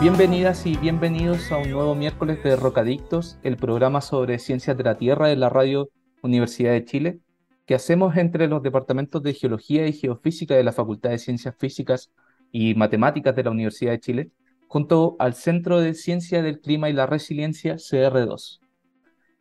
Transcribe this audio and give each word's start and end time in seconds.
Bienvenidas 0.00 0.64
y 0.64 0.76
bienvenidos 0.76 1.50
a 1.50 1.58
un 1.58 1.72
nuevo 1.72 1.96
miércoles 1.96 2.40
de 2.44 2.54
Rocadictos, 2.54 3.36
el 3.42 3.56
programa 3.56 4.00
sobre 4.00 4.38
ciencias 4.38 4.76
de 4.76 4.84
la 4.84 4.96
Tierra 4.96 5.26
de 5.26 5.34
la 5.34 5.48
Radio 5.48 5.90
Universidad 6.22 6.70
de 6.70 6.84
Chile, 6.84 7.18
que 7.66 7.74
hacemos 7.74 8.16
entre 8.16 8.46
los 8.46 8.62
departamentos 8.62 9.24
de 9.24 9.34
Geología 9.34 9.88
y 9.88 9.92
Geofísica 9.92 10.54
de 10.54 10.62
la 10.62 10.70
Facultad 10.70 11.10
de 11.10 11.18
Ciencias 11.18 11.56
Físicas 11.58 12.12
y 12.52 12.76
Matemáticas 12.76 13.34
de 13.34 13.42
la 13.42 13.50
Universidad 13.50 13.90
de 13.90 13.98
Chile, 13.98 14.30
junto 14.68 15.16
al 15.18 15.34
Centro 15.34 15.80
de 15.80 15.94
Ciencia 15.94 16.42
del 16.42 16.60
Clima 16.60 16.88
y 16.88 16.92
la 16.92 17.06
Resiliencia, 17.06 17.74
CR2. 17.74 18.60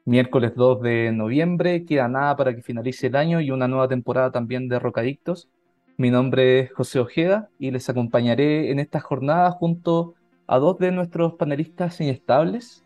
Miércoles 0.06 0.54
2 0.56 0.82
de 0.82 1.12
noviembre, 1.12 1.86
queda 1.86 2.08
nada 2.08 2.36
para 2.36 2.56
que 2.56 2.64
finalice 2.64 3.08
el 3.08 3.16
año 3.16 3.42
y 3.42 3.52
una 3.52 3.68
nueva 3.68 3.88
temporada 3.88 4.32
también 4.32 4.68
de 4.70 4.80
Rocadictos. 4.80 5.50
Mi 5.98 6.10
nombre 6.10 6.62
es 6.62 6.74
José 6.74 7.00
Ojeda 7.00 7.50
y 7.60 7.70
les 7.70 7.90
acompañaré 7.90 8.72
en 8.72 8.80
esta 8.80 9.00
jornada 9.00 9.52
junto 9.52 10.16
a 10.48 10.58
dos 10.60 10.80
de 10.80 10.92
nuestros 10.92 11.34
panelistas 11.34 12.00
inestables. 12.00 12.84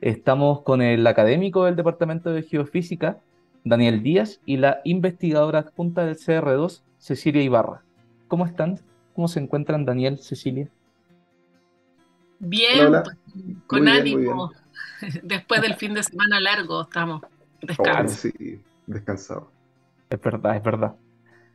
Estamos 0.00 0.62
con 0.62 0.82
el 0.82 1.06
académico 1.06 1.64
del 1.64 1.76
Departamento 1.76 2.30
de 2.30 2.42
Geofísica, 2.42 3.18
Daniel 3.64 4.02
Díaz, 4.02 4.40
y 4.46 4.56
la 4.56 4.80
investigadora 4.84 5.60
adjunta 5.60 6.04
del 6.04 6.16
CR2, 6.16 6.82
Cecilia 6.98 7.42
Ibarra. 7.42 7.82
¿Cómo 8.28 8.46
están? 8.46 8.80
¿Cómo 9.14 9.28
se 9.28 9.40
encuentran 9.40 9.84
Daniel, 9.84 10.18
Cecilia? 10.18 10.68
Bien, 12.38 12.90
pues, 12.90 13.16
con 13.66 13.88
ánimo. 13.88 14.52
Después 15.22 15.60
del 15.60 15.74
fin 15.74 15.94
de 15.94 16.02
semana 16.02 16.40
largo 16.40 16.82
estamos 16.82 17.22
descansados. 17.60 18.12
sí, 18.12 18.60
descansados. 18.86 19.44
Es 20.08 20.20
verdad, 20.20 20.56
es 20.56 20.62
verdad. 20.62 20.94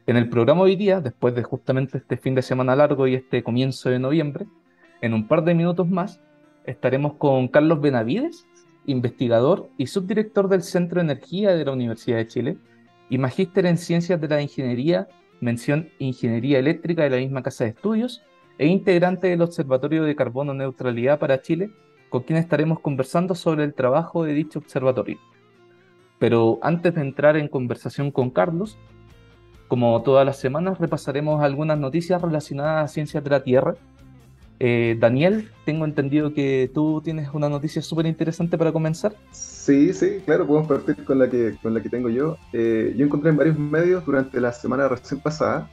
En 0.06 0.16
el 0.18 0.30
programa 0.30 0.62
hoy 0.62 0.76
día, 0.76 1.02
después 1.02 1.36
de 1.36 1.44
justamente 1.44 1.98
este 1.98 2.18
fin 2.18 2.36
de 2.36 2.42
semana 2.42 2.76
largo 2.76 3.08
y 3.08 3.16
este 3.16 3.44
comienzo 3.44 3.90
de 3.90 4.00
noviembre, 4.00 4.48
en 5.02 5.14
un 5.14 5.28
par 5.28 5.44
de 5.44 5.54
minutos 5.54 5.88
más 5.88 6.20
estaremos 6.66 7.14
con 7.14 7.48
Carlos 7.48 7.82
Benavides, 7.82 8.46
investigador 8.86 9.70
y 9.78 9.88
subdirector 9.88 10.48
del 10.50 10.64
Centro 10.64 11.00
de 11.00 11.12
Energía 11.12 11.52
de 11.52 11.66
la 11.66 11.72
Universidad 11.72 12.18
de 12.18 12.28
Chile 12.28 12.58
y 13.10 13.18
magíster 13.18 13.66
en 13.66 13.78
Ciencias 13.78 14.20
de 14.20 14.28
la 14.28 14.42
Ingeniería, 14.42 15.08
mención 15.40 15.90
Ingeniería 16.00 16.60
Eléctrica 16.60 17.04
de 17.04 17.10
la 17.10 17.18
misma 17.18 17.44
Casa 17.44 17.64
de 17.64 17.72
Estudios 17.72 18.24
e 18.58 18.68
integrante 18.68 19.28
del 19.28 19.42
Observatorio 19.42 20.04
de 20.04 20.16
Carbono 20.16 20.54
Neutralidad 20.54 21.20
para 21.20 21.42
Chile, 21.42 21.70
con 22.10 22.24
quien 22.24 22.40
estaremos 22.40 22.80
conversando 22.80 23.36
sobre 23.36 23.64
el 23.64 23.74
trabajo 23.74 24.24
de 24.24 24.34
dicho 24.34 24.60
observatorio. 24.60 25.20
Pero 26.20 26.58
antes 26.62 26.96
de 26.96 27.02
entrar 27.02 27.38
en 27.38 27.48
conversación 27.48 28.12
con 28.12 28.32
Carlos, 28.32 28.78
como 29.68 30.02
todas 30.02 30.26
las 30.26 30.40
semanas, 30.40 30.80
repasaremos 30.80 31.44
algunas 31.44 31.78
noticias 31.78 32.22
relacionadas 32.22 32.86
a 32.86 32.94
ciencias 32.94 33.24
de 33.24 33.30
la 33.30 33.44
Tierra 33.44 33.76
eh, 34.60 34.98
Daniel, 35.00 35.50
tengo 35.66 35.86
entendido 35.86 36.34
que 36.34 36.72
tú 36.74 37.02
tienes 37.04 37.30
una 37.34 37.48
noticia 37.48 37.82
súper 37.82 38.08
interesante 38.08 38.58
para 38.58 38.72
comenzar. 38.72 39.16
Sí, 39.32 39.94
sí, 39.94 40.20
claro, 40.26 40.48
podemos 40.48 40.68
partir 40.68 41.04
con 41.06 41.20
la 41.20 41.30
que, 41.30 41.56
con 41.62 41.74
la 41.74 41.82
que 41.82 41.90
tengo 41.90 42.10
yo. 42.10 42.38
Eh, 42.54 42.94
yo 42.98 43.06
encontré 43.06 43.30
en 43.30 43.38
varios 43.38 43.60
medios 43.60 44.06
durante 44.06 44.42
la 44.42 44.52
semana 44.52 44.88
recién 44.88 45.20
pasada 45.20 45.70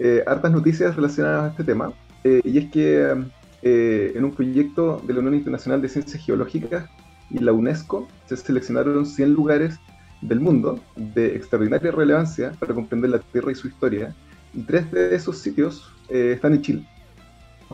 eh, 0.00 0.22
hartas 0.26 0.52
noticias 0.52 0.96
relacionadas 0.96 1.44
a 1.44 1.48
este 1.50 1.64
tema. 1.64 1.92
y 2.24 2.58
es 2.58 2.70
que 2.70 3.14
en 3.62 4.24
un 4.24 4.32
proyecto 4.32 5.02
de 5.06 5.12
la 5.12 5.20
Unión 5.20 5.34
Internacional 5.34 5.82
de 5.82 5.88
Ciencias 5.88 6.24
Geológicas 6.24 6.88
y 7.30 7.38
la 7.38 7.52
UNESCO 7.52 8.08
se 8.26 8.36
seleccionaron 8.36 9.04
100 9.04 9.32
lugares 9.34 9.78
del 10.22 10.40
mundo 10.40 10.80
de 10.96 11.36
extraordinaria 11.36 11.90
relevancia 11.90 12.52
para 12.58 12.72
comprender 12.72 13.10
la 13.10 13.18
Tierra 13.18 13.52
y 13.52 13.54
su 13.54 13.68
historia. 13.68 14.14
Y 14.54 14.62
tres 14.62 14.90
de 14.90 15.14
esos 15.14 15.38
sitios 15.38 15.92
están 16.08 16.54
en 16.54 16.62
Chile. 16.62 16.88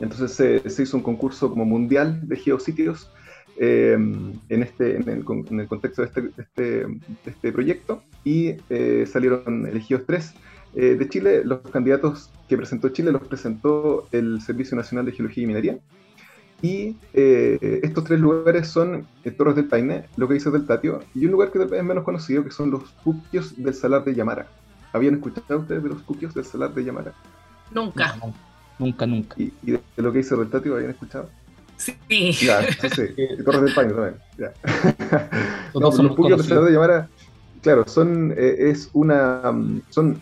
Entonces 0.01 0.33
se, 0.33 0.83
hizo 0.83 0.97
un 0.97 1.03
concurso 1.03 1.51
como 1.51 1.65
mundial 1.65 2.21
de 2.27 2.37
geositios 2.37 3.11
eh, 3.59 3.93
en, 3.93 4.63
este, 4.63 4.97
en, 4.97 5.09
el, 5.09 5.25
contexto 5.25 6.03
de 6.03 6.09
este, 6.09 6.31
este, 6.39 6.87
este 7.27 7.53
proyecto 7.53 8.03
y 8.25 8.55
eh, 8.71 9.05
salieron 9.07 9.67
elegidos 9.67 10.05
tres 10.07 10.33
eh, 10.75 10.97
de 10.99 11.09
Chile. 11.09 11.43
Los 11.45 11.61
candidatos 11.71 12.31
que 12.49 12.57
presentó 12.57 12.89
Chile 12.89 13.13
los 13.13 13.27
presentó 13.29 14.09
el 14.13 14.41
Servicio 14.41 14.77
Nacional 14.77 15.05
de 15.05 15.13
Geología 15.13 15.45
y 15.45 15.47
Minería. 15.47 15.79
Y 16.63 16.95
estos 17.15 18.05
tres 18.05 18.21
lugares 18.21 18.69
son 18.69 19.07
Torres 19.39 19.57
del 19.57 19.65
Paine, 19.65 20.05
lo 20.19 20.29
que 20.29 20.35
dice 20.35 20.51
del 20.51 20.67
Tatio, 20.67 21.01
y 21.15 21.25
un 21.25 21.33
lugar 21.33 21.51
que 21.51 21.59
tal 21.59 21.69
vez 21.69 21.81
es 21.81 21.87
menos 21.87 22.05
conocido, 22.05 22.45
que 22.45 22.51
son 22.51 22.71
los 22.71 22.83
Puquios 23.03 23.57
del 23.57 23.73
Salar 23.73 24.05
de 24.05 24.15
Yamara. 24.15 24.47
¿Habían 24.93 25.15
escuchado 25.15 25.61
ustedes 25.61 25.83
de 25.83 25.89
los 25.89 26.03
Puquios 26.03 26.35
del 26.35 26.45
Salar 26.45 26.75
de 26.75 26.85
Yamara? 26.85 27.15
Nunca. 27.73 28.15
Nunca, 28.81 29.07
nunca. 29.07 29.37
¿Y, 29.39 29.53
de 29.63 29.81
lo 29.97 30.11
que 30.11 30.21
hizo 30.21 30.37
Reltatio 30.37 30.75
habían 30.75 30.93
escuchado? 30.93 31.29
Sí. 31.77 32.33
Ya, 32.33 32.63
sí, 32.63 32.89
sí. 32.89 33.05
Torres 33.45 33.63
del 33.63 33.75
Paine 33.75 33.93
también. 33.93 34.15
Ya. 34.39 34.53
no, 35.75 35.81
los 35.81 36.17
puquios 36.17 36.49
de 36.49 36.61
de 36.61 36.73
Llamara, 36.73 37.09
claro, 37.63 37.85
son, 37.87 38.33
eh, 38.37 38.71
es 38.71 38.89
una, 38.95 39.53
mm, 39.53 39.83
son, 39.91 40.21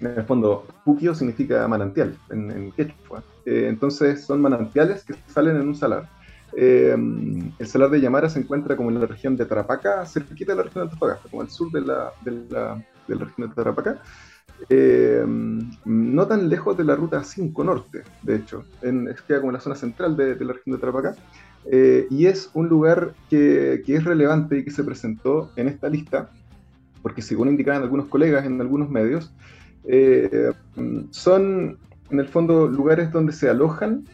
en 0.00 0.06
el 0.06 0.22
fondo, 0.22 0.66
puquio 0.84 1.16
significa 1.16 1.66
manantial 1.66 2.16
en, 2.30 2.50
en 2.52 2.72
quechua. 2.72 3.24
Eh, 3.44 3.66
entonces 3.68 4.24
son 4.24 4.40
manantiales 4.40 5.02
que 5.02 5.14
salen 5.26 5.56
en 5.56 5.68
un 5.68 5.74
salar. 5.74 6.08
Eh, 6.56 6.96
el 7.58 7.66
salar 7.66 7.90
de 7.90 8.00
Yamara 8.00 8.30
se 8.30 8.38
encuentra 8.38 8.76
como 8.76 8.90
en 8.90 9.00
la 9.00 9.06
región 9.06 9.36
de 9.36 9.46
Tarapacá, 9.46 10.06
cerquita 10.06 10.52
de 10.52 10.58
la 10.58 10.62
región 10.62 10.84
de 10.84 10.92
Antofagasta, 10.92 11.28
como 11.28 11.42
al 11.42 11.50
sur 11.50 11.72
de 11.72 11.80
la, 11.80 12.12
de 12.24 12.30
la, 12.50 12.84
de 13.08 13.14
la 13.16 13.24
región 13.24 13.48
de 13.48 13.54
Tarapacá. 13.54 14.00
Eh, 14.68 15.22
no 15.84 16.26
tan 16.26 16.48
lejos 16.48 16.76
de 16.76 16.84
la 16.84 16.96
ruta 16.96 17.22
5 17.22 17.64
norte, 17.64 18.02
de 18.22 18.36
hecho, 18.36 18.64
en, 18.82 19.06
queda 19.26 19.40
como 19.40 19.50
en 19.50 19.54
la 19.54 19.60
zona 19.60 19.76
central 19.76 20.16
de, 20.16 20.34
la 20.44 20.54
región 20.54 20.74
de 20.74 20.80
Tarapacá, 20.80 21.14
eh, 21.70 22.06
y 22.10 22.26
es 22.26 22.50
un 22.54 22.68
lugar 22.68 23.14
que, 23.28 23.82
es 23.86 24.04
relevante 24.04 24.58
y 24.58 24.64
que 24.64 24.70
se 24.70 24.82
presentó 24.82 25.50
en 25.56 25.68
esta 25.68 25.88
lista, 25.88 26.30
porque 27.02 27.22
según 27.22 27.48
indicaban 27.48 27.82
algunos 27.82 28.06
colegas 28.06 28.46
en 28.46 28.60
algunos 28.60 28.88
medios, 28.88 29.32
eh, 29.84 30.52
son 31.10 31.78
en 32.10 32.20
el 32.20 32.28
fondo 32.28 32.66
lugares 32.66 33.12
donde 33.12 33.32
se 33.32 33.48
alojan 33.48 34.04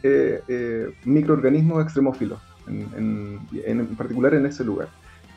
microorganismos 1.05 1.83
extremófilos, 1.83 2.41
en, 2.67 3.39
en 3.65 3.87
particular 3.97 4.35
en 4.35 4.47
ese 4.47 4.65
lugar. 4.65 4.89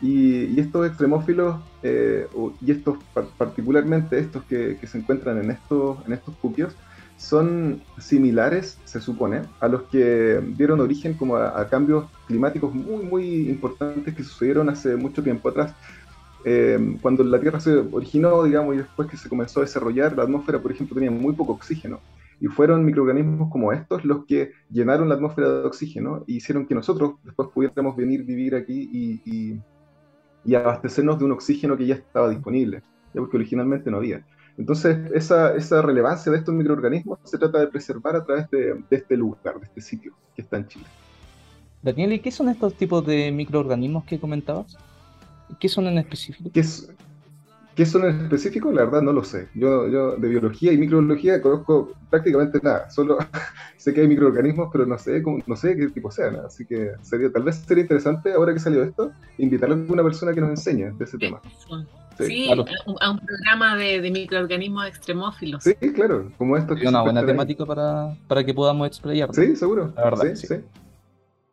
Y, 0.06 0.60
estos 0.60 0.86
extremófilos, 0.86 1.56
eh, 1.82 2.28
y 2.62 2.72
estos 2.72 3.00
particularmente 3.40 4.20
estos 4.20 4.44
que, 4.44 4.78
se 4.86 5.00
encuentran 5.00 5.44
en 5.44 5.50
estos, 5.50 5.98
en 6.06 6.14
estos 6.14 6.36
puquios, 6.36 6.76
son 7.18 7.82
similares, 7.98 8.78
se 8.84 9.02
supone, 9.02 9.42
a 9.60 9.68
los 9.68 9.84
que 9.84 10.40
dieron 10.58 10.80
origen 10.80 11.16
como 11.16 11.38
a, 11.38 11.68
cambios 11.70 12.06
climáticos 12.28 12.72
muy, 12.72 13.04
muy 13.04 13.50
importantes 13.50 14.14
que 14.14 14.24
sucedieron 14.24 14.70
hace 14.70 14.96
mucho 14.96 15.24
tiempo 15.24 15.50
atrás. 15.50 15.74
Eh, 16.44 16.98
cuando 17.02 17.24
la 17.24 17.40
Tierra 17.40 17.60
se 17.60 17.76
originó, 17.76 18.44
digamos, 18.44 18.76
y 18.76 18.78
después 18.78 19.10
que 19.10 19.18
se 19.18 19.28
comenzó 19.28 19.62
a 19.62 19.64
desarrollar, 19.64 20.16
la 20.16 20.24
atmósfera, 20.24 20.62
por 20.62 20.72
ejemplo, 20.72 20.94
tenía 20.94 21.10
muy 21.10 21.34
poco 21.34 21.54
oxígeno. 21.54 22.00
Y 22.40 22.46
fueron 22.46 22.86
microorganismos 22.86 23.50
como 23.50 23.72
estos 23.72 24.06
los 24.06 24.26
que 24.26 24.52
llenaron 24.70 25.10
la 25.10 25.16
atmósfera 25.16 25.50
de 25.50 25.66
oxígeno 25.66 26.24
y 26.28 26.36
hicieron 26.36 26.68
que 26.68 26.76
nosotros 26.76 27.16
después 27.24 27.50
pudiéramos 27.52 27.96
venir 27.96 28.24
vivir 28.24 28.56
aquí 28.56 28.90
y 28.92 29.22
y 29.26 29.62
abastecernos 30.54 31.18
de 31.18 31.26
un 31.26 31.32
oxígeno 31.32 31.76
que 31.76 31.88
ya 31.88 31.96
estaba 31.96 32.30
disponible, 32.30 32.84
porque 33.14 33.38
originalmente 33.38 33.90
no 33.90 33.98
había. 33.98 34.24
Entonces, 34.58 35.12
esa, 35.14 35.56
esa, 35.56 35.82
relevancia 35.82 36.32
de 36.32 36.38
estos 36.38 36.54
microorganismos 36.54 37.20
se 37.24 37.38
trata 37.38 37.60
de 37.60 37.68
preservar 37.68 38.16
a 38.16 38.24
través 38.24 38.50
de, 38.52 38.84
este 38.90 39.18
lugar, 39.18 39.60
de 39.60 39.66
este 39.66 39.82
sitio 39.82 40.14
que 40.36 40.44
está 40.44 40.58
en 40.58 40.68
Chile. 40.68 40.86
Daniel, 41.82 42.14
¿y 42.14 42.20
qué 42.20 42.32
son 42.32 42.50
estos 42.50 42.76
tipos 42.76 43.06
de 43.06 43.32
microorganismos 43.32 44.06
que 44.06 44.20
comentabas? 44.20 44.78
¿Qué 45.60 45.68
son 45.68 45.88
en 45.88 45.98
específico? 45.98 46.50
¿Qué, 46.54 46.64
¿Qué 47.76 47.86
son 47.86 48.06
en 48.06 48.22
específico? 48.22 48.72
La 48.72 48.86
verdad 48.86 49.02
no 49.02 49.12
lo 49.12 49.24
sé. 49.24 49.50
Yo, 49.54 49.90
yo 49.90 50.16
de 50.16 50.30
biología 50.30 50.72
y 50.72 50.78
microbiología 50.78 51.42
conozco 51.42 51.94
prácticamente 52.10 52.60
nada. 52.64 52.90
Solo 52.90 53.18
sé 53.78 53.94
que 53.94 54.02
hay 54.02 54.08
microorganismos, 54.08 54.70
pero 54.72 54.86
no 54.86 54.98
sé, 54.98 55.22
cómo, 55.22 55.40
no 55.46 55.56
sé 55.56 55.76
qué 55.76 55.90
tipo 55.90 56.10
sean. 56.10 56.38
Así 56.38 56.66
que 56.66 56.92
sería, 57.02 57.32
tal 57.32 57.44
vez 57.44 57.58
sería 57.58 57.82
interesante, 57.82 58.32
ahora 58.32 58.54
que 58.54 58.60
salió 58.60 58.82
esto, 58.84 59.12
invitar 59.38 59.70
a 59.70 59.74
alguna 59.74 60.04
persona 60.04 60.34
que 60.34 60.40
nos 60.40 60.52
enseñe 60.52 60.92
de 60.98 61.04
ese 61.04 61.18
tema. 61.18 61.42
Sí, 62.18 62.50
a, 62.50 63.12
un, 63.12 63.20
programa 63.20 63.76
de, 63.76 64.10
microorganismos 64.10 64.88
extremófilos. 64.88 65.64
Sí, 65.64 65.76
claro, 65.94 66.32
como 66.38 66.56
esto. 66.56 66.74
Es 66.76 66.86
una 66.86 67.02
buena 67.02 67.26
temática 67.26 67.66
para, 67.66 68.16
para, 68.28 68.44
que 68.46 68.54
podamos 68.54 68.88
explayar. 68.88 69.34
Sí, 69.34 69.56
seguro. 69.58 69.92
La 69.98 70.06
verdad, 70.06 70.34
sí. 70.34 70.48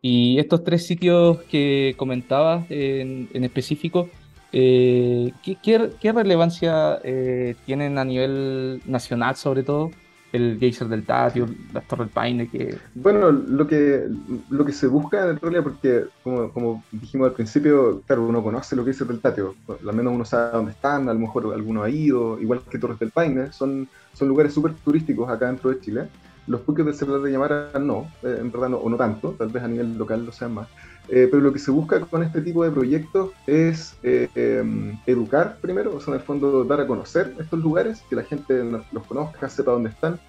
Y 0.05 0.37
estos 0.37 0.65
tres 0.65 0.85
sitios 0.85 1.41
que 1.43 1.95
comentabas 1.97 2.65
en, 2.69 3.29
específico, 3.33 4.09
eh, 4.53 5.33
¿qué, 5.43 6.11
relevancia 6.11 6.99
eh, 7.03 7.55
tienen 7.65 7.97
a 7.97 8.05
nivel 8.05 8.81
nacional 8.85 9.35
sobre 9.35 9.63
todo? 9.63 9.91
el 10.33 10.57
geyser 10.59 10.87
del 10.87 11.05
Tatio, 11.05 11.47
las 11.71 11.87
Torres 11.87 12.07
del 12.07 12.13
Paine, 12.13 12.49
que... 12.49 12.75
Bueno, 12.95 13.31
lo 13.31 13.67
que, 13.67 14.07
lo 14.49 14.65
que 14.65 14.71
se 14.71 14.87
busca 14.87 15.29
en 15.29 15.39
realidad, 15.39 15.61
porque 15.61 16.05
como, 16.23 16.51
como 16.51 16.83
dijimos 16.91 17.27
al 17.27 17.33
principio, 17.33 18.01
claro, 18.07 18.25
uno 18.25 18.41
conoce 18.41 18.75
los 18.75 18.83
geysers 18.83 19.09
del 19.09 19.19
Tatio, 19.19 19.53
al 19.67 19.95
menos 19.95 20.11
uno 20.11 20.25
sabe 20.25 20.53
dónde 20.53 20.71
están, 20.71 21.07
a 21.07 21.13
lo 21.13 21.19
mejor 21.19 21.53
alguno 21.53 21.83
ha 21.83 21.89
ido, 21.89 22.39
igual 22.41 22.61
que 22.67 22.79
Torres 22.79 22.97
del 22.97 23.11
Paine, 23.11 23.53
son, 23.53 23.87
son 24.13 24.27
lugares 24.27 24.55
súper 24.55 24.73
turísticos 24.73 25.29
acá 25.29 25.45
dentro 25.45 25.69
de 25.69 25.79
Chile. 25.79 26.07
Los 26.47 26.61
puques 26.61 26.83
del 26.83 26.95
celular 26.95 27.21
de 27.21 27.31
Llamara 27.31 27.69
no, 27.79 28.11
eh, 28.23 28.37
en 28.41 28.51
verdad 28.51 28.69
no, 28.69 28.77
o 28.77 28.89
no 28.89 28.97
tanto, 28.97 29.35
tal 29.37 29.49
vez 29.49 29.63
a 29.63 29.67
nivel 29.67 29.95
local 29.99 30.25
lo 30.25 30.31
sean 30.31 30.55
más. 30.55 30.67
Eh, 31.09 31.27
pero 31.29 31.41
lo 31.41 31.51
que 31.51 31.59
se 31.59 31.69
busca 31.69 31.99
con 31.99 32.23
este 32.23 32.41
tipo 32.41 32.63
de 32.63 32.71
proyectos 32.71 33.31
es 33.45 33.95
eh, 34.03 34.29
em, 34.35 34.97
educar 35.05 35.57
primero, 35.59 35.95
o 35.95 35.99
sea, 35.99 36.13
en 36.13 36.21
el 36.21 36.25
fondo 36.25 36.63
dar 36.63 36.79
a 36.79 36.87
conocer 36.87 37.35
estos 37.39 37.59
lugares, 37.59 38.01
que 38.09 38.15
la 38.15 38.23
gente 38.23 38.63
los 38.63 39.05
conozca, 39.07 39.49
sepa 39.49 39.71
dónde 39.71 39.89
están, 39.89 40.19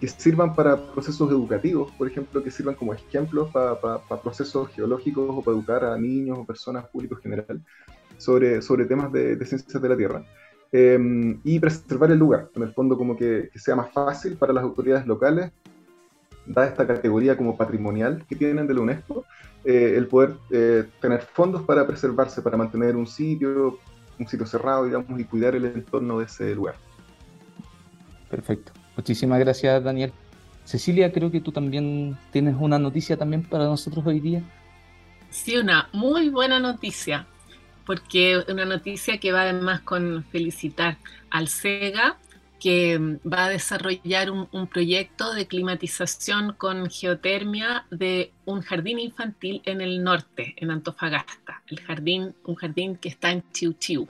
que 0.00 0.08
sirvan 0.08 0.54
para 0.54 0.76
procesos 0.92 1.30
educativos, 1.30 1.92
por 1.92 2.08
ejemplo, 2.08 2.42
que 2.42 2.50
sirvan 2.50 2.74
como 2.74 2.94
ejemplos 2.94 3.50
para, 3.50 3.76
procesos 4.22 4.70
geológicos 4.70 5.28
o 5.28 5.42
para 5.42 5.56
educar 5.56 5.84
a 5.84 5.98
niños 5.98 6.38
o 6.38 6.44
personas 6.46 6.86
públicos 6.86 7.18
en 7.18 7.30
general 7.30 7.62
sobre, 8.16 8.62
sobre 8.62 8.86
temas 8.86 9.12
de, 9.12 9.36
ciencias 9.44 9.82
de 9.82 9.88
la 9.88 9.96
Tierra. 9.96 10.24
Em, 10.72 11.38
y 11.44 11.60
preservar 11.60 12.10
el 12.10 12.18
lugar, 12.18 12.48
en 12.54 12.62
el 12.62 12.72
fondo 12.72 12.96
como 12.96 13.14
que, 13.14 13.50
que 13.52 13.58
sea 13.58 13.76
más 13.76 13.92
fácil 13.92 14.38
para 14.38 14.54
las 14.54 14.64
autoridades 14.64 15.06
locales, 15.06 15.52
da 16.46 16.66
esta 16.66 16.86
categoría 16.86 17.36
como 17.36 17.56
patrimonial 17.56 18.24
que 18.28 18.36
tienen 18.36 18.66
de 18.66 18.74
la 18.74 18.80
UNESCO, 18.80 19.24
eh, 19.64 19.94
el 19.96 20.06
poder 20.08 20.34
eh, 20.50 20.84
tener 21.00 21.22
fondos 21.22 21.62
para 21.62 21.86
preservarse, 21.86 22.42
para 22.42 22.56
mantener 22.56 22.96
un 22.96 23.06
sitio, 23.06 23.78
un 24.18 24.26
sitio 24.26 24.46
cerrado, 24.46 24.84
digamos, 24.84 25.18
y 25.20 25.24
cuidar 25.24 25.54
el 25.54 25.64
entorno 25.66 26.18
de 26.18 26.24
ese 26.24 26.54
lugar. 26.54 26.74
Perfecto. 28.28 28.72
Muchísimas 28.96 29.38
gracias, 29.38 29.82
Daniel. 29.82 30.12
Cecilia, 30.64 31.12
creo 31.12 31.30
que 31.30 31.40
tú 31.40 31.52
también 31.52 32.16
tienes 32.30 32.56
una 32.58 32.78
noticia 32.78 33.16
también 33.16 33.42
para 33.42 33.64
nosotros 33.64 34.06
hoy 34.06 34.20
día. 34.20 34.42
Sí, 35.30 35.56
una 35.56 35.88
muy 35.92 36.28
buena 36.28 36.60
noticia, 36.60 37.26
porque 37.86 38.42
una 38.48 38.64
noticia 38.64 39.18
que 39.18 39.32
va 39.32 39.42
además 39.42 39.80
con 39.80 40.24
felicitar 40.30 40.98
al 41.30 41.48
SEGA 41.48 42.16
que 42.62 42.96
mm, 42.96 43.16
va 43.28 43.46
a 43.46 43.48
desarrollar 43.48 44.30
un, 44.30 44.68
proyecto 44.68 45.34
de 45.34 45.48
climatización 45.48 46.52
con 46.52 46.88
geotermia 46.88 47.86
de 47.90 48.32
un 48.44 48.62
jardín 48.62 49.00
infantil 49.00 49.62
en 49.64 49.80
el 49.80 50.04
norte, 50.04 50.54
en 50.58 50.70
Antofagasta, 50.70 51.62
el 51.66 51.80
jardín, 51.80 52.36
un 52.44 52.54
jardín 52.54 52.96
que 52.96 53.08
está 53.08 53.32
en 53.32 53.42
Chiu 53.52 53.72
Chiu 53.72 54.08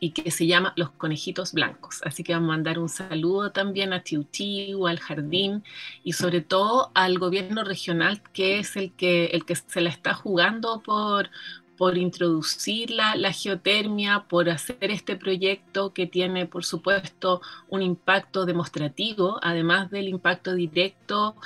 y 0.00 0.10
que 0.10 0.32
se 0.32 0.48
llama 0.48 0.72
Los 0.76 0.90
Conejitos 0.90 1.52
Blancos. 1.52 2.00
Así 2.04 2.24
que 2.24 2.32
vamos 2.32 2.48
a 2.48 2.56
mandar 2.56 2.80
un 2.80 2.88
saludo 2.88 3.52
también 3.52 3.92
a 3.92 4.02
Chiu 4.02 4.24
Chiu, 4.32 4.88
al 4.88 4.98
jardín 4.98 5.62
y 6.02 6.14
sobre 6.14 6.40
todo 6.40 6.90
al 6.92 7.20
gobierno 7.20 7.62
regional 7.62 8.20
que 8.32 8.58
es 8.58 8.74
el 8.74 8.90
que, 8.94 9.26
el 9.26 9.44
que 9.44 9.54
se 9.54 9.80
la 9.80 9.90
está 9.90 10.12
jugando 10.12 10.80
por, 10.80 11.30
por 11.76 11.98
introducir 11.98 12.90
la, 12.90 13.32
geotermia, 13.32 14.24
por 14.28 14.48
hacer 14.48 14.90
este 14.90 15.16
proyecto 15.16 15.92
que 15.92 16.06
tiene, 16.06 16.46
por 16.46 16.64
supuesto, 16.64 17.40
un 17.68 17.82
impacto 17.82 18.46
demostrativo, 18.46 19.38
además 19.42 19.90
del 19.90 20.08
impacto 20.08 20.54
directo 20.54 21.36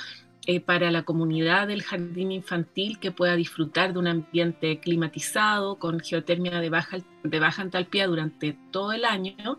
eh, 0.47 0.59
para 0.59 0.89
la 0.89 1.03
comunidad 1.03 1.67
del 1.67 1.83
jardín 1.83 2.31
infantil 2.31 2.99
que 2.99 3.11
pueda 3.11 3.35
disfrutar 3.35 3.93
de 3.93 3.99
un 3.99 4.07
ambiente 4.07 4.79
climatizado 4.79 5.77
con 5.77 5.99
geotermia 5.99 6.59
de 6.59 6.69
baja, 6.69 6.97
de 7.23 7.39
baja 7.39 7.61
entalpía 7.61 8.07
durante 8.07 8.57
todo 8.71 8.93
el 8.93 9.05
año, 9.05 9.57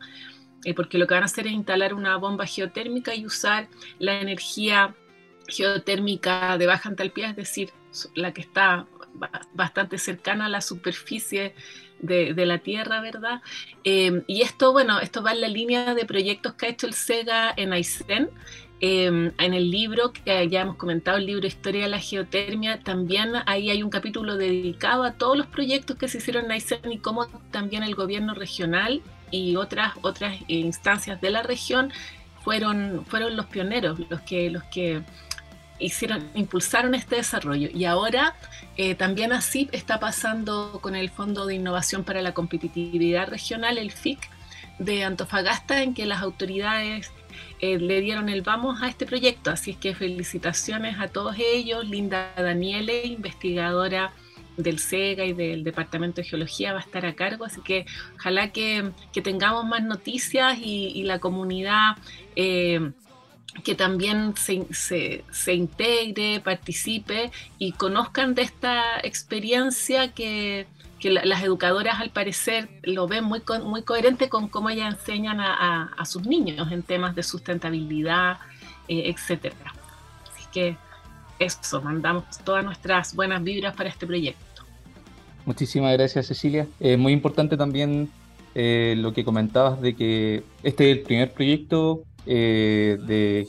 eh, 0.65 0.75
porque 0.75 0.99
lo 0.99 1.07
que 1.07 1.15
van 1.15 1.23
a 1.23 1.27
hacer 1.27 1.47
es 1.47 1.53
instalar 1.53 1.93
una 1.95 2.17
bomba 2.17 2.47
geotérmica 2.47 3.15
y 3.15 3.27
usar 3.27 3.69
la 3.99 4.21
energía 4.21 4.95
geotérmica 5.49 6.57
de 6.57 6.67
baja 6.67 6.89
entalpía, 6.89 7.31
es 7.31 7.37
decir, 7.37 7.71
la 8.15 8.33
que 8.33 8.41
está 8.41 8.87
bastante 9.55 9.99
cercana 9.99 10.47
a 10.47 10.49
la 10.49 10.61
superficie 10.61 11.55
de, 12.01 12.35
la 12.47 12.59
Tierra, 12.59 13.01
¿verdad? 13.01 13.43
Em, 13.85 14.25
y 14.27 14.43
esto, 14.43 14.73
bueno, 14.73 15.01
esto 15.01 15.23
va 15.23 15.33
en 15.33 15.41
la 15.41 15.49
línea 15.49 15.95
de 15.95 16.05
proyectos 16.05 16.55
que 16.55 16.67
ha 16.67 16.69
hecho 16.69 16.87
el 16.87 16.95
SEGA 16.95 17.55
en 17.57 17.73
Aysén. 17.73 18.31
Em, 18.81 19.31
en 19.39 19.55
el 19.55 19.71
libro 19.71 20.13
que 20.13 20.49
ya 20.49 20.63
hemos 20.63 20.75
comentado, 20.77 21.17
el 21.19 21.27
libro 21.27 21.47
Historia 21.47 21.83
de 21.85 21.89
la 21.89 22.01
Geotermia, 22.01 22.81
también 22.81 23.33
ahí 23.47 23.71
hay 23.71 23.81
un 23.83 23.91
capítulo 23.91 24.37
dedicado 24.37 25.05
a 25.05 25.13
todos 25.13 25.39
los 25.39 25.47
proyectos 25.47 25.97
que 25.97 26.09
se 26.09 26.19
hicieron 26.19 26.47
en 26.47 26.53
Aysén 26.53 26.91
y 26.91 26.99
cómo 26.99 27.27
también 27.53 27.85
el 27.85 27.95
gobierno 27.95 28.35
regional 28.35 29.01
y 29.31 29.55
otras, 29.55 29.95
otras 30.03 30.37
instancias 30.49 31.21
de 31.21 31.31
la 31.31 31.45
región 31.45 31.93
fueron, 32.43 33.05
fueron 33.07 33.37
los 33.37 33.47
pioneros, 33.47 34.01
los 34.11 34.21
que, 34.23 34.51
los 34.51 34.65
que 34.65 35.03
hicieron, 35.79 36.29
impulsaron 36.35 36.95
este 36.95 37.17
desarrollo. 37.17 37.69
Y 37.73 37.85
ahora 37.85 38.35
eh, 38.77 38.95
también 38.95 39.33
así 39.33 39.69
está 39.73 40.01
pasando 40.01 40.81
con 40.81 40.95
el 40.95 41.11
Fondo 41.11 41.47
de 41.47 41.55
Innovación 41.55 42.05
para 42.05 42.23
la 42.23 42.33
Competitividad 42.33 43.29
Regional, 43.29 43.79
el 43.79 43.93
FIC, 43.93 44.31
de 44.79 45.05
Antofagasta, 45.05 45.83
en 45.83 45.95
que 45.95 46.07
las 46.07 46.23
autoridades 46.23 47.13
eh, 47.61 47.79
le 47.79 48.01
dieron 48.01 48.29
el 48.29 48.43
vamos 48.43 48.83
a 48.83 48.89
este 48.89 49.07
proyecto. 49.07 49.51
Así 49.51 49.73
es 49.73 49.77
que 49.77 49.95
felicitaciones 49.95 50.99
a 50.99 51.09
todos 51.09 51.37
ellos. 51.39 51.89
Linda 51.89 52.33
Daniele, 52.37 53.05
investigadora 53.05 54.13
del 54.57 54.79
SEGA 54.79 55.25
y 55.25 55.33
del 55.33 55.65
Departamento 55.65 56.21
de 56.21 56.29
Geología 56.29 56.73
va 56.73 56.81
a 56.81 56.83
estar 56.83 57.07
a 57.07 57.15
cargo, 57.15 57.47
así 57.47 57.63
que 57.63 57.87
ojalá 58.17 58.53
que, 58.53 58.91
tengamos 59.23 59.65
más 59.65 59.83
noticias 59.83 60.59
y, 60.61 61.03
la 61.05 61.19
comunidad 61.21 61.97
eh, 62.37 62.93
que 63.65 63.75
también 63.75 64.35
se, 64.37 64.67
se, 65.31 65.55
integre, 65.55 66.41
participe 66.41 67.31
y 67.59 67.73
conozcan 67.73 68.35
de 68.35 68.43
esta 68.43 68.99
experiencia 69.03 70.13
que, 70.13 70.67
las 71.05 71.43
educadoras 71.43 72.01
al 72.01 72.11
parecer 72.11 72.69
lo 72.85 73.09
ven 73.09 73.25
muy, 73.25 73.43
muy 73.65 73.83
coherente 73.83 74.29
con 74.29 74.47
cómo 74.47 74.71
ellas 74.71 74.95
enseñan 74.95 75.41
a, 75.41 76.05
sus 76.05 76.25
niños 76.25 76.71
en 76.71 76.85
temas 76.85 77.17
de 77.17 77.25
sustentabilidad, 77.25 78.39
eh, 78.87 79.13
etc. 79.13 79.53
Así 80.33 80.47
que 80.53 80.77
eso, 81.41 81.83
mandamos 81.83 82.25
todas 82.45 82.65
nuestras 82.65 83.17
buenas 83.17 83.43
vibras 83.43 83.75
para 83.75 83.89
este 83.89 84.07
proyecto. 84.07 84.63
Muchísimas 85.45 85.93
gracias 85.95 86.29
Cecilia. 86.29 86.69
Es 86.79 86.97
muy 86.97 87.13
importante 87.13 87.57
también 87.57 88.09
eh, 88.55 88.95
lo 88.97 89.13
que 89.13 89.25
comentabas 89.25 89.81
de 89.81 89.97
que 89.97 90.45
este 90.63 90.93
es 90.93 90.99
el 90.99 91.03
primer 91.03 91.33
proyecto 91.33 92.05
eh, 92.27 92.99
de 93.07 93.49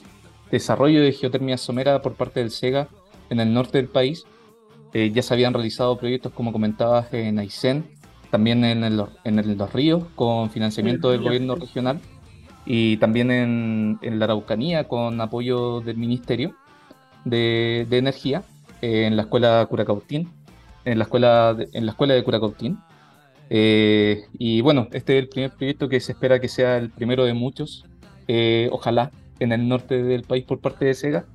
desarrollo 0.52 1.02
de 1.02 1.12
geotermia 1.12 1.58
somera 1.58 2.02
por 2.02 2.14
parte 2.14 2.40
del 2.40 2.52
SEGA 2.52 2.88
en 3.30 3.40
el 3.40 3.54
norte 3.54 3.78
del 3.78 3.88
país. 3.88 4.26
Eh, 4.94 5.12
ya 5.14 5.22
se 5.22 5.34
habían 5.34 5.54
realizado 5.54 5.98
proyectos, 5.98 6.34
como 6.34 6.52
comentabas, 6.52 7.12
en 7.14 7.40
Aysén, 7.40 7.86
también 8.30 8.64
en, 8.64 8.84
el, 8.84 9.04
en 9.24 9.58
Los 9.58 9.74
Ríos, 9.74 10.04
con 10.16 10.50
financiamiento 10.52 11.10
del 11.10 11.22
gobierno 11.22 11.56
regional, 11.56 12.00
y 12.66 12.98
también 12.98 13.32
en, 13.32 14.20
la 14.20 14.26
Araucanía, 14.26 14.88
con 14.88 15.20
apoyo 15.20 15.82
del 15.82 15.98
Ministerio 15.98 16.56
de, 17.26 17.88
Energía, 17.90 18.44
eh, 18.82 19.06
en 19.06 19.16
la 19.16 19.24
escuela 19.24 19.66
Curacautín, 19.68 20.30
en 20.86 21.00
la 21.00 21.06
escuela 21.06 21.54
de, 21.56 21.70
en 21.74 21.86
la 21.86 21.92
escuela 21.92 22.14
de 22.14 22.24
Curacautín. 22.24 22.80
y 23.50 24.62
bueno, 24.62 24.88
este 24.92 25.18
es 25.18 25.24
el 25.24 25.30
primer 25.30 25.52
proyecto 25.52 25.90
que 25.90 26.00
se 26.00 26.12
espera 26.12 26.40
que 26.40 26.48
sea 26.48 26.78
el 26.78 26.90
primero 26.92 27.26
de 27.26 27.34
muchos 27.34 27.86
eh, 28.28 28.70
ojalá 28.72 29.12
en 29.40 29.52
el 29.52 29.68
norte 29.68 30.02
del 30.04 30.24
país 30.24 30.46
por 30.46 30.60
parte 30.60 30.86
de 30.86 30.94
Sega. 30.94 31.26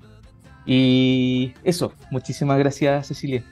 Y 0.67 1.55
eso, 1.65 1.93
muchísimas 2.11 2.59
gracias 2.59 3.09
Cecilia. 3.09 3.43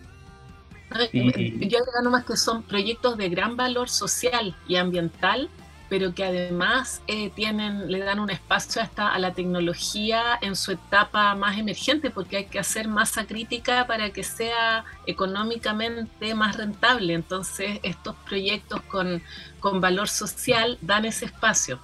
Y... 1.13 1.69
Yo 1.69 1.79
agregando 1.79 2.11
más 2.11 2.25
que 2.25 2.37
son 2.37 2.63
proyectos 2.63 3.17
de 3.17 3.29
gran 3.29 3.57
valor 3.57 3.89
social 3.89 4.55
y 4.69 4.77
ambiental, 4.77 5.49
pero 5.89 6.15
que 6.15 6.25
además 6.25 7.01
eh, 7.07 7.31
tienen, 7.31 7.91
le 7.91 8.01
dan 8.01 8.19
un 8.19 8.31
espacio 8.31 8.83
hasta 8.83 9.13
a 9.13 9.19
la 9.19 9.33
tecnología 9.33 10.39
en 10.41 10.57
su 10.57 10.73
etapa 10.73 11.35
más 11.35 11.59
emergente, 11.59 12.11
porque 12.11 12.39
hay 12.39 12.45
que 12.47 12.59
hacer 12.59 12.89
masa 12.89 13.25
crítica 13.27 13.87
para 13.87 14.11
que 14.11 14.23
sea 14.23 14.85
económicamente 15.07 16.35
más 16.35 16.57
rentable. 16.57 17.15
Entonces, 17.15 17.79
estos 17.83 18.17
proyectos 18.29 18.81
con, 18.83 19.23
con 19.61 19.81
valor 19.81 20.09
social 20.09 20.79
dan 20.83 21.05
ese 21.05 21.27
espacio. 21.27 21.79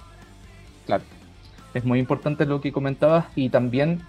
Claro. 0.85 1.03
Es 1.73 1.85
muy 1.85 1.99
importante 1.99 2.45
lo 2.45 2.61
que 2.61 2.71
comentabas 2.71 3.25
y 3.35 3.49
también 3.49 4.01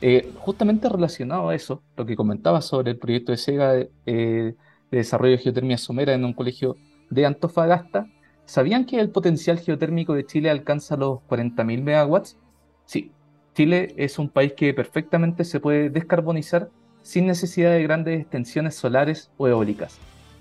eh, 0.00 0.32
justamente 0.38 0.88
relacionado 0.88 1.48
a 1.48 1.54
eso, 1.54 1.82
lo 1.96 2.06
que 2.06 2.16
comentabas 2.16 2.66
sobre 2.66 2.92
el 2.92 2.98
proyecto 2.98 3.32
de 3.32 3.38
SEGA 3.38 3.74
eh, 3.74 3.88
de 4.06 4.54
desarrollo 4.90 5.32
de 5.32 5.42
geotermia 5.42 5.78
somera 5.78 6.14
en 6.14 6.24
un 6.24 6.32
colegio 6.32 6.76
de 7.10 7.26
Antofagasta, 7.26 8.06
¿sabían 8.44 8.84
que 8.84 9.00
el 9.00 9.10
potencial 9.10 9.58
geotérmico 9.58 10.14
de 10.14 10.24
Chile 10.24 10.50
alcanza 10.50 10.96
los 10.96 11.18
40.000 11.28 11.82
megawatts? 11.82 12.38
Sí, 12.84 13.12
Chile 13.54 13.94
es 13.96 14.18
un 14.18 14.28
país 14.28 14.52
que 14.52 14.72
perfectamente 14.72 15.44
se 15.44 15.60
puede 15.60 15.90
descarbonizar 15.90 16.70
sin 17.02 17.26
necesidad 17.26 17.72
de 17.72 17.82
grandes 17.82 18.20
extensiones 18.20 18.76
solares 18.76 19.30
o 19.36 19.48
eólicas. 19.48 19.98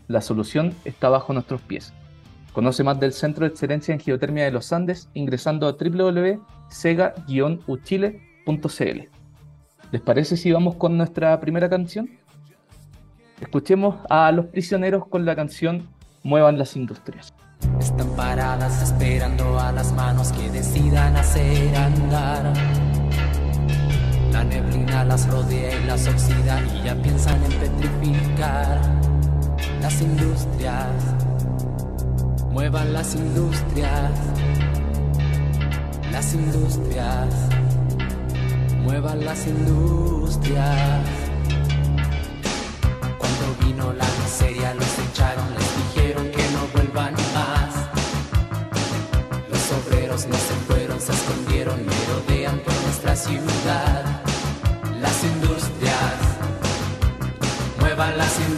La 0.08 0.22
solución 0.22 0.74
está 0.86 1.10
bajo 1.10 1.34
nuestros 1.34 1.62
pies. 1.62 1.94
Conoce 2.54 2.84
más 2.84 3.00
del 3.00 3.14
Centro 3.14 3.46
de 3.46 3.52
Excelencia 3.52 3.94
en 3.94 4.00
Geotermia 4.00 4.46
de 4.46 4.52
los 4.52 4.72
Andes 4.72 5.10
ingresando 5.14 5.68
a 5.68 5.78
www.sega-uchile.cl. 6.70 9.10
¿Les 9.92 10.02
parece 10.02 10.38
si 10.38 10.52
vamos 10.52 10.76
con 10.76 10.98
nuestra 10.98 11.40
primera 11.40 11.70
canción? 11.70 12.10
Escuchemos 13.40 13.96
a 14.10 14.32
Los 14.32 14.48
Prisioneros 14.48 15.08
con 15.08 15.24
la 15.26 15.36
canción 15.36 15.88
Muevan 16.24 16.58
las 16.58 16.76
Industrias. 16.76 17.32
Están 17.80 18.10
paradas 18.16 18.82
esperando 18.84 19.60
a 19.60 19.72
las 19.72 19.94
manos 19.94 20.32
que 20.32 20.50
decidan 20.50 21.16
hacer 21.16 21.76
andar. 21.76 22.52
La 24.32 24.44
neblina 24.44 25.06
las 25.06 25.28
rodea 25.30 25.80
y 25.80 25.84
las 25.86 26.08
oxida 26.08 26.62
y 26.76 26.84
ya 26.84 26.96
piensan 27.02 27.44
en 27.44 27.52
petrificar 27.54 28.80
las 29.82 30.02
industrias. 30.02 31.16
Muevan 32.52 32.94
las 32.94 33.16
industrias. 33.16 34.12
Las 36.18 36.34
industrias. 36.34 37.36
Muevan 38.82 39.24
las 39.24 39.46
industrias. 39.46 41.06
Cuando 43.20 43.46
vino 43.64 43.94
la 43.94 44.08
miseria 44.24 44.74
los 44.74 44.98
echaron, 44.98 45.46
les 45.54 45.94
dijeron 45.94 46.32
que 46.32 46.44
no 46.56 46.68
vuelvan 46.74 47.14
más. 47.36 47.72
Los 49.48 49.72
obreros 49.74 50.26
no 50.26 50.36
se 50.38 50.56
fueron, 50.66 51.00
se 51.00 51.12
escondieron, 51.12 51.86
merodean 51.86 52.58
por 52.62 52.74
nuestra 52.74 53.16
ciudad. 53.16 54.04
Las 55.00 55.24
industrias, 55.24 56.18
muevan 57.80 58.18
las 58.18 58.40
industrias. 58.40 58.57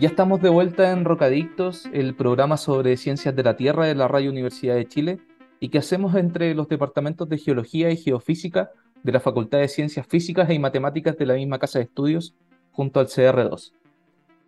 Ya 0.00 0.06
estamos 0.06 0.40
de 0.40 0.48
vuelta 0.48 0.92
en 0.92 1.04
Rocadictos, 1.04 1.86
el 1.92 2.14
programa 2.14 2.56
sobre 2.56 2.96
ciencias 2.96 3.34
de 3.34 3.42
la 3.42 3.56
Tierra 3.56 3.84
de 3.84 3.96
la 3.96 4.06
Radio 4.06 4.30
Universidad 4.30 4.76
de 4.76 4.86
Chile 4.86 5.18
y 5.58 5.70
que 5.70 5.78
hacemos 5.78 6.14
entre 6.14 6.54
los 6.54 6.68
departamentos 6.68 7.28
de 7.28 7.36
Geología 7.36 7.90
y 7.90 7.96
Geofísica 7.96 8.70
de 9.02 9.10
la 9.10 9.18
Facultad 9.18 9.58
de 9.58 9.66
Ciencias 9.66 10.06
Físicas 10.06 10.48
y 10.52 10.60
Matemáticas 10.60 11.18
de 11.18 11.26
la 11.26 11.34
misma 11.34 11.58
Casa 11.58 11.80
de 11.80 11.86
Estudios 11.86 12.36
junto 12.70 13.00
al 13.00 13.08
CR2. 13.08 13.72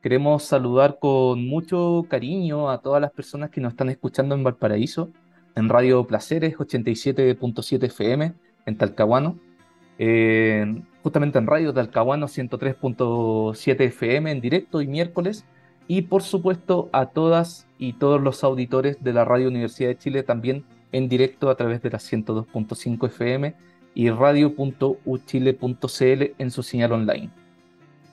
Queremos 0.00 0.44
saludar 0.44 0.98
con 1.00 1.44
mucho 1.48 2.06
cariño 2.08 2.70
a 2.70 2.80
todas 2.80 3.00
las 3.00 3.10
personas 3.10 3.50
que 3.50 3.60
nos 3.60 3.72
están 3.72 3.90
escuchando 3.90 4.36
en 4.36 4.44
Valparaíso, 4.44 5.10
en 5.56 5.68
Radio 5.68 6.06
Placeres 6.06 6.56
87.7 6.58 7.86
FM, 7.86 8.34
en 8.66 8.78
Talcahuano, 8.78 9.36
justamente 11.02 11.38
en 11.38 11.46
Radio 11.46 11.74
Talcahuano 11.74 12.26
103.7 12.26 13.80
FM 13.80 14.30
en 14.30 14.40
directo 14.40 14.80
y 14.80 14.86
miércoles, 14.86 15.44
y 15.88 16.02
por 16.02 16.22
supuesto 16.22 16.88
a 16.92 17.06
todas 17.06 17.66
y 17.78 17.94
todos 17.94 18.20
los 18.20 18.44
auditores 18.44 19.02
de 19.02 19.12
la 19.12 19.24
Radio 19.24 19.48
Universidad 19.48 19.90
de 19.90 19.98
Chile 19.98 20.22
también 20.22 20.64
en 20.92 21.08
directo 21.08 21.50
a 21.50 21.56
través 21.56 21.82
de 21.82 21.90
la 21.90 21.98
102.5 21.98 23.06
FM 23.08 23.54
y 23.94 24.10
radio.uchile.cl 24.10 26.34
en 26.38 26.50
su 26.50 26.62
señal 26.62 26.92
online. 26.92 27.30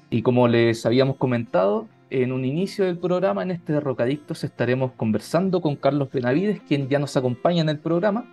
Y 0.10 0.22
como 0.22 0.48
les 0.48 0.86
habíamos 0.86 1.18
comentado, 1.18 1.88
en 2.10 2.32
un 2.32 2.46
inicio 2.46 2.86
del 2.86 2.98
programa, 2.98 3.44
en 3.44 3.52
este 3.52 3.80
Rocadictos, 3.80 4.44
estaremos 4.44 4.94
conversando 4.94 5.62
con 5.62 5.76
Carlos 5.76 6.10
Benavides, 6.12 6.62
quien 6.62 6.88
ya 6.88 7.00
nos 7.00 7.18
acompaña 7.18 7.62
en 7.62 7.70
el 7.70 7.80
programa. 7.80 8.26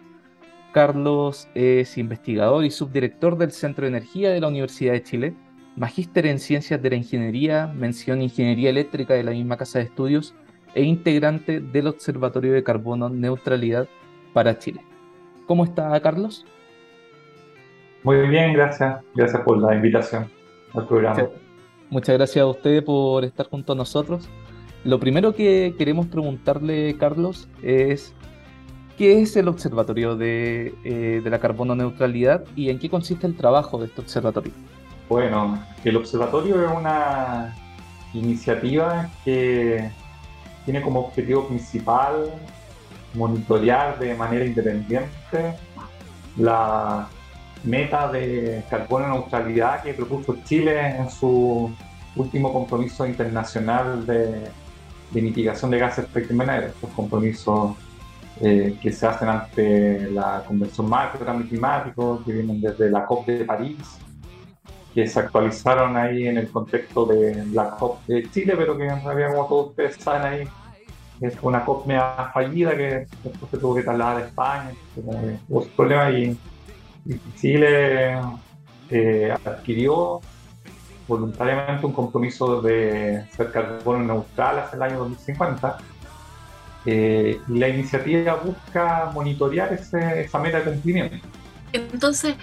Carlos 0.74 1.48
es 1.54 1.96
investigador 1.98 2.64
y 2.64 2.70
subdirector 2.72 3.38
del 3.38 3.52
Centro 3.52 3.82
de 3.82 3.90
Energía 3.90 4.30
de 4.30 4.40
la 4.40 4.48
Universidad 4.48 4.92
de 4.92 5.04
Chile, 5.04 5.34
magíster 5.76 6.26
en 6.26 6.40
Ciencias 6.40 6.82
de 6.82 6.90
la 6.90 6.96
Ingeniería, 6.96 7.68
mención 7.68 8.20
Ingeniería 8.20 8.70
Eléctrica 8.70 9.14
de 9.14 9.22
la 9.22 9.30
misma 9.30 9.56
Casa 9.56 9.78
de 9.78 9.84
Estudios 9.84 10.34
e 10.74 10.82
integrante 10.82 11.60
del 11.60 11.86
Observatorio 11.86 12.52
de 12.52 12.64
Carbono 12.64 13.08
Neutralidad 13.08 13.86
para 14.32 14.58
Chile. 14.58 14.80
¿Cómo 15.46 15.62
está, 15.62 15.98
Carlos? 16.00 16.44
Muy 18.02 18.26
bien, 18.26 18.52
gracias. 18.52 19.00
Gracias 19.14 19.42
por 19.42 19.58
la 19.58 19.76
invitación 19.76 20.28
al 20.72 20.88
programa. 20.88 21.28
Muchas 21.88 22.16
gracias 22.16 22.42
a 22.42 22.46
usted 22.46 22.84
por 22.84 23.24
estar 23.24 23.46
junto 23.46 23.74
a 23.74 23.76
nosotros. 23.76 24.28
Lo 24.82 24.98
primero 24.98 25.36
que 25.36 25.76
queremos 25.78 26.06
preguntarle, 26.06 26.96
Carlos, 26.98 27.48
es 27.62 28.12
¿qué 28.96 29.22
es 29.22 29.36
el 29.36 29.48
Observatorio 29.48 30.16
de, 30.16 30.74
eh, 30.84 31.22
la 31.24 31.38
Carbono 31.38 31.74
Neutralidad 31.74 32.44
y 32.56 32.70
en 32.70 32.78
qué 32.78 32.88
consiste 32.88 33.26
el 33.26 33.36
trabajo 33.36 33.78
de 33.78 33.86
este 33.86 34.00
observatorio? 34.00 34.52
Bueno, 35.08 35.62
el 35.84 35.96
observatorio 35.96 36.64
es 36.64 36.76
una 36.76 37.54
iniciativa 38.14 39.10
que 39.24 39.90
tiene 40.64 40.80
como 40.80 41.00
objetivo 41.00 41.46
principal 41.48 42.30
monitorear 43.14 43.98
de 43.98 44.14
manera 44.14 44.44
independiente 44.44 45.54
la 46.36 47.08
meta 47.62 48.10
de 48.10 48.64
carbono 48.68 49.08
neutralidad 49.08 49.82
que 49.82 49.94
propuso 49.94 50.36
Chile 50.44 50.96
en 50.96 51.10
su 51.10 51.70
último 52.16 52.52
compromiso 52.52 53.06
internacional 53.06 54.06
de, 54.06 54.50
mitigación 55.12 55.70
de 55.70 55.78
gases 55.78 56.12
de 56.12 56.22
invernadero, 56.22 56.68
estos 56.68 56.90
compromisos 56.90 57.76
eh, 58.40 58.76
que 58.82 58.92
se 58.92 59.06
hacen 59.06 59.28
ante 59.28 60.10
la 60.10 60.42
Convención 60.46 60.88
Marco 60.88 61.18
de 61.18 61.24
Cambio 61.24 61.48
Climático, 61.48 62.22
que 62.24 62.32
vienen 62.32 62.60
desde 62.60 62.90
la 62.90 63.06
COP 63.06 63.26
de 63.26 63.44
París, 63.44 63.78
que 64.94 65.06
se 65.06 65.20
actualizaron 65.20 65.96
ahí 65.96 66.26
en 66.26 66.38
el 66.38 66.50
contexto 66.50 67.06
de 67.06 67.44
la 67.52 67.70
COP 67.70 68.06
de 68.06 68.30
Chile, 68.30 68.54
pero 68.56 68.76
que 68.76 68.86
en 68.86 69.04
realidad, 69.04 69.34
como 69.34 69.46
todos 69.46 69.70
ustedes 69.70 69.96
saben 69.96 70.22
ahí, 70.22 70.48
es 71.20 71.36
una 71.42 71.64
COP 71.64 71.86
media 71.86 72.30
fallida 72.32 72.76
que 72.76 73.06
después 73.22 73.50
se 73.50 73.58
tuvo 73.58 73.76
que 73.76 73.82
trasladar 73.82 74.16
a 74.18 74.26
España, 74.26 74.70
hubo 75.48 75.64
problemas 75.76 76.12
y 76.14 76.38
Chile 77.36 78.18
eh, 78.90 79.34
adquirió 79.44 80.20
voluntariamente 81.06 81.86
un 81.86 81.92
compromiso 81.92 82.62
de 82.62 83.24
ser 83.30 83.50
carbono 83.50 84.04
neutral 84.04 84.58
hacia 84.60 84.76
el 84.76 84.82
año 84.82 84.98
2050. 85.00 85.78
Eh, 86.86 87.40
la 87.48 87.68
iniciativa 87.68 88.34
busca 88.34 89.10
monitorear 89.12 89.72
esa 89.72 90.38
meta 90.38 90.60
de 90.60 90.64
cumplimiento. 90.64 91.26
Entonces, 91.72 92.36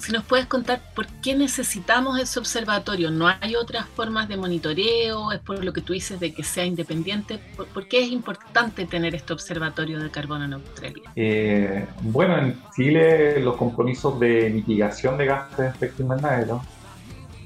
si 0.00 0.12
nos 0.12 0.24
puedes 0.24 0.46
contar 0.46 0.80
por 0.94 1.06
qué 1.06 1.34
necesitamos 1.34 2.18
ese 2.18 2.38
observatorio, 2.38 3.10
¿no 3.10 3.28
hay 3.28 3.54
otras 3.54 3.86
formas 3.86 4.28
de 4.28 4.36
monitoreo? 4.36 5.32
¿Es 5.32 5.40
por 5.40 5.62
lo 5.62 5.72
que 5.72 5.82
tú 5.82 5.92
dices 5.92 6.18
de 6.20 6.32
que 6.32 6.42
sea 6.42 6.64
independiente? 6.64 7.38
¿Por, 7.56 7.86
qué 7.86 8.02
es 8.02 8.10
importante 8.10 8.86
tener 8.86 9.14
este 9.14 9.32
observatorio 9.32 10.00
de 10.00 10.10
carbono 10.10 10.48
neutral? 10.48 10.94
Eh, 11.16 11.86
bueno, 12.00 12.38
en 12.38 12.60
Chile 12.74 13.40
los 13.40 13.56
compromisos 13.56 14.18
de 14.18 14.50
mitigación 14.50 15.18
de 15.18 15.26
gases 15.26 15.58
de 15.58 15.68
efecto 15.68 16.02
invernadero, 16.02 16.62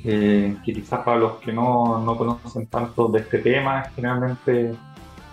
eh, 0.04 0.56
que 0.64 0.72
quizás 0.72 1.00
para 1.00 1.18
los 1.18 1.38
que 1.38 1.52
no, 1.52 2.00
no, 2.04 2.16
conocen 2.16 2.66
tanto 2.66 3.08
de 3.08 3.20
este 3.20 3.38
tema, 3.38 3.80
es 3.80 3.94
generalmente 3.96 4.74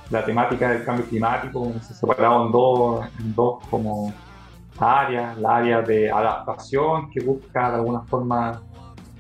la 0.09 0.24
temática 0.24 0.69
del 0.69 0.83
cambio 0.83 1.05
climático, 1.05 1.71
se 1.81 1.93
ha 1.93 1.95
separado 1.95 2.45
en 2.45 2.51
dos, 2.51 3.05
en 3.19 3.35
dos 3.35 3.63
como 3.69 4.13
áreas, 4.79 5.37
la 5.37 5.57
área 5.57 5.81
de 5.81 6.11
adaptación 6.11 7.09
que 7.09 7.24
busca 7.24 7.70
de 7.70 7.75
alguna 7.77 8.01
forma 8.01 8.61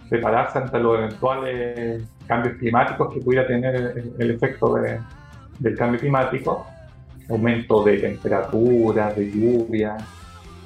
prepararse 0.09 0.59
ante 0.59 0.79
los 0.79 0.97
eventuales 0.99 2.03
cambios 2.27 2.57
climáticos 2.57 3.13
que 3.13 3.21
pudiera 3.21 3.47
tener 3.47 3.75
el, 4.19 4.31
efecto 4.31 4.75
del 5.59 5.77
cambio 5.77 5.99
climático, 5.99 6.65
aumento 7.29 7.83
de 7.83 7.97
temperatura, 7.97 9.13
de 9.13 9.31
lluvia, 9.31 9.97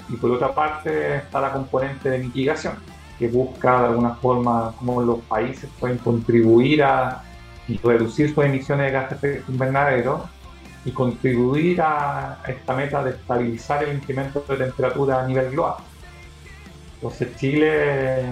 y 0.10 0.16
por 0.16 0.32
otra 0.32 0.54
parte 0.54 1.18
está 1.18 1.40
la 1.40 1.52
componente 1.52 2.10
de 2.10 2.20
mitigación, 2.20 2.74
que 3.18 3.28
busca 3.28 3.82
de 3.82 3.88
alguna 3.88 4.16
forma 4.16 4.74
cómo 4.78 5.02
los 5.02 5.20
países 5.20 5.70
pueden 5.80 5.98
contribuir 6.00 6.84
a 6.84 7.22
reducir 7.78 8.34
sus 8.34 8.44
emisiones 8.44 8.88
de 8.88 8.92
gases 8.92 9.22
de 9.22 9.30
efecto 9.30 9.52
invernadero 9.52 10.30
y 10.86 10.92
contribuir 10.92 11.82
a 11.82 12.40
esta 12.48 12.74
meta 12.74 13.04
de 13.04 13.12
estabilizar 13.12 13.84
el 13.84 13.96
incremento 13.96 14.44
de 14.48 14.58
temperatura 14.58 15.24
a 15.24 15.28
nivel 15.28 15.52
global. 15.52 15.76
Entonces 16.96 17.36
Chile 17.38 18.26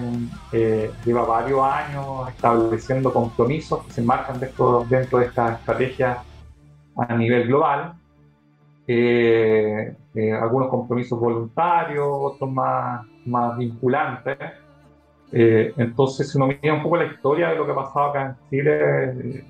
eh, 0.52 0.90
lleva 1.04 1.24
varios 1.24 1.60
años 1.62 2.28
estableciendo 2.28 3.12
compromisos 3.12 3.86
que 3.86 3.92
se 3.92 4.00
enmarcan 4.02 4.38
dentro, 4.38 4.84
dentro 4.88 5.20
de 5.20 5.26
esta 5.26 5.54
estrategia 5.54 6.22
a 6.96 7.16
nivel 7.16 7.46
global. 7.46 7.94
Eh, 8.86 9.96
eh, 10.14 10.32
algunos 10.32 10.68
compromisos 10.68 11.18
voluntarios, 11.18 12.06
otros 12.06 12.50
más, 12.50 13.06
más 13.24 13.56
vinculantes. 13.56 14.36
Entonces, 15.30 16.30
si 16.30 16.38
uno 16.38 16.46
mira 16.46 16.74
un 16.74 16.82
poco 16.82 16.96
la 16.96 17.06
historia 17.06 17.50
de 17.50 17.56
lo 17.56 17.66
que 17.66 17.72
ha 17.72 17.76
pasado 17.76 18.06
acá 18.06 18.26
en 18.26 18.50
Chile, 18.50 19.44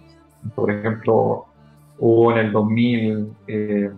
por 0.55 0.71
ejemplo, 0.71 1.49
Hubo 1.99 2.31
en 2.33 2.38
el 2.38 2.53
2000, 2.53 3.33
eh, 3.49 3.91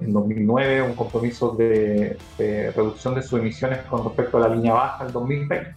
en 0.00 0.12
2009 0.12 0.82
un 0.82 0.94
compromiso 0.94 1.56
de, 1.56 2.16
reducción 2.38 3.14
de 3.16 3.22
sus 3.22 3.40
emisiones 3.40 3.78
con 3.82 4.04
respecto 4.04 4.36
a 4.38 4.48
la 4.48 4.54
línea 4.54 4.74
baja 4.74 5.06
en 5.06 5.12
2020. 5.12 5.74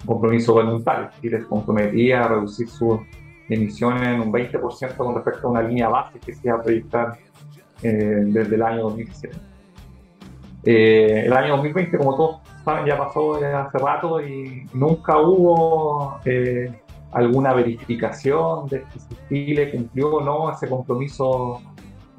Un 0.00 0.06
compromiso 0.06 0.52
voluntario, 0.52 1.08
y 1.22 1.30
les 1.30 1.44
comprometía 1.46 2.24
a 2.24 2.28
reducir 2.28 2.68
sus 2.68 3.00
emisiones 3.48 4.02
en 4.02 4.20
un 4.20 4.32
20% 4.32 4.96
con 4.96 5.14
respecto 5.14 5.48
a 5.48 5.50
una 5.50 5.62
línea 5.62 5.88
base 5.88 6.18
que 6.20 6.34
se 6.34 6.46
iba 6.46 6.56
a 6.56 6.62
proyectar 6.62 7.18
eh, 7.82 8.22
desde 8.26 8.54
el 8.54 8.62
año 8.62 8.82
2017. 8.82 9.36
Eh, 10.64 11.22
el 11.26 11.32
año 11.32 11.56
2020, 11.56 11.96
como 11.96 12.14
todos 12.14 12.40
ya 12.86 12.96
pasó 12.98 13.34
hace 13.34 13.78
rato 13.78 14.20
y 14.20 14.66
nunca 14.72 15.18
hubo 15.18 16.20
alguna 17.12 17.54
verificación 17.54 18.68
de 18.68 18.84
si 18.92 19.16
Chile 19.28 19.70
cumplió 19.70 20.16
o 20.16 20.20
no 20.20 20.52
ese 20.52 20.68
compromiso, 20.68 21.60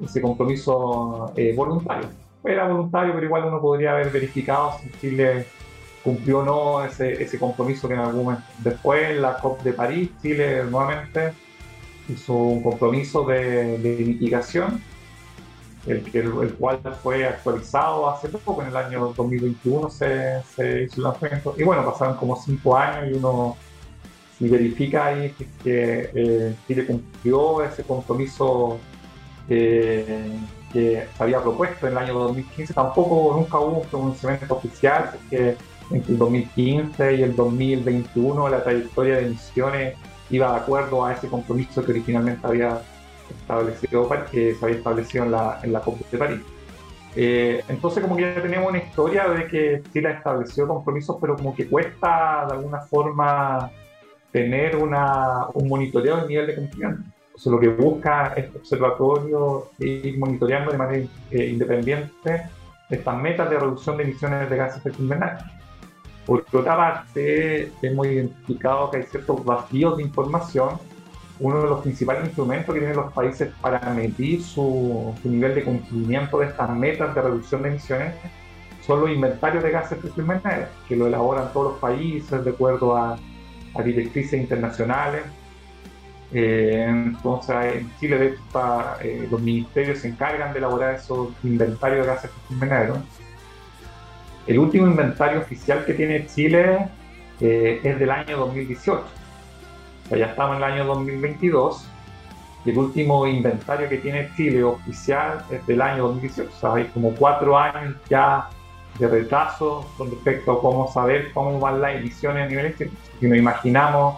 ese 0.02 0.20
compromiso 0.20 1.32
eh, 1.36 1.54
voluntario. 1.54 2.08
Era 2.42 2.66
voluntario, 2.66 3.12
pero 3.12 3.26
igual 3.26 3.44
uno 3.44 3.60
podría 3.60 3.92
haber 3.92 4.10
verificado 4.10 4.72
si 4.80 4.90
Chile 5.00 5.46
cumplió 6.02 6.40
o 6.40 6.42
no 6.42 6.84
ese, 6.84 7.22
ese 7.22 7.38
compromiso 7.38 7.86
que 7.86 7.94
en 7.94 8.00
algún 8.00 8.24
momento 8.24 8.44
después, 8.58 9.16
la 9.18 9.36
COP 9.36 9.62
de 9.62 9.72
París, 9.72 10.10
Chile 10.22 10.64
nuevamente 10.64 11.32
hizo 12.08 12.34
un 12.34 12.62
compromiso 12.62 13.24
de, 13.24 13.78
mitigación, 14.06 14.82
el, 15.86 16.04
el, 16.14 16.54
cual 16.54 16.80
fue 17.02 17.26
actualizado 17.26 18.10
hace 18.10 18.28
poco, 18.28 18.62
en 18.62 18.68
el 18.68 18.76
año 18.76 19.12
2021 19.16 19.90
se, 19.90 20.42
hizo 20.84 20.96
el 20.96 21.02
lanzamiento. 21.02 21.54
Y 21.56 21.62
bueno, 21.62 21.84
pasaron 21.84 22.16
como 22.16 22.36
cinco 22.36 22.76
años 22.76 23.10
y 23.10 23.14
uno 23.14 23.56
y 24.38 24.48
verifica 24.48 25.06
ahí 25.06 25.34
que 25.62 26.10
eh, 26.14 26.54
Chile 26.66 26.86
cumplió 26.86 27.62
ese 27.62 27.82
compromiso 27.82 28.78
que 29.46 30.38
se 30.72 31.06
había 31.18 31.42
propuesto 31.42 31.86
en 31.86 31.92
el 31.92 31.98
año 31.98 32.14
2015. 32.14 32.72
Tampoco 32.72 33.36
nunca 33.36 33.58
hubo 33.58 33.80
un 33.80 33.86
pronunciamiento 33.86 34.54
oficial, 34.54 35.10
que 35.28 35.56
entre 35.90 36.12
el 36.12 36.18
2015 36.18 37.16
y 37.16 37.22
el 37.22 37.34
2021 37.34 38.48
la 38.48 38.62
trayectoria 38.62 39.16
de 39.16 39.26
emisiones 39.26 39.94
iba 40.30 40.52
de 40.52 40.58
acuerdo 40.58 41.04
a 41.04 41.12
ese 41.12 41.28
compromiso 41.28 41.84
que 41.84 41.90
originalmente 41.90 42.46
había 42.46 42.80
establecido 43.34 44.08
que 44.30 44.54
se 44.54 44.64
había 44.64 44.78
establecido 44.78 45.24
en 45.24 45.32
la, 45.32 45.60
en 45.62 45.72
la 45.72 45.80
COP 45.80 45.98
de 46.10 46.18
París. 46.18 46.40
Eh, 47.16 47.64
entonces 47.68 48.02
como 48.02 48.16
que 48.16 48.22
ya 48.22 48.40
tenemos 48.40 48.68
una 48.68 48.78
historia 48.78 49.28
de 49.28 49.46
que 49.48 49.82
Chile 49.92 50.08
ha 50.08 50.12
establecido 50.12 50.68
compromisos, 50.68 51.16
pero 51.20 51.36
como 51.36 51.54
que 51.54 51.68
cuesta 51.68 52.46
de 52.48 52.54
alguna 52.54 52.80
forma 52.82 53.70
tener 54.30 54.76
una, 54.76 55.48
un 55.54 55.68
monitoreo 55.68 56.18
del 56.18 56.28
nivel 56.28 56.46
de 56.46 56.54
cumplimiento. 56.54 57.02
O 57.42 57.50
lo 57.50 57.58
que 57.58 57.68
busca 57.68 58.34
este 58.36 58.58
observatorio 58.58 59.70
ir 59.78 60.18
monitoreando 60.18 60.72
de 60.72 60.78
manera 60.78 61.06
eh, 61.30 61.46
independiente 61.46 62.42
estas 62.90 63.16
metas 63.16 63.48
de 63.48 63.58
reducción 63.58 63.96
de 63.96 64.04
emisiones 64.04 64.50
de 64.50 64.56
gases 64.56 64.82
de 64.82 64.90
efecto 64.90 65.02
invernadero. 65.02 65.46
Por 66.26 66.44
otra 66.52 66.76
parte, 66.76 67.72
hemos 67.82 68.06
identificado 68.06 68.90
que 68.90 68.98
hay 68.98 69.02
ciertos 69.04 69.44
vacíos 69.44 69.96
de 69.96 70.02
información. 70.02 70.78
Uno 71.40 71.62
de 71.62 71.70
los 71.70 71.80
principales 71.80 72.24
instrumentos 72.24 72.74
que 72.74 72.80
tienen 72.80 72.96
los 72.96 73.12
países 73.12 73.50
para 73.62 73.80
medir 73.94 74.42
su, 74.42 75.14
nivel 75.24 75.54
de 75.54 75.64
cumplimiento 75.64 76.38
de 76.38 76.46
estas 76.46 76.70
metas 76.70 77.14
de 77.14 77.22
reducción 77.22 77.62
de 77.62 77.70
emisiones 77.70 78.14
son 78.86 79.00
los 79.00 79.10
inventarios 79.10 79.62
de 79.62 79.70
gases 79.70 79.90
de 79.90 79.96
efecto 79.96 80.20
invernadero, 80.20 80.68
que 80.86 80.96
lo 80.96 81.06
elaboran 81.06 81.52
todos 81.52 81.72
los 81.72 81.80
países 81.80 82.44
de 82.44 82.50
acuerdo 82.50 82.96
a 82.96 83.18
directrices 83.82 84.38
internacionales. 84.38 85.22
Eh, 86.32 86.86
entonces, 86.88 87.56
en 87.76 87.90
Chile, 87.98 88.18
de 88.18 88.26
hecho, 88.26 89.30
los 89.30 89.40
ministerios 89.40 89.98
se 90.00 90.08
encargan 90.08 90.52
de 90.52 90.58
elaborar 90.58 90.94
esos 90.94 91.30
inventarios 91.42 92.06
de 92.06 92.12
gases 92.12 92.30
invernaderos. 92.50 92.98
El 94.46 94.58
último 94.58 94.86
inventario 94.86 95.40
oficial 95.40 95.84
que 95.84 95.94
tiene 95.94 96.26
Chile 96.26 96.88
es 97.40 97.98
del 97.98 98.10
año 98.10 98.36
2018. 98.38 99.19
Ya 100.10 100.26
estamos 100.26 100.56
en 100.56 100.64
el 100.64 100.72
año 100.72 100.84
2022 100.86 101.86
y 102.64 102.70
el 102.70 102.78
último 102.78 103.26
inventario 103.26 103.88
que 103.88 103.98
tiene 103.98 104.30
Chile 104.36 104.62
oficial 104.64 105.44
es 105.50 105.66
del 105.66 105.80
año 105.80 106.08
2018. 106.08 106.50
O 106.50 106.60
sea, 106.60 106.74
hay 106.74 106.84
como 106.86 107.14
cuatro 107.14 107.56
años 107.56 107.94
ya 108.08 108.48
de 108.98 109.08
retraso 109.08 109.88
con 109.96 110.10
respecto 110.10 110.52
a 110.52 110.60
cómo 110.60 110.90
saber 110.92 111.32
cómo 111.32 111.58
van 111.58 111.80
las 111.80 111.96
emisiones 111.96 112.44
a 112.44 112.48
nivel 112.48 112.74
Si 113.18 113.26
nos 113.26 113.38
imaginamos 113.38 114.16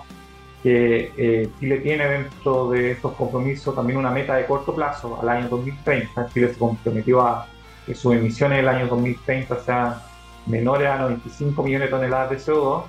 que 0.63 1.13
eh, 1.17 1.51
Chile 1.59 1.79
tiene 1.79 2.07
dentro 2.07 2.71
de 2.71 2.93
estos 2.93 3.13
compromisos 3.13 3.75
también 3.75 3.99
una 3.99 4.11
meta 4.11 4.37
de 4.37 4.47
corto 4.47 4.75
plazo 4.75 5.19
al 5.21 5.29
año 5.29 5.49
2030. 5.49 6.29
Chile 6.33 6.53
se 6.53 6.59
comprometió 6.59 7.21
a 7.21 7.47
que 7.85 7.95
sus 7.95 8.15
emisiones 8.15 8.59
del 8.59 8.69
año 8.69 8.87
2030 8.87 9.61
sean 9.61 9.95
menores 10.47 10.89
a 10.89 10.99
95 10.99 11.63
millones 11.63 11.89
de 11.89 11.97
toneladas 11.97 12.31
de 12.31 12.37
CO2. 12.39 12.83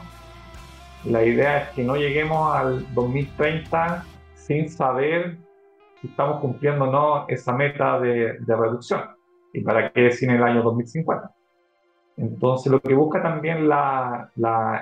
La 1.05 1.23
idea 1.23 1.63
es 1.63 1.69
que 1.69 1.83
no 1.83 1.95
lleguemos 1.95 2.55
al 2.55 2.93
2030 2.93 4.05
sin 4.35 4.69
saber 4.69 5.37
si 5.99 6.07
estamos 6.07 6.39
cumpliendo 6.39 6.85
o 6.85 6.91
no 6.91 7.25
esa 7.27 7.53
meta 7.53 7.99
de, 7.99 8.37
reducción. 8.47 9.01
¿Y 9.53 9.61
para 9.61 9.91
qué 9.91 10.09
en 10.21 10.31
el 10.31 10.43
año 10.43 10.63
2050? 10.63 11.31
Entonces, 12.17 12.71
lo 12.71 12.79
que 12.79 12.93
busca 12.93 13.21
también 13.21 13.67
la, 13.67 14.29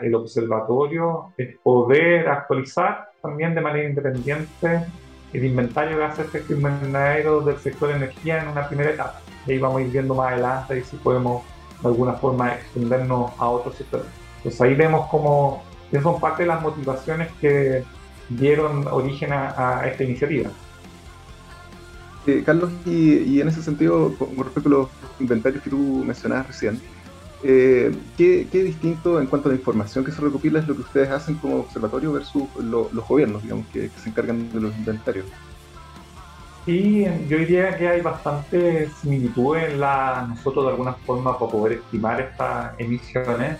el 0.01 0.15
observatorio 0.15 1.33
es 1.37 1.57
poder 1.63 2.27
actualizar 2.27 3.09
también 3.21 3.55
de 3.55 3.61
manera 3.61 3.87
independiente 3.87 4.85
el 5.33 5.45
inventario 5.45 5.97
de 5.97 6.03
gases 6.03 6.17
de 6.17 6.23
efecto 6.39 6.53
invernadero 6.53 7.41
del 7.41 7.57
sector 7.57 7.89
de 7.89 7.95
energía 7.95 8.41
en 8.41 8.49
una 8.49 8.67
primera 8.67 8.91
etapa. 8.91 9.21
Ahí 9.47 9.57
vamos 9.57 9.79
a 9.79 9.81
ir 9.83 9.91
viendo 9.91 10.13
más 10.13 10.33
adelante 10.33 10.79
y 10.79 10.81
si 10.81 10.97
podemos 10.97 11.43
de 11.81 11.87
alguna 11.87 12.13
forma 12.13 12.53
extendernos 12.53 13.31
a 13.39 13.49
otros 13.49 13.75
sectores. 13.75 14.07
Entonces 14.37 14.61
ahí 14.61 14.75
vemos 14.75 15.07
como 15.91 16.13
son 16.13 16.21
parte 16.21 16.43
de 16.43 16.47
las 16.47 16.61
motivaciones 16.61 17.29
que 17.39 17.83
dieron 18.29 18.87
origen 18.87 19.31
a, 19.33 19.83
esta 19.85 20.03
iniciativa. 20.03 20.49
Eh, 22.25 22.43
Carlos, 22.45 22.71
y, 22.85 23.41
en 23.41 23.47
ese 23.47 23.61
sentido, 23.61 24.13
con 24.17 24.37
respecto 24.37 24.69
a 24.69 24.71
los 24.71 24.89
inventarios 25.19 25.63
que 25.63 25.69
tú 25.69 26.03
mencionabas 26.05 26.47
recién, 26.47 26.79
eh, 27.43 27.91
¿qué, 28.17 28.47
distinto 28.51 29.19
en 29.19 29.25
cuanto 29.25 29.49
a 29.49 29.51
la 29.51 29.57
información 29.57 30.05
que 30.05 30.11
se 30.11 30.21
recopila 30.21 30.59
es 30.59 30.67
lo 30.67 30.75
que 30.75 30.81
ustedes 30.81 31.09
hacen 31.09 31.35
como 31.35 31.57
observatorio 31.61 32.13
versus 32.13 32.43
los 32.59 33.07
gobiernos, 33.07 33.41
digamos, 33.41 33.65
que, 33.67 33.89
se 33.89 34.09
encargan 34.09 34.51
de 34.51 34.61
los 34.61 34.75
inventarios? 34.77 35.25
Sí, 36.65 37.07
yo 37.27 37.39
diría 37.39 37.75
que 37.75 37.87
hay 37.87 38.01
bastante 38.01 38.87
similitud 39.01 39.57
en 39.57 39.79
la, 39.79 40.27
nosotros 40.29 40.65
de 40.65 40.71
alguna 40.71 40.93
forma 40.93 41.37
para 41.37 41.51
poder 41.51 41.73
estimar 41.79 42.21
estas 42.21 42.79
emisiones 42.79 43.57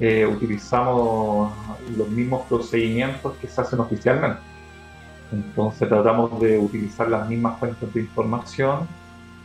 eh, 0.00 0.26
utilizamos 0.26 1.52
los 1.96 2.08
mismos 2.08 2.46
procedimientos 2.46 3.34
que 3.36 3.46
se 3.46 3.60
hacen 3.60 3.80
oficialmente. 3.80 4.40
Entonces 5.32 5.88
tratamos 5.88 6.40
de 6.40 6.58
utilizar 6.58 7.08
las 7.08 7.28
mismas 7.28 7.58
fuentes 7.58 7.92
de 7.92 8.00
información 8.00 8.86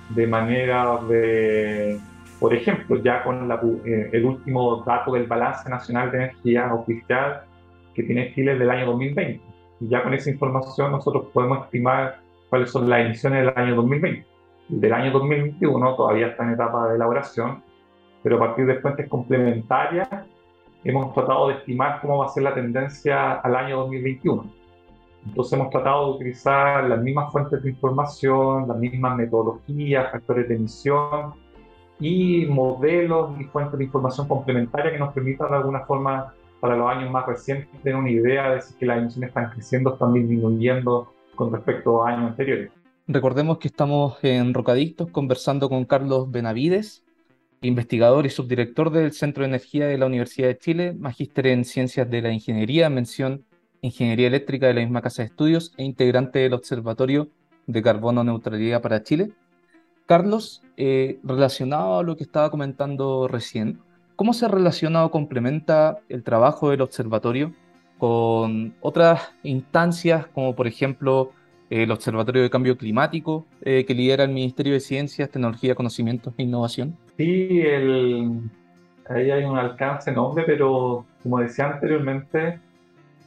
de 0.10 0.28
manera 0.28 1.00
de, 1.08 2.00
por 2.40 2.54
ejemplo, 2.54 3.02
ya 3.02 3.24
con 3.24 3.50
eh, 3.86 4.10
el 4.12 4.26
último 4.26 4.84
dato 4.86 5.14
del 5.14 5.28
balance 5.28 5.70
nacional 5.70 6.12
de 6.12 6.18
energía 6.18 6.74
oficial 6.74 7.44
que 7.94 8.04
tiene 8.04 8.34
Chile 8.34 8.58
del 8.58 8.70
año 8.70 8.86
2020. 8.88 9.42
Y 9.80 9.88
ya 9.90 10.04
con 10.04 10.14
esa 10.14 10.30
información 10.30 10.92
nosotros 10.92 11.28
podemos 11.34 11.66
estimar 11.66 12.20
cuáles 12.50 12.72
son 12.72 12.90
las 12.90 13.06
emisiones 13.06 13.46
del 13.46 13.54
año 13.56 13.76
2020. 13.76 14.26
Del 14.70 14.94
año 14.94 15.12
2021 15.12 15.96
todavía 15.96 16.28
está 16.28 16.44
en 16.44 16.52
etapa 16.52 16.90
de 16.90 16.96
elaboración, 16.96 17.64
pero 18.24 18.38
a 18.38 18.40
partir 18.40 18.66
de 18.66 18.80
fuentes 18.80 19.08
complementarias 19.08 20.10
hemos 20.84 21.14
tratado 21.14 21.50
de 21.50 21.56
estimar 21.56 22.02
cómo 22.02 22.20
va 22.20 22.26
a 22.26 22.30
ser 22.30 22.44
la 22.44 22.54
tendencia 22.54 23.34
al 23.34 23.56
año 23.56 23.78
2021. 23.80 24.46
Entonces 25.26 25.54
hemos 25.54 25.70
tratado 25.70 26.06
de 26.06 26.12
utilizar 26.16 26.84
las 26.86 27.02
mismas 27.02 27.32
fuentes 27.32 27.62
de 27.62 27.70
información, 27.70 28.68
las 28.68 28.78
mismas 28.78 29.18
metodologías, 29.18 30.12
factores 30.12 30.48
de 30.48 30.56
emisión 30.56 31.34
y 32.00 32.46
modelos 32.46 33.40
y 33.40 33.44
fuentes 33.46 33.78
de 33.78 33.86
información 33.86 34.28
complementarias 34.28 34.94
que 34.94 35.00
nos 35.00 35.14
permitan 35.14 35.50
de 35.50 35.58
alguna 35.58 35.82
forma 35.82 36.34
para 36.60 36.76
los 36.76 36.90
años 36.90 37.12
más 37.12 37.26
recientes 37.26 37.70
tener 37.82 37.98
una 37.98 38.10
idea 38.10 38.52
de 38.52 38.62
si 38.62 38.86
las 38.86 39.00
emisiones 39.00 39.30
están 39.30 39.50
creciendo, 39.52 39.94
están 39.94 40.14
disminuyendo 40.14 41.14
con 41.36 41.52
respecto 41.52 42.04
a 42.04 42.10
años 42.10 42.32
anteriores. 42.32 42.72
Recordemos 43.08 43.60
que 43.60 43.68
estamos 43.68 44.18
en 44.24 44.54
Rocadictos 44.54 45.10
conversando 45.12 45.70
con 45.70 45.86
Carlos 45.86 46.30
Benavides, 46.30 47.04
investigador 47.62 48.26
y 48.26 48.30
subdirector 48.30 48.92
del 48.92 49.14
Centro 49.14 49.44
de 49.44 49.50
Energía 49.50 49.88
de 49.88 49.98
la 49.98 50.06
Universidad 50.06 50.48
de 50.48 50.58
Chile, 50.58 50.94
magíster 50.94 51.48
en 51.48 51.66
Ciencias 51.66 52.10
de 52.10 52.22
la 52.22 52.32
Ingeniería, 52.32 52.90
mención 52.90 53.46
Ingeniería 53.82 54.28
Eléctrica 54.28 54.68
de 54.68 54.74
la 54.74 54.82
misma 54.82 55.02
Casa 55.02 55.22
de 55.22 55.28
Estudios 55.28 55.74
e 55.78 55.84
integrante 55.84 56.40
del 56.40 56.54
Observatorio 56.54 57.30
de 57.68 57.82
Carbono 57.82 58.24
Neutralidad 58.24 58.82
para 58.82 59.04
Chile. 59.04 59.32
Carlos, 60.06 60.64
eh, 60.78 61.20
relacionado 61.24 62.00
a 62.00 62.04
lo 62.04 62.16
que 62.16 62.24
estaba 62.24 62.50
comentando 62.50 63.28
recién, 63.28 63.80
¿cómo 64.16 64.34
se 64.34 64.48
relaciona 64.48 65.04
o 65.06 65.12
complementa 65.12 66.00
el 66.10 66.24
trabajo 66.24 66.70
del 66.70 66.82
observatorio 66.82 67.54
con 67.98 68.76
otras 68.82 69.32
instancias 69.44 70.28
como 70.28 70.56
por 70.56 70.68
ejemplo 70.68 71.32
el 71.70 71.92
Observatorio 71.92 72.42
de 72.42 72.50
Cambio 72.50 72.78
Climático 72.78 73.46
eh, 73.62 73.84
que 73.86 73.94
lidera 73.94 74.24
el 74.24 74.32
Ministerio 74.32 74.74
de 74.74 74.80
Ciencias, 74.80 75.30
Tecnología, 75.30 75.76
Conocimientos 75.76 76.34
e 76.38 76.44
Innovación? 76.44 76.98
Sí, 77.18 77.62
el, 77.66 78.42
ahí 79.10 79.32
hay 79.32 79.44
un 79.44 79.58
alcance 79.58 80.12
enorme, 80.12 80.44
pero 80.46 81.06
como 81.24 81.40
decía 81.40 81.72
anteriormente, 81.72 82.60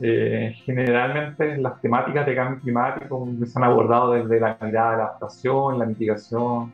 eh, 0.00 0.55
generalmente 0.64 1.59
las 1.59 1.81
temáticas 1.81 2.24
de 2.24 2.35
cambio 2.35 2.61
climático 2.61 3.29
se 3.44 3.59
han 3.59 3.64
abordado 3.64 4.12
desde 4.12 4.40
la 4.40 4.57
mirada 4.62 4.92
de 4.92 4.96
la 4.96 5.05
adaptación, 5.05 5.79
la 5.79 5.87
mitigación, 5.87 6.72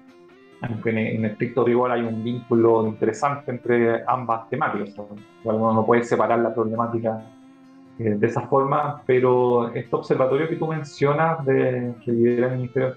aunque 0.61 0.91
en, 0.91 0.99
en 0.99 1.25
estricto 1.25 1.65
rigor 1.65 1.91
hay 1.91 2.03
un 2.03 2.23
vínculo 2.23 2.87
interesante 2.87 3.51
entre 3.51 4.05
ambas 4.07 4.49
temáticas. 4.51 4.95
Uno 5.43 5.73
no 5.73 5.87
puede 5.87 6.05
separar 6.05 6.39
la 6.41 6.55
problemática 6.55 7.25
eh, 7.99 8.11
de 8.11 8.27
esa 8.27 8.43
forma, 8.43 9.03
pero 9.07 9.75
este 9.75 9.97
observatorio 9.97 10.49
que 10.49 10.57
tú 10.57 10.67
mencionas 10.67 11.45
de 11.47 11.95
que 12.05 12.13
lidera 12.13 12.49
el 12.49 12.59
Ministerio 12.59 12.95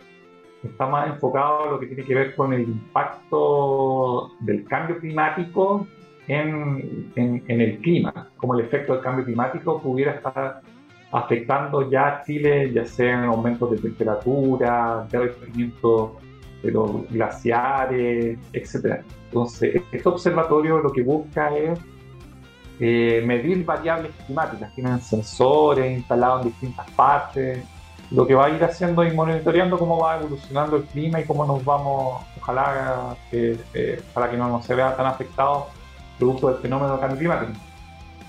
está 0.63 0.87
más 0.87 1.07
enfocado 1.09 1.63
a 1.63 1.71
lo 1.71 1.79
que 1.79 1.87
tiene 1.87 2.03
que 2.03 2.15
ver 2.15 2.35
con 2.35 2.53
el 2.53 2.61
impacto 2.61 4.31
del 4.41 4.65
cambio 4.65 4.99
climático 4.99 5.87
en, 6.27 7.11
en, 7.15 7.61
el 7.61 7.79
clima, 7.79 8.29
como 8.37 8.53
el 8.53 8.65
efecto 8.65 8.93
del 8.93 9.01
cambio 9.01 9.25
climático 9.25 9.81
pudiera 9.81 10.11
estar 10.13 10.61
afectando 11.11 11.89
ya 11.89 12.07
a 12.07 12.23
Chile, 12.23 12.71
ya 12.71 12.85
sea 12.85 13.23
en 13.23 13.25
aumentos 13.25 13.71
de 13.71 13.77
temperatura, 13.77 15.07
derretimiento 15.09 16.17
de 16.61 16.71
los 16.71 17.09
glaciares, 17.09 18.37
etc. 18.53 19.01
Entonces, 19.25 19.81
este 19.91 20.09
observatorio 20.09 20.79
lo 20.79 20.91
que 20.91 21.01
busca 21.01 21.55
es 21.57 21.79
eh, 22.79 23.23
medir 23.25 23.65
variables 23.65 24.11
climáticas, 24.25 24.73
tienen 24.75 25.01
sensores 25.01 25.97
instalados 25.97 26.43
en 26.43 26.51
distintas 26.51 26.89
partes, 26.91 27.65
lo 28.11 28.25
que 28.25 28.33
va 28.33 28.45
a 28.45 28.49
ir 28.49 28.63
haciendo 28.63 29.03
y 29.03 29.11
monitoreando 29.13 29.77
cómo 29.77 29.99
va 29.99 30.17
evolucionando 30.17 30.77
el 30.77 30.83
clima 30.83 31.19
y 31.19 31.25
cómo 31.25 31.45
nos 31.45 31.63
vamos, 31.63 32.23
ojalá, 32.41 33.15
eh, 33.31 34.01
para 34.13 34.29
que 34.29 34.37
no 34.37 34.49
nos 34.49 34.65
se 34.65 34.73
vea 34.73 34.95
tan 34.95 35.05
afectados 35.05 35.65
producto 36.17 36.49
del 36.49 36.61
fenómeno 36.61 36.91
del 36.91 36.99
cambio 36.99 37.17
climático. 37.17 37.59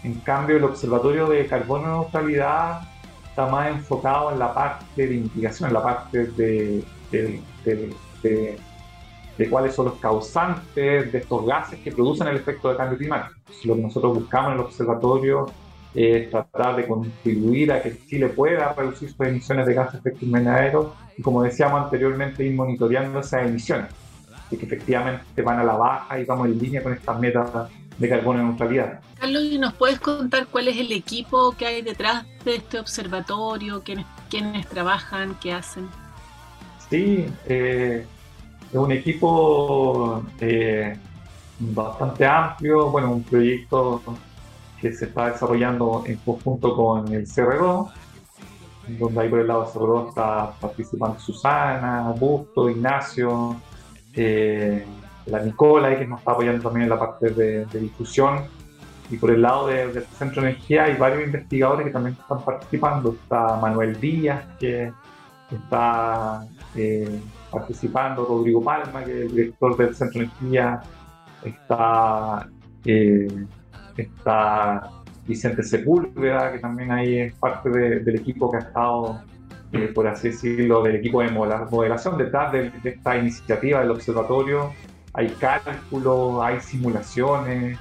En 0.02 0.14
cambio, 0.20 0.56
el 0.56 0.64
Observatorio 0.64 1.26
de 1.26 1.46
Carbono 1.46 2.02
Neutralidad 2.02 2.82
está 3.28 3.46
más 3.46 3.68
enfocado 3.68 4.32
en 4.32 4.38
la 4.38 4.54
parte 4.54 5.06
de 5.06 5.16
mitigación, 5.16 5.68
en 5.68 5.74
la 5.74 5.82
parte 5.82 6.26
de, 6.26 6.84
de, 7.10 8.66
cuáles 9.50 9.74
son 9.74 9.86
los 9.86 9.94
causantes 9.94 11.12
de 11.12 11.18
estos 11.18 11.46
gases 11.46 11.78
que 11.80 11.92
producen 11.92 12.28
el 12.28 12.36
efecto 12.36 12.68
del 12.68 12.76
cambio 12.76 12.98
climático. 12.98 13.40
Lo 13.64 13.74
que 13.74 13.82
nosotros 13.82 14.14
buscamos 14.14 14.52
en 14.52 14.58
el 14.58 14.64
observatorio 14.64 15.46
es 15.94 16.30
tratar 16.30 16.76
de 16.76 16.86
contribuir 16.86 17.72
a 17.72 17.82
que 17.82 17.96
Chile 18.06 18.28
pueda 18.28 18.72
reducir 18.72 19.10
sus 19.10 19.26
emisiones 19.26 19.66
de 19.66 19.74
gases 19.74 19.94
de 19.94 20.10
efecto 20.10 20.24
invernadero 20.24 20.94
y, 21.16 21.22
como 21.22 21.42
decíamos 21.42 21.84
anteriormente, 21.84 22.44
ir 22.44 22.54
monitoreando 22.54 23.20
esas 23.20 23.46
emisiones, 23.46 23.88
que 24.48 24.56
efectivamente 24.56 25.42
van 25.42 25.58
a 25.58 25.64
la 25.64 25.74
baja 25.74 26.18
y 26.18 26.24
vamos 26.24 26.46
en 26.46 26.58
línea 26.58 26.82
con 26.82 26.92
estas 26.92 27.18
metas 27.18 27.68
de 27.98 28.08
carbono 28.08 28.42
neutralidad. 28.42 29.00
Carlos, 29.18 29.42
¿nos 29.58 29.74
puedes 29.74 30.00
contar 30.00 30.46
cuál 30.46 30.68
es 30.68 30.76
el 30.78 30.90
equipo 30.92 31.52
que 31.52 31.66
hay 31.66 31.82
detrás 31.82 32.24
de 32.44 32.56
este 32.56 32.78
observatorio? 32.78 33.82
¿Quiénes, 33.82 34.06
quiénes 34.30 34.66
trabajan? 34.66 35.36
¿Qué 35.40 35.52
hacen? 35.52 35.88
Sí, 36.88 37.26
eh, 37.46 38.06
es 38.70 38.76
un 38.76 38.90
equipo 38.90 40.24
eh, 40.40 40.96
bastante 41.58 42.24
amplio, 42.24 42.90
bueno, 42.90 43.12
un 43.12 43.22
proyecto 43.22 44.02
que 44.80 44.92
se 44.92 45.06
está 45.06 45.30
desarrollando 45.30 46.04
en 46.06 46.16
conjunto 46.16 46.74
con 46.74 47.12
el 47.12 47.26
CR2. 47.26 47.90
donde 48.98 49.20
ahí 49.20 49.28
por 49.28 49.40
el 49.40 49.46
lado 49.46 49.64
de 49.64 49.72
Cerro 49.72 50.08
está 50.08 50.52
participando 50.60 51.18
Susana, 51.20 52.06
Augusto, 52.06 52.68
Ignacio, 52.68 53.56
eh, 54.14 54.84
la 55.26 55.40
Nicola, 55.40 55.96
que 55.96 56.06
nos 56.06 56.18
está 56.20 56.32
apoyando 56.32 56.62
también 56.62 56.84
en 56.84 56.90
la 56.90 56.98
parte 56.98 57.30
de, 57.30 57.66
difusión. 57.66 58.44
Y 59.10 59.16
por 59.16 59.30
el 59.30 59.42
lado 59.42 59.66
del 59.66 60.04
Centro 60.18 60.42
de 60.42 60.50
Energía 60.50 60.84
hay 60.84 60.96
varios 60.96 61.24
investigadores 61.24 61.86
que 61.86 61.92
también 61.92 62.16
están 62.20 62.44
participando. 62.44 63.12
Está 63.12 63.56
Manuel 63.56 64.00
Díaz, 64.00 64.44
que 64.58 64.92
está 65.50 66.46
eh, 66.74 67.20
participando, 67.50 68.24
Rodrigo 68.24 68.62
Palma, 68.62 69.04
que 69.04 69.10
es 69.10 69.30
el 69.30 69.36
director 69.36 69.76
del 69.76 69.94
Centro 69.94 70.20
de 70.20 70.26
Energía, 70.26 70.80
está, 71.44 72.48
eh, 72.84 73.46
está 73.96 74.90
Vicente 75.26 75.62
Sepúlveda, 75.62 76.52
que 76.52 76.58
también 76.58 76.90
ahí 76.90 77.18
es 77.18 77.34
parte 77.34 77.70
del 77.70 78.16
equipo 78.16 78.50
que 78.50 78.58
ha 78.58 78.60
estado, 78.60 79.22
eh, 79.72 79.90
por 79.94 80.06
así 80.06 80.28
decirlo, 80.28 80.82
del 80.82 80.96
equipo 80.96 81.22
de 81.22 81.30
modelación 81.30 82.18
detrás 82.18 82.52
de, 82.52 82.72
esta 82.84 83.16
iniciativa 83.16 83.80
del 83.80 83.92
observatorio. 83.92 84.72
Hay 85.14 85.28
cálculos, 85.38 86.42
hay 86.42 86.60
simulaciones, 86.60 87.78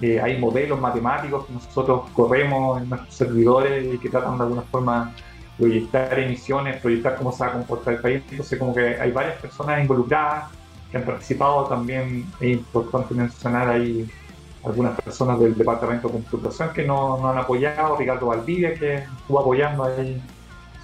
eh, 0.00 0.20
hay 0.20 0.38
modelos 0.38 0.80
matemáticos 0.80 1.46
que 1.46 1.52
nosotros 1.52 2.10
corremos 2.14 2.82
en 2.82 2.88
nuestros 2.88 3.14
servidores 3.14 3.94
y 3.94 3.98
que 3.98 4.08
tratan 4.08 4.36
de 4.38 4.44
alguna 4.44 4.62
forma 4.62 5.12
proyectar 5.58 6.18
emisiones, 6.18 6.80
proyectar 6.80 7.16
cómo 7.16 7.32
se 7.32 7.44
va 7.44 7.50
a 7.50 7.52
comportar 7.54 7.94
el 7.94 8.00
país. 8.00 8.22
Entonces, 8.30 8.58
como 8.58 8.74
que 8.74 9.00
hay 9.00 9.10
varias 9.10 9.40
personas 9.40 9.80
involucradas 9.80 10.50
que 10.90 10.96
han 10.96 11.04
participado 11.04 11.64
también. 11.66 12.26
Es 12.40 12.50
importante 12.58 13.14
mencionar 13.14 13.68
ahí 13.68 14.08
algunas 14.64 15.00
personas 15.00 15.38
del 15.40 15.56
Departamento 15.56 16.08
de 16.08 16.14
Computación 16.14 16.70
que 16.74 16.84
nos 16.84 17.20
no 17.20 17.28
han 17.28 17.38
apoyado, 17.38 17.96
Ricardo 17.96 18.26
Valdivia 18.26 18.74
que 18.74 18.94
estuvo 18.96 19.40
apoyando 19.40 19.84
ahí, 19.84 20.20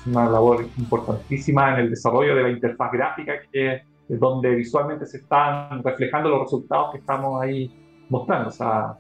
es 0.01 0.07
una 0.07 0.29
labor 0.29 0.67
importantísima 0.79 1.75
en 1.75 1.81
el 1.81 1.91
desarrollo 1.91 2.35
de 2.35 2.43
la 2.43 2.51
interfaz 2.51 2.93
gráfica, 2.93 3.35
que 3.51 3.83
es 4.09 4.21
donde 4.21 4.55
visualmente 4.55 5.07
se 5.07 5.19
están 5.19 5.83
reflejando 5.83 6.29
los 6.29 6.43
resultados 6.43 6.93
que 6.93 6.99
estamos 6.99 7.43
ahí 7.43 7.73
mostrando. 8.11 8.49
O 8.49 8.53
sea, 8.53 8.97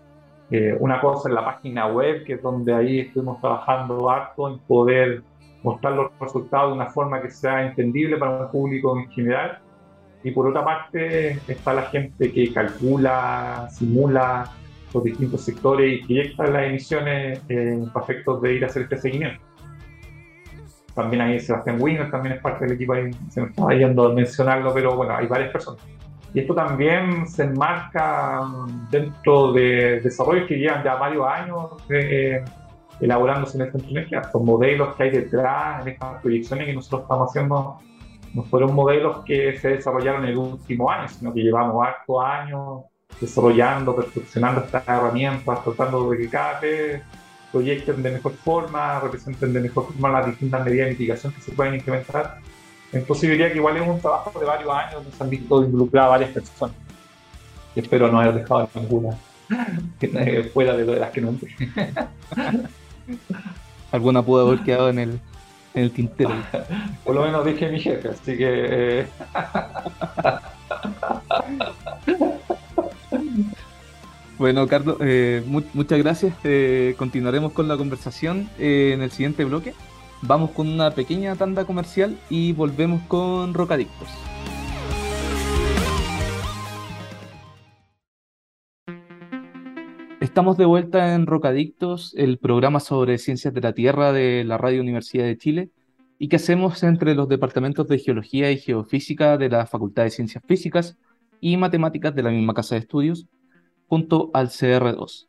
eh, 0.50 0.76
una 0.78 1.00
cosa 1.00 1.28
en 1.28 1.34
la 1.34 1.44
página 1.44 1.86
web, 1.88 2.24
que 2.24 2.34
es 2.34 2.42
donde 2.42 2.74
ahí 2.74 3.00
estuvimos 3.00 3.40
trabajando 3.40 4.10
harto 4.10 4.48
en 4.48 4.58
poder 4.60 5.22
mostrar 5.62 5.94
los 5.94 6.10
resultados 6.20 6.70
de 6.70 6.74
una 6.74 6.86
forma 6.86 7.20
que 7.22 7.30
sea 7.30 7.66
entendible 7.66 8.16
para 8.18 8.42
el 8.42 8.48
público 8.48 8.98
en 8.98 9.10
general. 9.10 9.58
Y 10.22 10.30
por 10.30 10.46
otra 10.46 10.64
parte 10.64 11.38
está 11.48 11.74
la 11.74 11.82
gente 11.82 12.32
que 12.32 12.52
calcula, 12.52 13.68
simula, 13.70 14.50
los 14.94 15.04
distintos 15.04 15.42
sectores 15.42 16.00
y 16.00 16.04
proyectan 16.04 16.52
las 16.52 16.64
emisiones 16.64 17.40
en 17.48 17.90
para 17.90 18.04
efectos 18.04 18.40
de 18.40 18.54
ir 18.54 18.64
a 18.64 18.68
hacer 18.68 18.82
este 18.82 18.96
seguimiento. 18.96 19.42
También 20.94 21.22
hay 21.22 21.40
Sebastián 21.40 21.78
Wiener, 21.80 22.10
también 22.10 22.36
es 22.36 22.40
parte 22.40 22.64
del 22.64 22.74
equipo, 22.74 22.92
ahí, 22.92 23.10
se 23.28 23.40
me 23.40 23.48
estaba 23.48 23.74
yendo 23.74 24.06
a 24.06 24.14
mencionarlo, 24.14 24.72
pero 24.72 24.94
bueno, 24.94 25.16
hay 25.16 25.26
varias 25.26 25.50
personas. 25.50 25.82
Y 26.32 26.40
esto 26.40 26.54
también 26.54 27.26
se 27.26 27.44
enmarca 27.44 28.42
dentro 28.90 29.52
de 29.52 30.00
desarrollos 30.00 30.48
que 30.48 30.56
llevan 30.56 30.82
ya 30.84 30.94
varios 30.94 31.26
años 31.26 31.70
eh, 31.90 32.44
elaborándose 33.00 33.58
en 33.58 33.66
esta 33.66 33.78
energía. 33.78 34.24
Son 34.30 34.44
modelos 34.44 34.94
que 34.96 35.04
hay 35.04 35.10
detrás 35.10 35.82
en 35.82 35.92
estas 35.92 36.20
proyecciones 36.22 36.66
que 36.66 36.74
nosotros 36.74 37.02
estamos 37.02 37.30
haciendo. 37.30 37.78
No 38.32 38.42
fueron 38.44 38.74
modelos 38.74 39.24
que 39.24 39.56
se 39.58 39.70
desarrollaron 39.70 40.24
en 40.24 40.30
el 40.30 40.38
último 40.38 40.90
año, 40.90 41.08
sino 41.08 41.32
que 41.32 41.40
llevamos 41.40 41.86
hartos 41.86 42.24
años 42.24 42.84
desarrollando, 43.20 43.94
perfeccionando 43.94 44.62
estas 44.62 44.86
herramientas, 44.88 45.64
tratando 45.64 46.10
de 46.10 46.18
que 46.18 46.28
cada 46.28 46.60
vez 46.60 47.02
proyecten 47.52 48.02
de 48.02 48.10
mejor 48.10 48.32
forma, 48.32 49.00
representen 49.00 49.52
de 49.52 49.60
mejor 49.60 49.86
forma 49.86 50.10
las 50.10 50.26
distintas 50.26 50.64
medidas 50.64 50.86
de 50.86 50.92
mitigación 50.92 51.32
que 51.32 51.40
se 51.40 51.52
pueden 51.52 51.74
implementar. 51.74 52.38
Entonces 52.92 53.28
yo 53.28 53.30
diría 53.30 53.50
que 53.50 53.58
igual 53.58 53.76
es 53.76 53.88
un 53.88 54.00
trabajo 54.00 54.38
de 54.38 54.46
varios 54.46 54.70
años 54.70 54.94
donde 54.94 55.12
se 55.12 55.22
han 55.22 55.30
visto 55.30 55.62
involucradas 55.62 56.10
varias 56.10 56.30
personas. 56.30 56.76
Y 57.74 57.80
espero 57.80 58.10
no 58.10 58.20
haber 58.20 58.34
dejado 58.34 58.68
ninguna 58.74 59.16
fuera 60.52 60.76
de, 60.76 60.84
de 60.84 60.96
las 60.96 61.10
que 61.10 61.20
no 61.20 61.34
Alguna 63.92 64.22
pudo 64.22 64.48
haber 64.48 64.64
quedado 64.64 64.90
en 64.90 64.98
el, 64.98 65.20
en 65.74 65.82
el 65.84 65.92
tintero. 65.92 66.34
Por 67.04 67.14
lo 67.14 67.22
menos 67.22 67.44
dije 67.44 67.68
mi 67.68 67.78
jefe, 67.78 68.08
así 68.08 68.36
que... 68.36 69.06
Bueno, 74.36 74.66
Carlos, 74.66 74.96
eh, 75.00 75.44
muchas 75.46 75.98
gracias. 75.98 76.34
Eh, 76.42 76.96
continuaremos 76.98 77.52
con 77.52 77.68
la 77.68 77.76
conversación 77.76 78.50
eh, 78.58 78.90
en 78.92 79.00
el 79.00 79.12
siguiente 79.12 79.44
bloque. 79.44 79.74
Vamos 80.22 80.50
con 80.50 80.68
una 80.68 80.90
pequeña 80.90 81.36
tanda 81.36 81.64
comercial 81.64 82.18
y 82.28 82.52
volvemos 82.52 83.00
con 83.02 83.54
Rocadictos. 83.54 84.08
Estamos 90.20 90.56
de 90.56 90.64
vuelta 90.64 91.14
en 91.14 91.26
Rocadictos, 91.26 92.12
el 92.16 92.38
programa 92.38 92.80
sobre 92.80 93.18
ciencias 93.18 93.54
de 93.54 93.60
la 93.60 93.72
Tierra 93.72 94.12
de 94.12 94.42
la 94.42 94.58
Radio 94.58 94.80
Universidad 94.80 95.26
de 95.26 95.38
Chile 95.38 95.70
y 96.18 96.28
que 96.28 96.36
hacemos 96.36 96.82
entre 96.82 97.14
los 97.14 97.28
departamentos 97.28 97.86
de 97.86 98.00
Geología 98.00 98.50
y 98.50 98.58
Geofísica 98.58 99.36
de 99.36 99.48
la 99.48 99.66
Facultad 99.66 100.02
de 100.02 100.10
Ciencias 100.10 100.42
Físicas 100.44 100.96
y 101.40 101.56
Matemáticas 101.56 102.16
de 102.16 102.22
la 102.24 102.30
misma 102.30 102.54
casa 102.54 102.74
de 102.74 102.80
estudios 102.80 103.28
junto 103.88 104.30
al 104.34 104.48
CR2. 104.48 105.26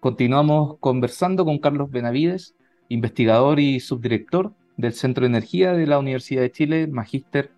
Continuamos 0.00 0.76
conversando 0.80 1.44
con 1.44 1.58
Carlos 1.58 1.90
Benavides, 1.90 2.54
investigador 2.88 3.60
y 3.60 3.80
subdirector 3.80 4.52
del 4.76 4.94
Centro 4.94 5.22
de 5.22 5.28
Energía 5.28 5.72
de 5.72 5.86
la 5.86 5.98
Universidad 5.98 6.42
de 6.42 6.50
Chile, 6.50 6.86
magíster 6.86 7.50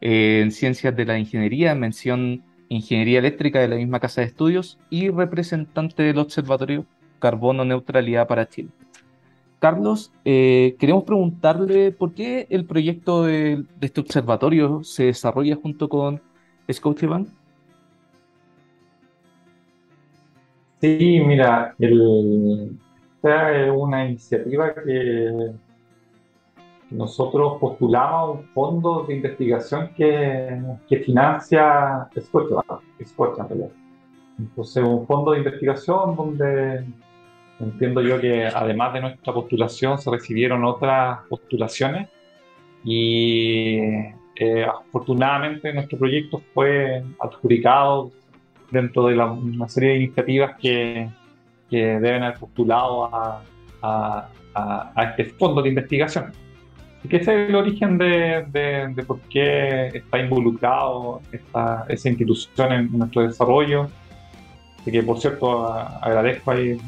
en 0.00 0.52
Ciencias 0.52 0.94
de 0.94 1.04
la 1.04 1.18
Ingeniería, 1.18 1.74
mención 1.74 2.42
Ingeniería 2.68 3.18
Eléctrica 3.18 3.60
de 3.60 3.68
la 3.68 3.76
misma 3.76 4.00
Casa 4.00 4.20
de 4.20 4.28
Estudios 4.28 4.78
y 4.90 5.08
representante 5.08 6.02
del 6.02 6.18
Observatorio 6.18 6.86
Carbono 7.18 7.64
Neutralidad 7.64 8.28
para 8.28 8.48
Chile. 8.48 8.68
Carlos, 9.58 10.12
eh, 10.24 10.76
queremos 10.78 11.02
preguntarle 11.02 11.90
por 11.90 12.14
qué 12.14 12.46
el 12.50 12.64
proyecto 12.64 13.24
de, 13.24 13.64
de 13.80 13.86
este 13.86 14.00
observatorio 14.00 14.84
se 14.84 15.06
desarrolla 15.06 15.56
junto 15.56 15.88
con 15.88 16.22
Scotiabank 16.70 17.28
Sí, 20.80 21.20
mira, 21.26 21.74
esta 21.78 23.56
es 23.56 23.72
una 23.74 24.06
iniciativa 24.06 24.72
que 24.74 25.50
nosotros 26.90 27.58
postulamos 27.60 28.38
un 28.38 28.44
fondo 28.54 29.04
de 29.04 29.16
investigación 29.16 29.90
que, 29.96 30.60
que 30.88 30.98
financia 30.98 32.08
Scotiabank, 32.16 32.82
Entonces, 34.38 34.84
un 34.84 35.04
fondo 35.06 35.32
de 35.32 35.38
investigación 35.38 36.14
donde 36.14 36.84
entiendo 37.58 38.00
yo 38.00 38.20
que 38.20 38.46
además 38.46 38.92
de 38.94 39.00
nuestra 39.00 39.34
postulación 39.34 39.98
se 39.98 40.10
recibieron 40.12 40.64
otras 40.64 41.18
postulaciones 41.28 42.08
y 42.84 43.80
eh, 44.36 44.64
afortunadamente 44.64 45.72
nuestro 45.72 45.98
proyecto 45.98 46.40
fue 46.54 47.02
adjudicado 47.18 48.12
dentro 48.70 49.06
de 49.06 49.14
una 49.18 49.68
serie 49.68 49.90
de 49.90 49.96
iniciativas 49.96 50.56
que, 50.60 51.08
deben 51.70 52.22
haber 52.22 52.38
postulado 52.38 53.10
a, 53.82 54.28
este 54.96 55.26
fondo 55.26 55.62
de 55.62 55.68
investigación. 55.68 56.32
Y 57.04 57.08
que 57.08 57.18
ese 57.18 57.44
es 57.44 57.48
el 57.50 57.54
origen 57.54 57.96
de, 57.98 59.04
por 59.06 59.20
qué 59.20 59.88
está 59.88 60.18
involucrado 60.18 61.20
esta, 61.30 61.84
esa 61.88 62.08
institución 62.08 62.72
en 62.72 62.98
nuestro 62.98 63.22
desarrollo. 63.22 63.88
Y 64.84 64.90
que, 64.90 65.02
por 65.02 65.18
cierto, 65.20 65.70
agradezco 65.72 66.50
ahí 66.50 66.78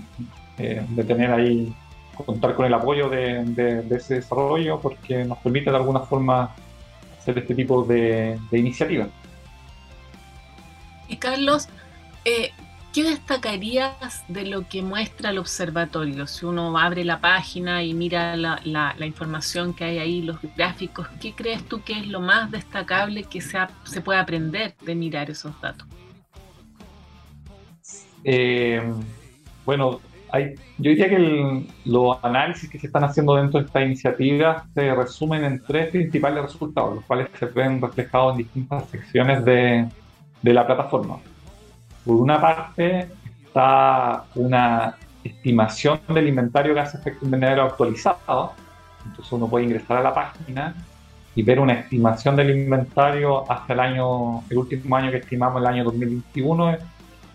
eh, 0.59 0.83
de 0.89 1.05
tener 1.05 1.31
ahí, 1.31 1.73
contar 2.27 2.55
con 2.55 2.67
el 2.67 2.75
apoyo 2.75 3.09
de, 3.09 3.85
ese 3.91 4.17
desarrollo 4.17 4.81
porque 4.81 5.25
nos 5.25 5.39
permite 5.39 5.71
de 5.71 5.77
alguna 5.77 6.01
forma 6.01 6.55
hacer 7.19 7.39
este 7.39 7.55
tipo 7.55 7.85
de 7.85 8.39
iniciativas. 8.53 9.09
Y 11.11 11.17
Carlos, 11.17 11.69
eh, 12.25 12.53
¿qué 12.95 13.03
destacarías 13.03 14.25
de 14.29 14.47
lo 14.47 14.69
que 14.69 14.81
muestra 14.81 15.31
el 15.31 15.39
observatorio? 15.39 16.29
Si 16.29 16.47
uno 16.47 16.79
abre 16.79 17.05
la 17.05 17.21
página 17.21 17.83
y 17.83 17.95
mira 17.95 18.37
la, 18.37 18.95
información 19.05 19.75
que 19.75 19.83
hay 19.85 19.99
ahí, 19.99 20.23
los 20.23 20.39
gráficos, 20.57 21.09
¿qué 21.21 21.35
crees 21.35 21.65
tú 21.65 21.83
que 21.83 21.95
es 21.95 22.07
lo 22.07 22.21
más 22.21 22.53
destacable 22.53 23.25
que 23.25 23.41
se, 23.41 23.59
se 23.83 24.01
puede 24.01 24.21
aprender 24.21 24.77
de 24.83 24.95
mirar 24.95 25.29
esos 25.31 25.61
datos? 25.61 25.89
Eh, 28.23 28.81
bueno, 29.67 30.01
hay, 30.31 30.55
yo 30.79 30.91
diría 30.91 31.09
que 31.09 31.67
los 31.87 32.23
análisis 32.23 32.71
que 32.71 32.79
se 32.79 32.87
están 32.87 33.03
haciendo 33.03 33.35
dentro 33.35 33.59
de 33.59 33.67
esta 33.67 33.83
iniciativa 33.83 34.65
se 34.75 34.95
resumen 34.95 35.43
en 35.43 35.61
tres 35.61 35.91
principales 35.91 36.45
resultados, 36.45 36.95
los 36.95 37.05
cuales 37.05 37.27
se 37.37 37.47
ven 37.47 37.81
reflejados 37.81 38.35
en 38.35 38.39
distintas 38.39 38.89
secciones 38.91 39.45
de, 39.45 39.89
de 40.43 40.53
la 40.53 40.67
plataforma. 40.67 41.19
Por 42.05 42.17
una 42.17 42.41
parte 42.41 43.09
está 43.45 44.25
una 44.35 44.97
estimación 45.23 46.01
del 46.09 46.29
inventario 46.29 46.75
de 46.75 46.81
gases 46.81 47.01
efecto 47.01 47.25
invernadero 47.25 47.65
actualizado, 47.65 48.53
Entonces 49.05 49.33
uno 49.33 49.49
puede 49.49 49.65
ingresar 49.65 49.99
a 49.99 50.03
la 50.03 50.15
página 50.15 50.75
y 51.35 51.43
ver 51.43 51.61
una 51.61 51.75
estimación 51.75 52.37
del 52.37 52.51
inventario 52.51 53.51
hasta 53.51 53.73
el 53.73 53.81
año, 53.81 54.43
el 54.51 54.59
último 54.59 54.97
año 54.97 55.11
que 55.11 55.19
estimamos, 55.19 55.61
el 55.61 55.67
año 55.67 55.85
2021, 55.85 56.77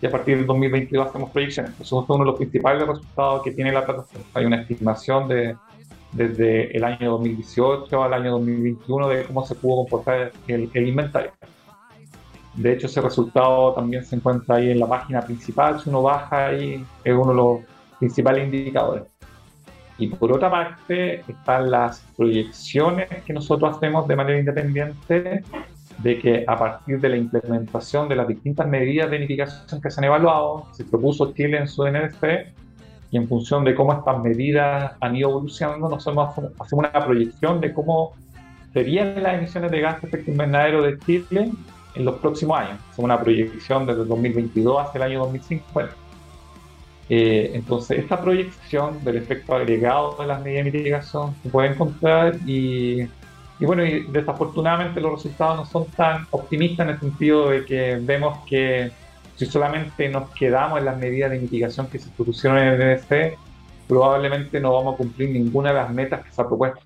y 0.00 0.06
a 0.06 0.10
partir 0.10 0.36
del 0.36 0.46
2022 0.46 1.08
hacemos 1.08 1.30
proyecciones. 1.30 1.72
Eso 1.80 2.02
es 2.02 2.08
uno 2.08 2.18
de 2.18 2.24
los 2.26 2.36
principales 2.36 2.86
resultados 2.86 3.42
que 3.42 3.52
tiene 3.52 3.72
la 3.72 3.84
plataforma. 3.84 4.26
Hay 4.34 4.44
una 4.44 4.60
estimación 4.60 5.28
de, 5.28 5.56
desde 6.12 6.76
el 6.76 6.84
año 6.84 7.12
2018 7.12 8.04
al 8.04 8.12
año 8.12 8.32
2021 8.32 9.08
de 9.08 9.24
cómo 9.24 9.46
se 9.46 9.54
pudo 9.54 9.76
comportar 9.76 10.32
el, 10.48 10.70
el 10.72 10.88
inventario. 10.88 11.32
De 12.56 12.72
hecho, 12.72 12.86
ese 12.86 13.00
resultado 13.00 13.74
también 13.74 14.04
se 14.04 14.16
encuentra 14.16 14.56
ahí 14.56 14.70
en 14.70 14.80
la 14.80 14.86
página 14.86 15.20
principal. 15.20 15.80
Si 15.80 15.90
uno 15.90 16.02
baja 16.02 16.46
ahí, 16.46 16.84
es 17.04 17.14
uno 17.14 17.28
de 17.28 17.34
los 17.34 17.58
principales 17.98 18.44
indicadores. 18.44 19.04
Y 19.98 20.08
por 20.08 20.32
otra 20.32 20.50
parte, 20.50 21.20
están 21.20 21.70
las 21.70 22.00
proyecciones 22.16 23.08
que 23.24 23.32
nosotros 23.32 23.76
hacemos 23.76 24.06
de 24.08 24.16
manera 24.16 24.38
independiente 24.38 25.42
de 25.98 26.18
que 26.18 26.44
a 26.46 26.58
partir 26.58 27.00
de 27.00 27.08
la 27.08 27.16
implementación 27.16 28.08
de 28.08 28.16
las 28.16 28.28
distintas 28.28 28.66
medidas 28.66 29.10
de 29.10 29.18
mitigación 29.18 29.80
que 29.80 29.90
se 29.90 30.00
han 30.00 30.04
evaluado, 30.04 30.66
se 30.72 30.84
propuso 30.84 31.32
Chile 31.32 31.58
en 31.58 31.68
su 31.68 31.86
NDC, 31.86 32.52
y 33.10 33.16
en 33.16 33.28
función 33.28 33.64
de 33.64 33.74
cómo 33.74 33.92
estas 33.92 34.22
medidas 34.22 34.92
han 35.00 35.16
ido 35.16 35.30
evolucionando, 35.30 35.88
nosotros 35.88 36.52
hacemos 36.58 36.84
una 36.90 37.04
proyección 37.04 37.60
de 37.60 37.72
cómo 37.72 38.12
serían 38.72 39.22
las 39.22 39.34
emisiones 39.34 39.70
de 39.70 39.80
gases 39.80 40.02
de 40.02 40.08
efecto 40.08 40.30
invernadero 40.32 40.82
de 40.82 40.98
Chile 40.98 41.52
en 41.96 42.04
los 42.04 42.16
próximos 42.16 42.58
años. 42.58 42.78
Es 42.92 42.98
una 42.98 43.20
proyección 43.20 43.86
desde 43.86 44.02
el 44.02 44.08
2022 44.08 44.80
hasta 44.80 44.98
el 44.98 45.04
año 45.04 45.20
2050. 45.20 45.94
Eh, 47.08 47.52
entonces, 47.54 47.98
esta 47.98 48.20
proyección 48.20 49.02
del 49.04 49.16
efecto 49.16 49.54
agregado 49.54 50.16
de 50.18 50.26
las 50.26 50.42
medidas 50.42 50.64
de 50.64 50.72
mitigación 50.72 51.34
se 51.42 51.48
puede 51.48 51.68
encontrar 51.68 52.36
y, 52.46 53.02
y, 53.02 53.64
bueno, 53.64 53.84
y 53.84 54.02
desafortunadamente 54.08 55.00
los 55.00 55.12
resultados 55.12 55.56
no 55.56 55.66
son 55.66 55.86
tan 55.92 56.26
optimistas 56.30 56.88
en 56.88 56.94
el 56.94 57.00
sentido 57.00 57.50
de 57.50 57.64
que 57.64 57.96
vemos 58.00 58.38
que 58.48 58.90
si 59.36 59.46
solamente 59.46 60.08
nos 60.08 60.30
quedamos 60.30 60.78
en 60.78 60.86
las 60.86 60.98
medidas 60.98 61.30
de 61.30 61.38
mitigación 61.38 61.86
que 61.88 61.98
se 61.98 62.10
propusieron 62.10 62.58
en 62.58 62.68
el 62.68 62.82
EDC, 62.82 63.38
probablemente 63.86 64.60
no 64.60 64.72
vamos 64.72 64.94
a 64.94 64.96
cumplir 64.96 65.30
ninguna 65.30 65.70
de 65.70 65.76
las 65.76 65.90
metas 65.92 66.24
que 66.24 66.32
se 66.32 66.42
ha 66.42 66.46
propuesto. 66.46 66.80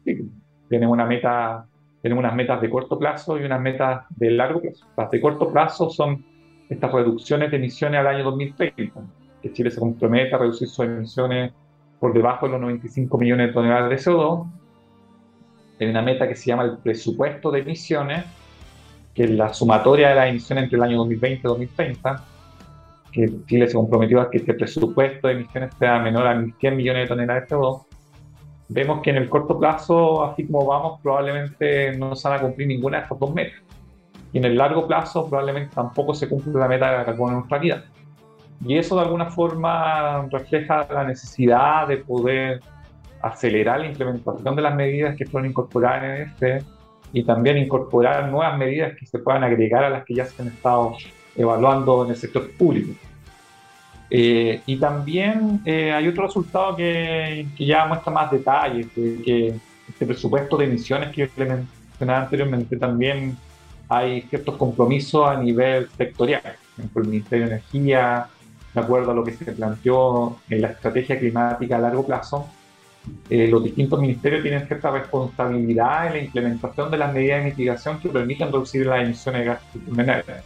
Tenemos 0.68 0.92
una 0.92 1.06
meta 1.06 1.66
tenemos 2.02 2.22
unas 2.22 2.34
metas 2.34 2.60
de 2.60 2.70
corto 2.70 2.98
plazo 2.98 3.38
y 3.38 3.44
unas 3.44 3.60
metas 3.60 4.04
de 4.10 4.30
largo 4.30 4.60
plazo. 4.60 4.86
Las 4.96 5.10
de 5.10 5.20
corto 5.20 5.52
plazo 5.52 5.90
son 5.90 6.24
estas 6.68 6.92
reducciones 6.92 7.50
de 7.50 7.58
emisiones 7.58 8.00
al 8.00 8.06
año 8.06 8.24
2030, 8.24 9.00
que 9.42 9.52
Chile 9.52 9.70
se 9.70 9.80
compromete 9.80 10.34
a 10.34 10.38
reducir 10.38 10.68
sus 10.68 10.84
emisiones 10.84 11.52
por 11.98 12.14
debajo 12.14 12.46
de 12.46 12.52
los 12.52 12.60
95 12.62 13.18
millones 13.18 13.48
de 13.48 13.52
toneladas 13.52 13.90
de 13.90 13.96
CO2. 13.96 14.50
Hay 15.80 15.86
una 15.88 16.02
meta 16.02 16.28
que 16.28 16.34
se 16.34 16.46
llama 16.46 16.64
el 16.64 16.78
presupuesto 16.78 17.50
de 17.50 17.60
emisiones, 17.60 18.24
que 19.14 19.24
es 19.24 19.30
la 19.30 19.52
sumatoria 19.52 20.10
de 20.10 20.14
las 20.14 20.28
emisiones 20.28 20.64
entre 20.64 20.76
el 20.76 20.82
año 20.82 20.98
2020 20.98 21.38
y 21.38 21.42
2030, 21.42 22.24
que 23.12 23.30
Chile 23.46 23.66
se 23.66 23.74
comprometió 23.74 24.20
a 24.20 24.30
que 24.30 24.38
este 24.38 24.54
presupuesto 24.54 25.28
de 25.28 25.34
emisiones 25.34 25.74
sea 25.78 25.98
menor 25.98 26.26
a 26.26 26.34
1.100 26.34 26.74
millones 26.76 27.02
de 27.02 27.08
toneladas 27.08 27.48
de 27.48 27.56
CO2 27.56 27.89
vemos 28.70 29.00
que 29.02 29.10
en 29.10 29.16
el 29.16 29.28
corto 29.28 29.58
plazo, 29.58 30.24
así 30.24 30.46
como 30.46 30.64
vamos, 30.64 31.00
probablemente 31.02 31.96
no 31.98 32.14
se 32.14 32.28
van 32.28 32.38
a 32.38 32.42
cumplir 32.42 32.68
ninguna 32.68 32.98
de 32.98 33.02
estas 33.02 33.18
dos 33.18 33.34
metas. 33.34 33.60
Y 34.32 34.38
en 34.38 34.44
el 34.44 34.56
largo 34.56 34.86
plazo, 34.86 35.28
probablemente 35.28 35.74
tampoco 35.74 36.14
se 36.14 36.28
cumple 36.28 36.52
la 36.52 36.68
meta 36.68 36.90
de 36.90 36.98
la 36.98 37.04
carbono 37.04 37.32
neutralidad. 37.32 37.84
Y 38.64 38.78
eso 38.78 38.94
de 38.94 39.02
alguna 39.02 39.26
forma 39.26 40.28
refleja 40.30 40.86
la 40.92 41.04
necesidad 41.04 41.88
de 41.88 41.96
poder 41.96 42.60
acelerar 43.22 43.80
la 43.80 43.86
implementación 43.86 44.54
de 44.54 44.62
las 44.62 44.74
medidas 44.74 45.16
que 45.16 45.26
fueron 45.26 45.50
incorporadas 45.50 46.04
en 46.04 46.22
este 46.28 46.64
y 47.12 47.24
también 47.24 47.58
incorporar 47.58 48.28
nuevas 48.28 48.56
medidas 48.56 48.96
que 48.96 49.04
se 49.04 49.18
puedan 49.18 49.42
agregar 49.42 49.82
a 49.82 49.90
las 49.90 50.04
que 50.04 50.14
ya 50.14 50.24
se 50.26 50.42
han 50.42 50.48
estado 50.48 50.96
evaluando 51.36 52.04
en 52.04 52.10
el 52.10 52.16
sector 52.16 52.50
público. 52.52 52.92
Eh, 54.10 54.60
y 54.66 54.76
también 54.76 55.60
eh, 55.64 55.92
hay 55.92 56.08
otro 56.08 56.26
resultado 56.26 56.76
que, 56.76 57.46
ya 57.58 57.86
muestra 57.86 58.12
más 58.12 58.30
detalles, 58.30 58.88
que, 58.94 59.54
este 59.88 60.06
presupuesto 60.06 60.56
de 60.56 60.66
emisiones 60.66 61.14
que 61.14 61.28
le 61.36 61.44
mencionaba 61.46 62.22
anteriormente 62.22 62.76
también 62.76 63.36
hay 63.88 64.22
ciertos 64.22 64.56
compromisos 64.56 65.28
a 65.28 65.36
nivel 65.36 65.88
sectorial. 65.96 66.42
Por 66.92 67.02
el 67.02 67.08
Ministerio 67.08 67.46
de 67.46 67.54
Energía, 67.54 68.26
de 68.72 68.80
acuerdo 68.80 69.10
a 69.10 69.14
lo 69.14 69.24
que 69.24 69.32
se 69.32 69.52
planteó 69.52 70.38
en 70.48 70.62
la 70.62 70.68
estrategia 70.68 71.18
climática 71.18 71.76
a 71.76 71.80
largo 71.80 72.06
plazo, 72.06 72.46
eh, 73.28 73.48
los 73.48 73.64
distintos 73.64 74.00
ministerios 74.00 74.42
tienen 74.42 74.66
cierta 74.66 74.90
responsabilidad 74.90 76.06
en 76.06 76.12
la 76.12 76.18
implementación 76.20 76.90
de 76.90 76.98
las 76.98 77.12
medidas 77.12 77.42
de 77.42 77.50
mitigación 77.50 77.98
que 77.98 78.08
permitan 78.08 78.52
reducir 78.52 78.86
las 78.86 79.02
emisiones 79.02 79.40
de 79.40 79.46
gases 79.46 80.44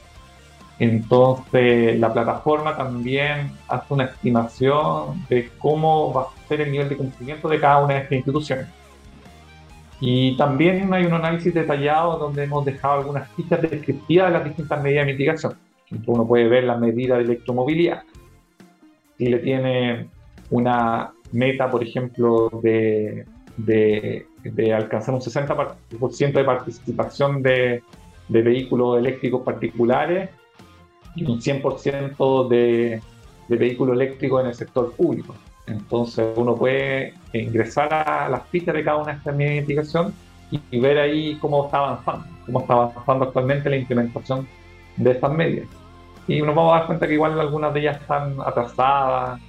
entonces, 0.79 1.99
la 2.01 2.13
plataforma 2.13 2.77
también 2.77 3.53
hace 3.69 3.95
una 3.95 4.05
estimación 4.05 5.25
de 5.29 5.51
cómo 5.59 6.13
va 6.13 6.23
a 6.23 6.49
ser 6.49 6.63
el 6.63 6.73
nivel 6.73 6.89
de 6.89 6.97
cumplimiento 6.97 7.49
de 7.49 7.61
cada 7.61 7.85
una 7.85 7.95
de 7.95 8.01
estas 8.01 8.17
instituciones. 8.17 8.67
Y 10.01 10.37
también 10.37 10.93
hay 10.93 11.07
un 11.07 11.15
análisis 11.15 11.55
detallado 11.55 12.19
donde 12.19 12.45
hemos 12.45 12.65
dejado 12.65 13.01
algunas 13.01 13.29
fichas 13.31 13.63
descriptivas 13.63 14.27
de 14.27 14.33
las 14.33 14.45
distintas 14.45 14.83
medidas 14.83 15.07
de 15.07 15.13
mitigación. 15.13 15.55
uno 16.07 16.27
puede 16.27 16.49
ver 16.49 16.65
la 16.65 16.77
medida 16.77 17.17
de 17.17 17.25
electromovilidad. 17.25 18.03
Si 19.17 19.27
le 19.27 19.39
tiene 19.39 20.09
una 20.51 21.13
meta, 21.31 21.71
por 21.71 21.85
ejemplo, 21.85 22.51
de, 22.63 23.25
de, 23.57 24.75
alcanzar 24.75 25.15
un 25.15 25.21
60% 25.21 26.33
de 26.33 26.45
participación 26.45 27.43
de, 27.43 27.83
de 28.29 28.43
vehículos 28.43 28.99
eléctricos 28.99 29.43
particulares, 29.43 30.31
y 31.15 31.25
un 31.25 31.41
100% 31.41 32.49
de, 32.49 33.01
de 33.49 33.57
vehículos 33.57 33.95
eléctricos 33.95 34.41
en 34.41 34.49
el 34.49 34.55
sector 34.55 34.93
público. 34.93 35.35
Entonces 35.67 36.27
uno 36.37 36.55
puede 36.55 37.15
ingresar 37.33 37.93
a 37.93 38.29
las 38.29 38.43
pistas 38.43 38.75
de 38.75 38.85
cada 38.85 38.99
una 38.99 39.13
de 39.13 39.19
estas 39.19 39.35
medidas 39.35 39.53
de 39.53 39.57
investigación 39.61 40.15
y, 40.71 40.79
ver 40.79 40.99
ahí 40.99 41.37
cómo 41.41 41.65
está 41.65 41.79
avanzando, 41.79 42.27
cómo 42.47 42.61
está 42.61 42.75
avanzando 42.75 43.25
actualmente 43.25 43.71
la 43.71 43.77
implementación 43.77 44.47
de 44.97 45.11
estas 45.11 45.33
medidas. 45.33 45.69
Y 46.29 46.41
nos 46.41 46.55
vamos 46.55 46.75
a 46.75 46.79
dar 46.79 46.87
cuenta 46.87 47.07
que 47.07 47.15
igual 47.15 47.39
algunas 47.41 47.75
de 47.75 47.81
ellas 47.81 48.01
están 48.01 48.37
atrasadas. 48.45 49.41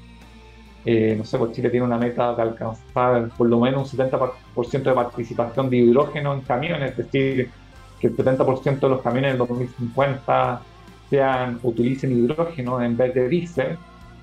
Eh, 0.86 1.16
no 1.18 1.26
sé, 1.26 1.38
pues 1.38 1.52
Chile 1.52 1.70
tiene 1.70 1.86
una 1.86 1.98
meta 1.98 2.34
de 2.36 2.42
alcanzar 2.42 3.30
por 3.38 3.48
lo 3.50 3.60
menos 3.60 3.94
un 3.94 4.00
70% 4.00 4.84
de 4.84 4.94
participación 4.94 5.70
de 5.70 5.78
hidrógeno 5.78 6.34
en 6.34 6.42
camiones, 6.42 6.92
es 6.92 6.98
decir, 6.98 7.50
que 8.00 8.08
el 8.08 8.16
70% 8.16 8.80
de 8.80 8.90
los 8.90 9.02
camiones 9.02 9.32
en 9.32 9.38
2050 9.40 10.62
sean, 11.10 11.60
utilicen 11.64 12.12
hidrógeno 12.12 12.82
en 12.82 12.98
vez 12.98 13.14
de 13.14 13.30
diésel 13.30 13.78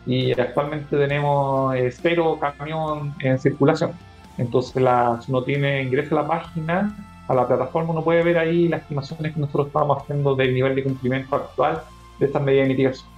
y 0.07 0.39
actualmente 0.39 0.97
tenemos 0.97 1.75
eh, 1.75 1.91
cero 1.91 2.39
camión 2.41 3.15
en 3.21 3.39
circulación. 3.39 3.93
Entonces, 4.39 4.73
si 4.73 5.31
uno 5.31 5.43
tiene, 5.45 5.83
ingresa 5.83 6.19
a 6.19 6.23
la 6.23 6.29
página, 6.29 6.97
a 7.29 7.35
la 7.35 7.47
plataforma, 7.47 7.93
uno 7.93 8.03
puede 8.03 8.23
ver 8.23 8.39
ahí 8.39 8.69
las 8.69 8.83
estimaciones 8.83 9.35
que 9.35 9.41
nosotros 9.41 9.69
estamos 9.69 10.03
haciendo 10.03 10.35
del 10.35 10.55
nivel 10.55 10.75
de 10.75 10.83
cumplimiento 10.83 11.37
actual 11.37 11.83
de 12.19 12.27
estas 12.27 12.43
medidas 12.43 12.65
de 12.65 12.69
mitigación. 12.71 13.12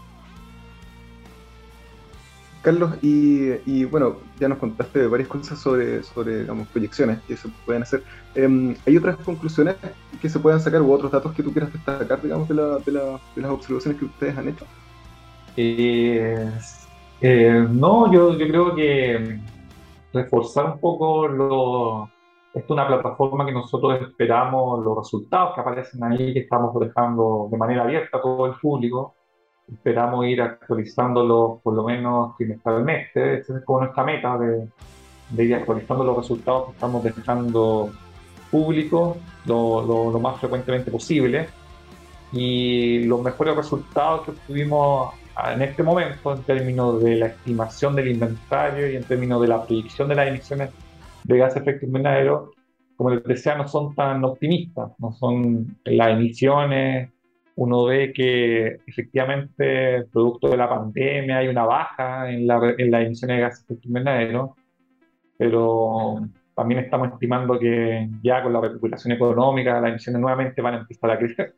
Carlos, 2.65 2.95
y, 3.03 3.85
bueno, 3.85 4.17
ya 4.41 4.49
nos 4.49 4.57
contaste 4.57 5.07
varias 5.07 5.29
cosas 5.29 5.59
sobre, 5.59 6.03
sobre 6.03 6.41
digamos, 6.41 6.67
proyecciones 6.69 7.21
que 7.29 7.37
se 7.37 7.49
pueden 7.67 7.83
hacer. 7.83 8.03
Em, 8.35 8.75
¿Hay 8.87 8.97
otras 8.97 9.17
conclusiones 9.19 9.77
que 10.21 10.29
se 10.31 10.41
puedan 10.41 10.61
sacar 10.61 10.81
u 10.81 10.91
otros 10.91 11.13
datos 11.13 11.35
que 11.35 11.43
tú 11.43 11.53
quieras 11.53 11.71
destacar, 11.71 12.23
digamos, 12.23 12.49
de, 12.49 12.55
la, 12.55 12.79
de, 12.79 13.43
las 13.43 13.51
observaciones 13.51 13.99
que 13.99 14.07
ustedes 14.07 14.39
han 14.39 14.49
hecho? 14.49 14.65
Eh, 15.59 16.51
eh, 17.21 17.67
no, 17.71 18.11
yo, 18.11 18.39
yo 18.39 18.49
creo 18.49 18.75
que 18.75 19.39
reforzar 20.15 20.73
un 20.73 20.81
poco 20.81 21.29
lo... 21.29 22.11
Esto 22.55 22.67
es 22.67 22.71
una 22.71 22.87
plataforma 22.87 23.45
que 23.45 23.53
nosotros 23.53 24.01
esperamos 24.01 24.83
los 24.83 24.97
resultados 24.97 25.55
que 25.55 25.61
aparecen 25.61 26.03
ahí, 26.03 26.33
que 26.33 26.41
estamos 26.41 26.73
dejando 26.81 27.49
de 27.51 27.59
manera 27.59 27.83
abierta 27.83 28.17
a 28.17 28.23
todo 28.23 28.47
el 28.47 28.55
público 28.55 29.17
esperamos 29.73 30.27
ir 30.27 30.43
actualizándolo 30.43 31.61
por 31.63 31.75
lo 31.75 31.85
menos 31.85 32.37
trimestralmente. 32.37 33.39
Esa 33.39 33.59
es 33.59 33.65
como 33.65 33.81
nuestra 33.81 34.05
meta 34.05 34.39
de, 34.39 35.45
ir 35.45 35.55
actualizando 35.55 36.05
los 36.05 36.17
resultados 36.17 36.67
que 36.67 36.73
estamos 36.73 37.03
dejando 37.03 37.91
públicos 38.51 39.17
lo, 39.47 40.11
lo, 40.13 40.21
más 40.21 40.39
frecuentemente 40.39 40.91
posible. 40.91 41.49
Y 42.33 43.05
los 43.05 43.23
mejores 43.23 43.57
resultados 43.57 44.23
que 44.23 44.31
obtuvimos 44.33 45.15
en 45.53 45.63
este 45.63 45.83
momento 45.83 46.35
en 46.35 46.43
términos 46.43 47.03
de 47.03 47.17
la 47.17 47.27
estimación 47.27 47.95
del 47.95 48.09
inventario 48.09 48.91
y 48.91 48.97
en 48.97 49.05
términos 49.05 49.41
de 49.41 49.49
la 49.49 49.65
predicción 49.65 50.09
de 50.09 50.15
las 50.15 50.29
emisiones 50.29 50.71
de 51.25 51.39
gas 51.39 51.55
de 51.55 51.61
efecto 51.61 51.87
invernadero, 51.87 52.53
como 52.97 53.11
les 53.11 53.25
decía, 53.25 53.57
no 53.57 53.67
son 53.67 53.95
tan 53.95 54.25
optimistas, 54.25 54.93
no 54.99 55.13
son 55.13 55.79
las 55.85 56.11
emisiones 56.11 57.14
uno 57.57 57.85
ve 57.85 58.13
que 58.13 58.79
efectivamente, 58.87 60.05
producto 60.13 60.49
de 60.49 60.57
la 60.57 60.69
pandemia, 60.69 61.39
hay 61.39 61.49
una 61.49 61.65
baja 61.65 62.31
en, 62.31 62.47
la, 62.47 62.75
en 62.77 62.91
las 62.91 63.07
emisiones 63.07 63.37
de 63.37 63.41
gases 63.43 63.85
invernadero, 63.85 64.57
pero 65.39 66.21
también 66.55 66.81
estamos 66.81 67.13
estimando 67.13 67.59
que 67.59 68.09
ya 68.23 68.43
con 68.43 68.53
la 68.53 68.61
recuperación 68.61 69.13
económica 69.13 69.81
las 69.81 69.91
emisiones 69.91 70.21
nuevamente 70.21 70.63
van 70.63 70.75
a 70.75 70.79
empezar 70.79 71.11
a 71.11 71.19
crecer. 71.19 71.55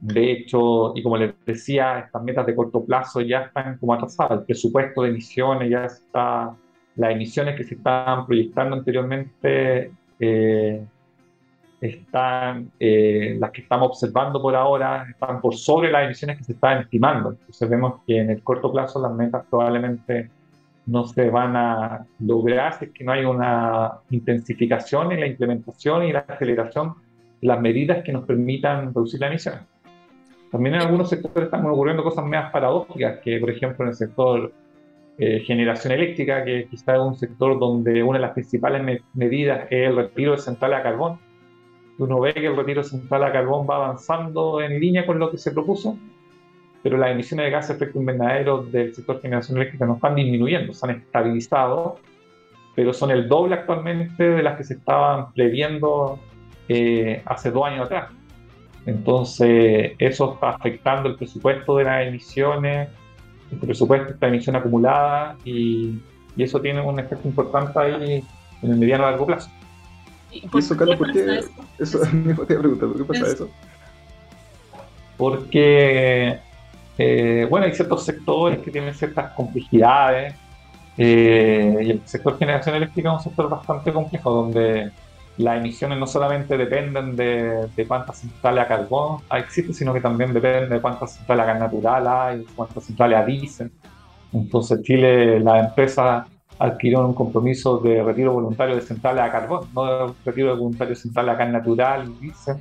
De 0.00 0.32
hecho, 0.32 0.96
y 0.96 1.02
como 1.02 1.18
les 1.18 1.34
decía, 1.44 2.00
estas 2.00 2.22
metas 2.22 2.46
de 2.46 2.54
corto 2.54 2.82
plazo 2.84 3.20
ya 3.20 3.42
están 3.42 3.76
como 3.76 3.92
atrasadas. 3.92 4.40
El 4.40 4.46
presupuesto 4.46 5.02
de 5.02 5.10
emisiones 5.10 5.70
ya 5.70 5.84
está, 5.84 6.56
las 6.96 7.12
emisiones 7.12 7.54
que 7.56 7.64
se 7.64 7.74
estaban 7.74 8.24
proyectando 8.26 8.76
anteriormente 8.76 9.92
eh, 10.18 10.86
están, 11.80 12.70
eh, 12.78 13.36
las 13.38 13.50
que 13.50 13.62
estamos 13.62 13.88
observando 13.88 14.40
por 14.40 14.54
ahora, 14.54 15.06
están 15.08 15.40
por 15.40 15.54
sobre 15.56 15.90
las 15.90 16.04
emisiones 16.04 16.38
que 16.38 16.44
se 16.44 16.52
estaban 16.52 16.82
estimando. 16.82 17.30
Entonces 17.30 17.68
vemos 17.68 18.00
que 18.06 18.18
en 18.18 18.30
el 18.30 18.42
corto 18.42 18.70
plazo 18.70 19.00
las 19.00 19.12
metas 19.12 19.44
probablemente 19.48 20.30
no 20.86 21.04
se 21.04 21.30
van 21.30 21.56
a 21.56 22.06
lograr 22.18 22.74
si 22.74 22.86
es 22.86 22.90
que 22.90 23.04
no 23.04 23.12
hay 23.12 23.24
una 23.24 23.92
intensificación 24.10 25.12
en 25.12 25.20
la 25.20 25.26
implementación 25.26 26.04
y 26.04 26.12
la 26.12 26.20
aceleración 26.20 26.94
de 27.40 27.48
las 27.48 27.60
medidas 27.60 28.02
que 28.04 28.12
nos 28.12 28.24
permitan 28.24 28.92
reducir 28.94 29.20
las 29.20 29.30
emisiones. 29.30 29.60
También 30.50 30.74
en 30.74 30.82
algunos 30.82 31.08
sectores 31.08 31.44
están 31.44 31.64
ocurriendo 31.64 32.02
cosas 32.02 32.26
más 32.26 32.50
paradójicas, 32.50 33.20
que 33.20 33.38
por 33.38 33.50
ejemplo 33.50 33.84
en 33.84 33.90
el 33.90 33.94
sector 33.94 34.52
eh, 35.16 35.40
generación 35.40 35.92
eléctrica, 35.92 36.44
que 36.44 36.66
quizá 36.68 36.94
es 36.94 37.00
un 37.00 37.14
sector 37.14 37.58
donde 37.58 38.02
una 38.02 38.18
de 38.18 38.22
las 38.22 38.32
principales 38.32 39.04
medidas 39.14 39.66
es 39.70 39.88
el 39.88 39.96
retiro 39.96 40.32
de 40.32 40.38
centrales 40.38 40.80
a 40.80 40.82
carbón. 40.82 41.18
Uno 42.00 42.18
ve 42.18 42.32
que 42.32 42.46
el 42.46 42.56
retiro 42.56 42.82
de 42.82 42.88
centrales 42.88 43.28
a 43.28 43.32
carbón 43.32 43.66
va 43.68 43.76
avanzando 43.76 44.62
en 44.62 44.80
línea 44.80 45.04
con 45.04 45.18
lo 45.18 45.30
que 45.30 45.36
se 45.36 45.52
propuso, 45.52 45.98
pero 46.82 46.96
las 46.96 47.10
emisiones 47.10 47.44
de 47.44 47.50
gases 47.50 47.68
de 47.68 47.84
efecto 47.84 48.00
invernadero 48.00 48.62
del 48.62 48.94
sector 48.94 49.20
generación 49.20 49.58
eléctrica 49.58 49.84
no 49.84 49.96
están 49.96 50.14
disminuyendo, 50.14 50.72
se 50.72 50.86
han 50.86 50.96
estabilizado, 50.96 51.98
pero 52.74 52.94
son 52.94 53.10
el 53.10 53.28
doble 53.28 53.54
actualmente 53.54 54.24
de 54.24 54.42
las 54.42 54.56
que 54.56 54.64
se 54.64 54.74
estaban 54.74 55.30
previendo 55.34 56.18
eh, 56.70 57.20
hace 57.26 57.50
dos 57.50 57.66
años 57.66 57.84
atrás. 57.84 58.08
Entonces, 58.86 59.92
eso 59.98 60.34
está 60.34 60.50
afectando 60.50 61.10
el 61.10 61.16
presupuesto 61.16 61.76
de 61.76 61.84
las 61.84 62.06
emisiones, 62.06 62.88
el 63.52 63.58
presupuesto 63.58 64.14
de 64.14 64.18
la 64.18 64.28
emisión 64.28 64.56
acumulada 64.56 65.36
y, 65.44 66.00
y, 66.34 66.42
eso 66.42 66.62
tiene 66.62 66.80
un 66.80 66.98
efecto 66.98 67.28
importante 67.28 67.78
ahí 67.78 68.24
en 68.62 68.70
el 68.70 68.78
mediano 68.78 69.04
a 69.04 69.10
largo 69.10 69.26
plazo. 69.26 69.50
¿Y 70.32 70.58
eso, 70.58 70.76
Carlos, 70.76 70.96
por 70.96 71.12
qué? 71.12 71.40
Eso, 71.78 71.98
¿por 72.36 72.46
qué 72.46 73.04
pasa 73.06 73.26
eso? 73.26 73.50
Porque, 75.16 76.38
eh, 76.96 77.46
bueno, 77.50 77.66
hay 77.66 77.74
ciertos 77.74 78.04
sectores 78.04 78.60
que 78.60 78.70
tienen 78.70 78.94
ciertas 78.94 79.32
complejidades 79.32 80.34
eh, 80.96 81.78
y 81.82 81.90
el 81.90 82.06
sector 82.06 82.38
generación 82.38 82.74
eléctrica 82.74 83.10
es 83.10 83.16
un 83.16 83.22
sector 83.22 83.48
bastante 83.48 83.92
complejo 83.92 84.30
donde 84.30 84.90
las 85.38 85.58
emisiones 85.58 85.98
no 85.98 86.06
solamente 86.06 86.56
dependen 86.56 87.16
de, 87.16 87.68
de 87.74 87.86
cuántas 87.86 88.18
centrales 88.18 88.64
a 88.64 88.68
carbón 88.68 89.22
existen, 89.32 89.74
sino 89.74 89.94
que 89.94 90.00
también 90.00 90.32
dependen 90.32 90.68
de 90.68 90.80
cuántas 90.80 91.14
centrales 91.14 91.44
a 91.44 91.46
gas 91.46 91.60
natural 91.60 92.06
hay, 92.06 92.44
cuántas 92.54 92.84
centrales 92.84 93.18
a 93.18 93.24
diésel. 93.24 93.72
Entonces 94.32 94.82
Chile, 94.82 95.40
la 95.40 95.60
empresa 95.60 96.26
adquirió 96.60 97.06
un 97.06 97.14
compromiso 97.14 97.78
de 97.78 98.02
retiro 98.02 98.34
voluntario 98.34 98.76
de 98.76 98.82
centrales 98.82 99.24
a 99.24 99.32
carbón, 99.32 99.66
no 99.74 99.84
de 100.08 100.14
retiro 100.26 100.54
voluntario 100.54 100.94
de 100.94 101.00
centrales 101.00 101.34
a 101.34 101.38
gas 101.38 101.50
natural 101.50 102.20
diésel. 102.20 102.58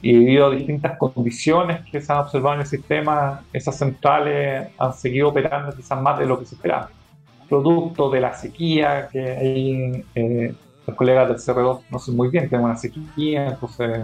Y 0.00 0.12
debido 0.12 0.46
a 0.46 0.50
distintas 0.50 0.96
condiciones 0.98 1.84
que 1.90 2.00
se 2.00 2.12
han 2.12 2.20
observado 2.20 2.54
en 2.54 2.60
el 2.62 2.66
sistema, 2.66 3.42
esas 3.52 3.76
centrales 3.76 4.68
han 4.78 4.94
seguido 4.94 5.28
operando 5.28 5.74
quizás 5.76 6.00
más 6.00 6.18
de 6.18 6.26
lo 6.26 6.38
que 6.38 6.46
se 6.46 6.54
esperaba. 6.54 6.88
Producto 7.48 8.10
de 8.10 8.20
la 8.20 8.32
sequía 8.34 9.08
que 9.12 9.20
hay 9.20 10.04
eh, 10.14 10.54
los 10.86 10.96
colegas 10.96 11.28
del 11.28 11.36
CR2 11.36 11.80
no 11.90 11.98
sé 11.98 12.12
muy 12.12 12.28
bien, 12.28 12.48
tenemos 12.48 12.70
una 12.70 12.78
sequía, 12.78 13.48
entonces 13.48 14.02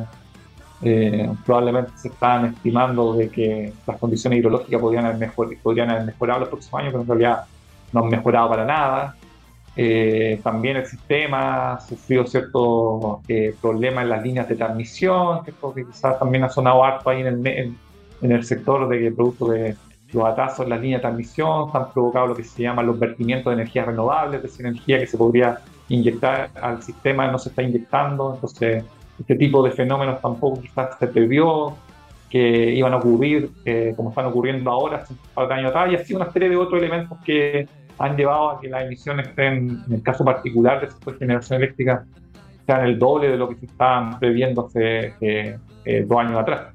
eh, 0.83 1.31
probablemente 1.47 1.93
se 1.97 2.09
están 2.09 2.47
estimando 2.47 3.15
de 3.15 3.31
que 3.31 3.73
las 3.87 3.97
condiciones 3.99 4.41
hidrológicas 4.41 4.81
podrían 4.81 5.07
haber, 5.07 5.33
podrían 5.63 5.91
haber 5.91 6.05
mejorado 6.05 6.41
los 6.41 6.49
próximos 6.51 6.81
años, 6.81 6.93
pero 6.93 7.03
en 7.03 7.09
realidad 7.09 7.45
no 7.93 8.01
han 8.01 8.09
mejorado 8.09 8.49
para 8.49 8.65
nada. 8.65 9.17
Eh, 9.75 10.39
también 10.43 10.77
el 10.77 10.87
sistema 10.87 11.73
ha 11.73 11.81
sufrido 11.81 12.27
ciertos 12.27 13.21
eh, 13.27 13.55
problemas 13.61 14.05
en 14.05 14.11
las 14.11 14.23
líneas 14.23 14.49
de 14.49 14.57
transmisión, 14.57 15.43
que, 15.45 15.53
quizás 15.53 16.19
también 16.19 16.45
ha 16.45 16.51
sonado 16.51 16.85
harto 16.85 17.09
ahí 17.09 17.23
en 17.23 17.47
el, 17.47 17.77
en, 18.21 18.33
el 18.33 18.45
sector 18.45 18.87
de 18.89 18.99
que 18.99 19.13
producto 19.13 19.49
de 19.49 19.75
los 20.13 20.27
atrasos 20.27 20.65
en 20.65 20.71
las 20.71 20.81
líneas 20.81 21.01
de 21.01 21.03
transmisión 21.03 21.71
han 21.73 21.91
provocado 21.91 22.27
lo 22.29 22.37
que 22.37 22.45
se 22.45 22.63
llama 22.63 22.83
los 22.83 22.99
vertimientos 22.99 23.51
de 23.51 23.63
energías 23.63 23.87
renovables, 23.87 24.37
es 24.37 24.43
decir, 24.43 24.67
energía 24.67 24.99
que 24.99 25.07
se 25.07 25.17
podría 25.17 25.59
inyectar 25.89 26.51
al 26.61 26.83
sistema 26.83 27.31
no 27.31 27.39
se 27.39 27.49
está 27.49 27.63
inyectando, 27.63 28.35
entonces 28.35 28.85
este 29.19 29.37
tipo 29.37 29.63
de 29.63 29.71
fenómenos 29.71 30.21
tampoco 30.21 30.61
quizás 30.61 30.99
se 30.99 31.07
previó 31.07 31.75
que 32.29 32.73
iban 32.73 32.93
a 32.93 32.97
ocurrir 32.97 33.51
como 33.97 34.11
están 34.11 34.27
ocurriendo 34.27 34.71
ahora, 34.71 34.99
hace 34.99 35.15
un 35.15 35.19
par 35.35 35.49
de 35.49 35.55
años 35.55 35.71
atrás, 35.71 35.93
y 35.93 35.97
así 35.97 36.15
una 36.15 36.31
serie 36.31 36.49
de 36.49 36.57
otros 36.57 36.81
elementos 36.81 37.19
que 37.25 37.67
han 37.99 38.17
llevado 38.17 38.51
a 38.51 38.61
que 38.61 38.69
las 38.69 38.85
emisiones 38.85 39.29
estén, 39.29 39.83
en 39.87 39.93
el 39.93 40.03
caso 40.03 40.25
particular 40.25 40.81
de 40.81 40.87
esta 40.89 41.15
generación 41.15 41.63
eléctrica, 41.63 42.05
sean 42.67 42.85
el 42.85 42.99
doble 42.99 43.29
de 43.29 43.37
lo 43.37 43.49
que 43.49 43.57
se 43.57 43.67
estaban 43.67 44.19
previendo 44.19 44.67
hace 44.67 45.15
eh, 45.21 45.59
eh, 45.85 46.05
dos 46.07 46.19
años 46.19 46.41
atrás. 46.41 46.75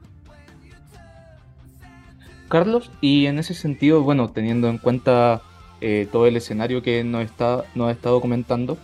Carlos, 2.49 2.91
y 3.01 3.26
en 3.26 3.39
ese 3.39 3.53
sentido, 3.53 4.03
bueno, 4.03 4.30
teniendo 4.30 4.70
en 4.70 4.78
cuenta 4.78 5.41
eh, 5.82 6.07
todo 6.11 6.28
el 6.28 6.38
escenario 6.38 6.82
que 6.82 7.03
nos, 7.03 7.24
está, 7.24 7.63
nos 7.76 7.89
ha 7.89 7.91
estado 7.91 8.22
comentando, 8.22 8.78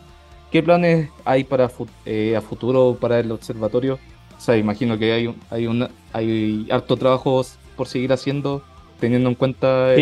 ¿Qué 0.54 0.62
planes 0.62 1.10
hay 1.26 1.46
para 1.46 1.68
eh, 2.06 2.36
a 2.36 2.42
futuro 2.42 2.96
para 3.02 3.20
el 3.20 3.32
observatorio? 3.32 3.98
O 4.38 4.40
sea, 4.40 4.56
imagino 4.56 5.00
que 5.00 5.12
hay, 5.12 5.36
hay, 5.50 5.66
un, 5.66 5.90
hay 6.12 6.68
harto 6.70 6.96
trabajo 6.96 7.44
por 7.76 7.88
seguir 7.88 8.14
haciendo, 8.14 8.62
teniendo 9.04 9.28
en 9.28 9.36
cuenta 9.36 9.94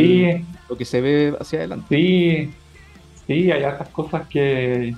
lo 0.70 0.78
que 0.78 0.86
se 0.86 1.02
ve 1.02 1.36
hacia 1.40 1.58
adelante. 1.58 1.88
Sí, 1.90 2.54
sí, 3.26 3.52
hay 3.52 3.64
hartas 3.64 3.90
cosas 3.90 4.28
que 4.28 4.94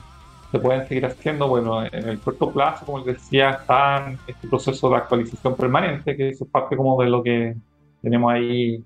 se 0.51 0.59
pueden 0.59 0.85
seguir 0.89 1.05
haciendo. 1.05 1.47
Bueno, 1.47 1.85
en 1.85 2.09
el 2.09 2.19
corto 2.19 2.51
plazo, 2.51 2.85
como 2.85 2.97
les 2.97 3.15
decía, 3.15 3.51
está 3.51 4.13
este 4.27 4.45
proceso 4.49 4.89
de 4.89 4.97
actualización 4.97 5.55
permanente, 5.55 6.17
que 6.17 6.27
eso 6.31 6.43
es 6.43 6.51
parte 6.51 6.75
como 6.75 7.01
de 7.01 7.09
lo 7.09 7.23
que 7.23 7.55
tenemos 8.01 8.33
ahí 8.33 8.83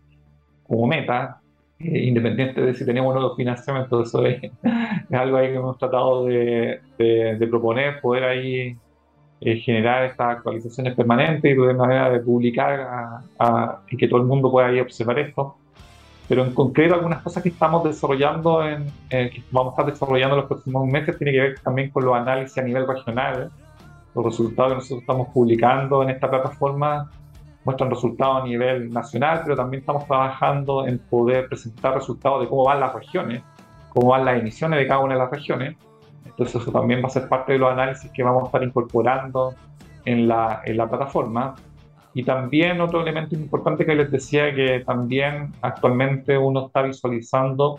como 0.68 0.86
meta. 0.86 1.42
Eh, 1.80 2.06
independiente 2.06 2.62
de 2.62 2.76
si 2.76 2.86
tenemos 2.86 3.16
nuevos 3.16 3.36
financiamientos, 3.36 4.10
eso 4.10 4.24
es, 4.28 4.40
algo 5.12 5.38
ahí 5.38 5.48
que 5.48 5.56
hemos 5.56 5.80
tratado 5.80 6.26
de, 6.26 6.80
de, 7.00 7.48
proponer, 7.48 8.02
poder 8.02 8.24
ahí 8.24 8.78
eh, 9.40 9.58
generar 9.58 10.06
estas 10.06 10.38
actualizaciones 10.38 10.96
permanentes 10.96 11.52
y 11.52 11.54
de 11.56 11.74
manera 11.74 12.10
de 12.10 12.20
publicar 12.20 13.22
y 13.90 13.98
que 13.98 14.08
todo 14.08 14.22
el 14.22 14.28
mundo 14.28 14.52
pueda 14.52 14.68
ahí 14.68 14.80
observar 14.80 15.20
esto. 15.20 15.58
Pero 16.28 16.44
en 16.44 16.54
concreto, 16.54 16.96
algunas 16.96 17.22
cosas 17.22 17.42
que 17.42 17.50
estamos 17.50 17.84
desarrollando, 17.84 18.68
en, 18.68 18.88
eh, 19.10 19.30
que 19.34 19.44
vamos 19.52 19.72
a 19.72 19.82
estar 19.82 19.94
desarrollando 19.94 20.36
en 20.36 20.42
los 20.42 20.50
próximos 20.50 20.86
meses, 20.88 21.18
tiene 21.18 21.32
que 21.32 21.40
ver 21.40 21.60
también 21.60 21.90
con 21.90 22.04
los 22.04 22.16
análisis 22.16 22.58
a 22.58 22.64
nivel 22.64 22.86
regional. 22.86 23.50
Los 24.14 24.26
resultados 24.26 24.72
que 24.72 24.76
nosotros 24.76 25.02
estamos 25.02 25.30
publicando 25.30 26.04
en 26.04 26.10
esta 26.10 26.30
plataforma 26.30 27.10
muestran 27.64 27.90
resultados 27.90 28.44
a 28.44 28.46
nivel 28.46 28.90
nacional, 28.92 29.42
pero 29.44 29.56
también 29.56 29.82
estamos 29.82 30.06
trabajando 30.06 30.86
en 30.86 31.00
poder 31.00 31.48
presentar 31.48 31.94
resultados 31.96 32.42
de 32.42 32.48
cómo 32.48 32.66
van 32.66 32.80
las 32.80 32.94
regiones, 32.94 33.42
cómo 33.90 34.10
van 34.10 34.26
las 34.26 34.40
emisiones 34.40 34.80
de 34.80 34.88
cada 34.88 35.00
una 35.00 35.14
de 35.14 35.20
las 35.20 35.32
regiones. 35.32 35.78
Entonces 36.38 36.62
eso 36.62 36.72
también 36.72 37.02
va 37.04 37.08
a 37.08 37.10
ser 37.10 37.28
parte 37.28 37.54
de 37.54 37.60
los 37.60 37.72
análisis 37.72 38.12
que 38.12 38.22
vamos 38.22 38.44
a 38.44 38.46
estar 38.46 38.64
incorporando 38.64 39.56
en 40.06 40.28
la, 40.28 40.62
en 40.64 40.78
la 40.78 40.88
plataforma. 40.88 41.56
Y 42.14 42.24
también 42.24 42.80
otro 42.80 43.02
elemento 43.02 43.34
importante 43.34 43.86
que 43.86 43.96
les 43.96 44.12
decía 44.12 44.54
que 44.54 44.84
también 44.86 45.52
actualmente 45.62 46.38
uno 46.38 46.68
está 46.68 46.84
visualizando 46.84 47.78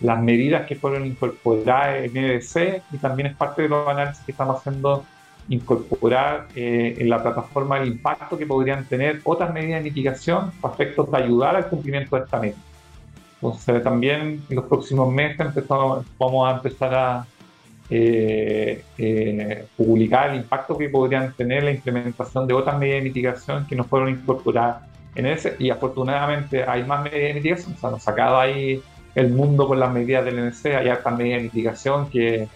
las 0.00 0.22
medidas 0.22 0.64
que 0.66 0.76
fueron 0.76 1.06
incorporadas 1.06 2.04
en 2.04 2.16
EDC 2.16 2.82
y 2.92 2.98
también 2.98 3.30
es 3.30 3.36
parte 3.36 3.62
de 3.62 3.68
los 3.68 3.88
análisis 3.88 4.24
que 4.24 4.30
estamos 4.30 4.58
haciendo 4.58 5.04
incorporar 5.48 6.46
eh, 6.54 6.94
en 6.98 7.10
la 7.10 7.20
plataforma 7.20 7.78
el 7.78 7.88
impacto 7.88 8.38
que 8.38 8.46
podrían 8.46 8.84
tener 8.84 9.20
otras 9.24 9.52
medidas 9.52 9.82
de 9.82 9.90
mitigación 9.90 10.52
para 10.60 10.74
efectos 10.74 11.10
de 11.10 11.16
ayudar 11.16 11.56
al 11.56 11.68
cumplimiento 11.68 12.14
de 12.14 12.22
esta 12.22 12.38
meta. 12.38 12.58
Entonces 13.34 13.82
también 13.82 14.44
en 14.48 14.56
los 14.56 14.66
próximos 14.66 15.12
meses 15.12 15.40
empezamos, 15.40 16.06
vamos 16.16 16.48
a 16.48 16.56
empezar 16.56 16.94
a 16.94 17.26
eh, 17.90 18.82
eh, 18.98 19.66
publicar 19.76 20.30
el 20.30 20.36
impacto 20.36 20.76
que 20.76 20.88
podrían 20.88 21.32
tener 21.34 21.62
la 21.64 21.70
implementación 21.70 22.46
de 22.46 22.54
otras 22.54 22.78
medidas 22.78 22.98
de 22.98 23.08
mitigación 23.08 23.66
que 23.66 23.76
nos 23.76 23.86
fueron 23.86 24.10
incorporadas 24.10 24.82
en 25.14 25.26
ese 25.26 25.56
y 25.58 25.70
afortunadamente 25.70 26.64
hay 26.64 26.84
más 26.84 27.02
medidas 27.02 27.28
de 27.28 27.34
mitigación, 27.34 27.74
o 27.74 27.78
sea, 27.78 27.90
nos 27.90 28.02
sacado 28.02 28.38
ahí 28.38 28.80
el 29.14 29.30
mundo 29.30 29.66
con 29.66 29.80
las 29.80 29.92
medidas 29.92 30.24
del 30.24 30.38
NC, 30.38 30.76
hay 30.76 30.88
otras 30.90 31.16
medidas 31.16 31.38
de 31.38 31.44
mitigación 31.44 32.10
que 32.10 32.48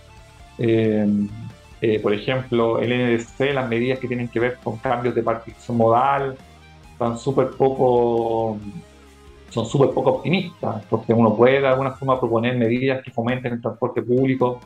eh, 1.84 1.98
por 1.98 2.14
ejemplo, 2.14 2.78
el 2.78 2.90
NDC, 2.90 3.52
las 3.52 3.68
medidas 3.68 3.98
que 3.98 4.06
tienen 4.06 4.28
que 4.28 4.38
ver 4.38 4.58
con 4.62 4.76
cambios 4.76 5.16
de 5.16 5.22
partición 5.24 5.76
modal, 5.76 6.36
son 6.96 7.18
súper 7.18 7.50
poco 7.50 8.56
son 9.50 9.66
súper 9.66 9.90
poco 9.90 10.10
optimistas, 10.10 10.84
porque 10.88 11.12
uno 11.12 11.36
puede 11.36 11.60
de 11.60 11.66
alguna 11.66 11.90
forma 11.90 12.18
proponer 12.20 12.56
medidas 12.56 13.02
que 13.02 13.10
fomenten 13.10 13.54
el 13.54 13.60
transporte 13.60 14.00
público 14.00 14.60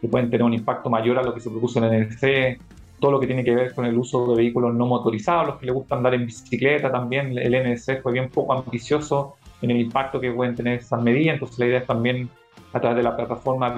que 0.00 0.08
pueden 0.08 0.30
tener 0.30 0.44
un 0.44 0.54
impacto 0.54 0.90
mayor 0.90 1.18
a 1.18 1.22
lo 1.22 1.34
que 1.34 1.40
se 1.40 1.50
produce 1.50 1.78
en 1.78 1.84
el 1.84 2.06
NDC, 2.06 2.60
todo 3.00 3.12
lo 3.12 3.20
que 3.20 3.26
tiene 3.26 3.44
que 3.44 3.54
ver 3.54 3.74
con 3.74 3.84
el 3.84 3.96
uso 3.96 4.26
de 4.28 4.36
vehículos 4.36 4.74
no 4.74 4.86
motorizados, 4.86 5.46
los 5.46 5.56
que 5.56 5.66
les 5.66 5.74
gusta 5.74 5.96
andar 5.96 6.14
en 6.14 6.26
bicicleta 6.26 6.90
también, 6.90 7.36
el 7.36 7.52
NDC 7.52 8.02
fue 8.02 8.12
bien 8.12 8.30
poco 8.30 8.52
ambicioso 8.54 9.36
en 9.62 9.70
el 9.70 9.80
impacto 9.80 10.20
que 10.20 10.30
pueden 10.30 10.54
tener 10.54 10.78
esas 10.78 11.02
medidas, 11.02 11.34
entonces 11.34 11.58
la 11.58 11.66
idea 11.66 11.78
es 11.78 11.86
también 11.86 12.28
a 12.72 12.80
través 12.80 12.96
de 12.96 13.02
la 13.02 13.16
plataforma 13.16 13.74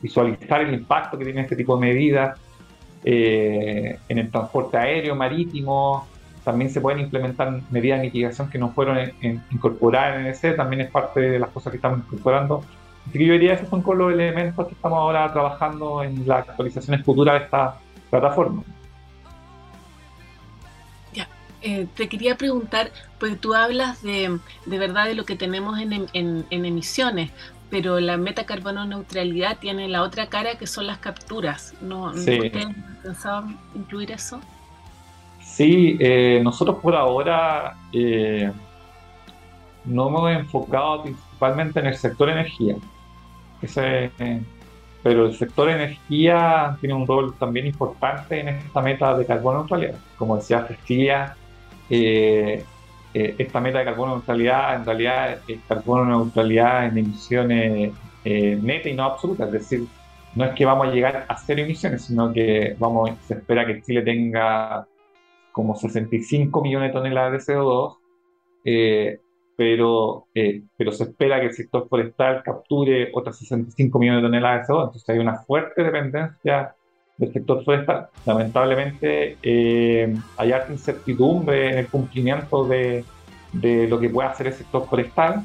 visualizar 0.00 0.60
el 0.60 0.74
impacto 0.74 1.18
que 1.18 1.24
tiene 1.24 1.42
este 1.42 1.56
tipo 1.56 1.76
de 1.76 1.80
medidas 1.86 2.38
eh, 3.04 3.98
en 4.08 4.18
el 4.18 4.30
transporte 4.30 4.76
aéreo, 4.78 5.14
marítimo, 5.14 6.06
también 6.44 6.70
se 6.70 6.80
pueden 6.80 7.00
implementar 7.00 7.60
medidas 7.70 8.00
de 8.00 8.06
mitigación 8.06 8.50
que 8.50 8.58
no 8.58 8.70
fueron 8.70 8.98
incorporadas 9.50 10.20
en 10.20 10.26
ese, 10.26 10.52
también 10.52 10.82
es 10.82 10.90
parte 10.90 11.20
de 11.20 11.38
las 11.38 11.50
cosas 11.50 11.70
que 11.70 11.76
estamos 11.78 12.00
incorporando. 12.00 12.62
Así 13.08 13.18
que 13.18 13.26
yo 13.26 13.32
diría 13.34 13.50
que 13.50 13.56
esos 13.56 13.68
son 13.68 13.82
con 13.82 13.98
los 13.98 14.12
elementos 14.12 14.66
que 14.66 14.74
estamos 14.74 14.98
ahora 14.98 15.32
trabajando 15.32 16.02
en 16.02 16.26
las 16.26 16.48
actualizaciones 16.48 17.04
futuras 17.04 17.38
de 17.38 17.44
esta 17.44 17.76
plataforma. 18.10 18.62
Ya, 21.12 21.28
eh, 21.62 21.86
te 21.94 22.08
quería 22.08 22.36
preguntar, 22.36 22.90
pues 23.20 23.40
tú 23.40 23.54
hablas 23.54 24.02
de, 24.02 24.38
de 24.66 24.78
verdad 24.78 25.06
de 25.06 25.14
lo 25.14 25.24
que 25.24 25.36
tenemos 25.36 25.78
en, 25.78 26.08
en, 26.12 26.46
en 26.48 26.64
emisiones, 26.64 27.30
pero 27.70 28.00
la 28.00 28.16
meta 28.16 28.46
carbono 28.46 28.84
neutralidad 28.86 29.58
tiene 29.58 29.88
la 29.88 30.02
otra 30.02 30.28
cara 30.28 30.56
que 30.56 30.66
son 30.66 30.86
las 30.86 30.98
capturas. 30.98 31.74
¿No, 31.80 32.14
sí. 32.14 32.38
¿no 32.38 32.74
pensado 33.02 33.48
incluir 33.74 34.12
eso? 34.12 34.40
Sí, 35.42 35.96
eh, 36.00 36.40
nosotros 36.42 36.78
por 36.80 36.96
ahora 36.96 37.76
eh, 37.92 38.50
no 39.84 40.08
hemos 40.08 40.32
enfocado 40.32 41.02
principalmente 41.02 41.80
en 41.80 41.86
el 41.86 41.96
sector 41.96 42.28
energía. 42.30 42.76
Ese, 43.64 44.10
pero 45.02 45.26
el 45.26 45.34
sector 45.34 45.68
energía 45.68 46.76
tiene 46.80 46.94
un 46.94 47.06
rol 47.06 47.34
también 47.38 47.66
importante 47.66 48.40
en 48.40 48.48
esta 48.48 48.80
meta 48.80 49.16
de 49.16 49.26
carbono 49.26 49.58
neutralidad. 49.60 49.96
Como 50.16 50.36
decía 50.36 50.66
Cecilia, 50.66 51.36
eh, 51.90 52.64
esta 53.12 53.60
meta 53.60 53.78
de 53.78 53.84
carbono 53.84 54.16
neutralidad 54.16 54.74
en 54.76 54.84
realidad 54.84 55.38
es 55.46 55.60
carbono 55.68 56.04
neutralidad 56.04 56.86
en 56.86 56.98
emisiones 56.98 57.92
netas 58.24 58.86
y 58.92 58.94
no 58.94 59.04
absolutas. 59.04 59.46
Es 59.48 59.52
decir, 59.52 59.86
no 60.34 60.44
es 60.44 60.54
que 60.54 60.64
vamos 60.64 60.88
a 60.88 60.90
llegar 60.90 61.26
a 61.28 61.36
cero 61.36 61.62
emisiones, 61.62 62.04
sino 62.04 62.32
que 62.32 62.74
vamos, 62.78 63.10
se 63.26 63.34
espera 63.34 63.66
que 63.66 63.82
Chile 63.82 64.02
tenga 64.02 64.86
como 65.52 65.76
65 65.76 66.62
millones 66.62 66.88
de 66.88 66.92
toneladas 66.92 67.46
de 67.46 67.54
CO2, 67.54 67.96
eh, 68.64 69.20
pero, 69.56 70.26
eh, 70.34 70.62
pero 70.76 70.92
se 70.92 71.04
espera 71.04 71.40
que 71.40 71.46
el 71.46 71.54
sector 71.54 71.88
forestal 71.88 72.42
capture 72.42 73.10
otras 73.14 73.38
65 73.38 73.98
millones 73.98 74.22
de 74.22 74.28
toneladas 74.28 74.66
de 74.66 74.74
CO2, 74.74 74.84
entonces 74.84 75.08
hay 75.08 75.18
una 75.18 75.38
fuerte 75.38 75.82
dependencia 75.82 76.74
del 77.16 77.32
sector 77.32 77.64
forestal. 77.64 78.08
Lamentablemente 78.26 79.36
eh, 79.42 80.14
hay 80.36 80.52
alta 80.52 80.72
incertidumbre 80.72 81.70
en 81.70 81.78
el 81.78 81.86
cumplimiento 81.88 82.64
de, 82.64 83.04
de, 83.52 83.88
lo 83.88 84.00
que 84.00 84.08
puede 84.08 84.28
hacer 84.28 84.48
el 84.48 84.54
sector 84.54 84.86
forestal. 84.88 85.42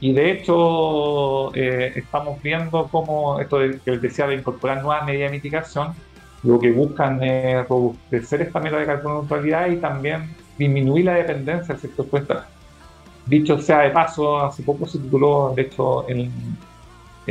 Y 0.00 0.12
de 0.12 0.32
hecho 0.32 1.54
estamos 1.54 2.42
viendo 2.42 2.88
cómo 2.90 3.38
esto 3.38 3.58
que 3.84 3.92
les 3.92 4.02
decía 4.02 4.26
de 4.26 4.34
incorporar 4.34 4.82
nuevas 4.82 5.06
medidas 5.06 5.30
de 5.30 5.36
mitigación 5.36 5.94
lo 6.42 6.58
que 6.58 6.72
buscan 6.72 7.22
es 7.22 7.68
robustecer 7.68 8.42
esta 8.42 8.60
meta 8.60 8.78
de 8.78 8.86
carbono 8.86 9.20
neutralidad 9.20 9.68
y 9.68 9.76
también 9.76 10.34
disminuir 10.58 11.04
la 11.04 11.14
dependencia 11.14 11.74
del 11.74 11.80
sector 11.80 12.08
forestal. 12.08 12.44
Dicho 13.26 13.58
sea 13.58 13.80
de 13.80 13.90
paso, 13.90 14.44
hace 14.44 14.62
poco 14.62 14.86
se 14.86 14.98
tituló, 14.98 15.52
de 15.54 15.62
hecho, 15.62 16.04
eh, 16.08 16.28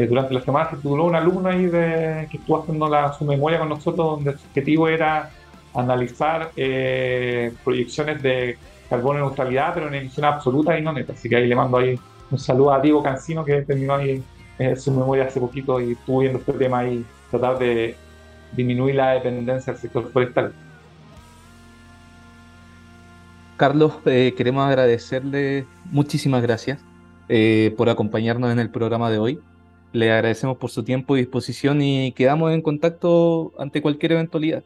durante 0.08 0.34
la 0.34 0.42
semana 0.42 0.70
se 0.70 0.78
tituló 0.78 1.06
un 1.06 1.16
alumno 1.16 1.50
ahí 1.50 1.66
de, 1.66 2.28
que 2.32 2.38
estuvo 2.38 2.62
haciendo 2.62 2.88
la, 2.88 3.12
su 3.14 3.26
memoria 3.26 3.60
con 3.60 3.70
nosotros, 3.70 4.18
donde 4.18 4.38
su 4.38 4.48
objetivo 4.48 4.88
era 4.88 5.30
analizar 5.74 6.52
eh, 6.56 7.54
proyecciones 7.64 8.22
de 8.22 8.58
carbono 8.90 9.20
neutralidad, 9.20 9.74
pero 9.74 9.88
en 9.88 9.96
emisión 9.96 10.26
absoluta 10.26 10.78
y 10.78 10.82
no 10.82 10.94
neta. 10.94 11.14
Así 11.14 11.30
que 11.30 11.36
ahí 11.36 11.48
le 11.48 11.56
mando 11.56 11.78
ahí 11.78 12.00
un 12.30 12.40
saludo 12.40 12.74
a 12.74 12.80
Diego 12.80 13.04
Cancino, 13.04 13.44
que 13.44 13.62
terminó 13.62 13.96
ahí 13.96 14.24
eh, 14.60 14.76
su 14.76 14.92
memoria 14.92 15.26
hace 15.26 15.40
poquito 15.40 15.80
y 15.80 15.94
estuvo 15.94 16.20
viendo 16.20 16.40
este 16.40 16.54
tema 16.54 16.80
ahí, 16.80 17.06
tratar 17.30 17.58
de 17.58 17.96
disminuir 18.54 18.96
la 18.96 19.12
dependencia 19.12 19.74
del 19.74 19.82
sector 19.82 20.12
forestal. 20.12 20.54
Carlos, 23.62 23.94
eh, 24.06 24.34
queremos 24.36 24.66
agradecerle 24.66 25.68
muchísimas 25.92 26.42
gracias 26.42 26.84
eh, 27.30 27.72
por 27.78 27.90
acompañarnos 27.90 28.52
en 28.52 28.58
el 28.58 28.72
programa 28.72 29.12
de 29.12 29.20
hoy. 29.20 29.40
Le 29.94 30.12
agradecemos 30.12 30.58
por 30.58 30.72
su 30.72 30.84
tiempo 30.84 31.16
y 31.16 31.20
disposición 31.20 31.80
y 31.80 32.12
quedamos 32.14 32.52
en 32.54 32.64
contacto 32.64 33.54
ante 33.60 33.84
cualquier 33.84 34.14
eventualidad. 34.14 34.64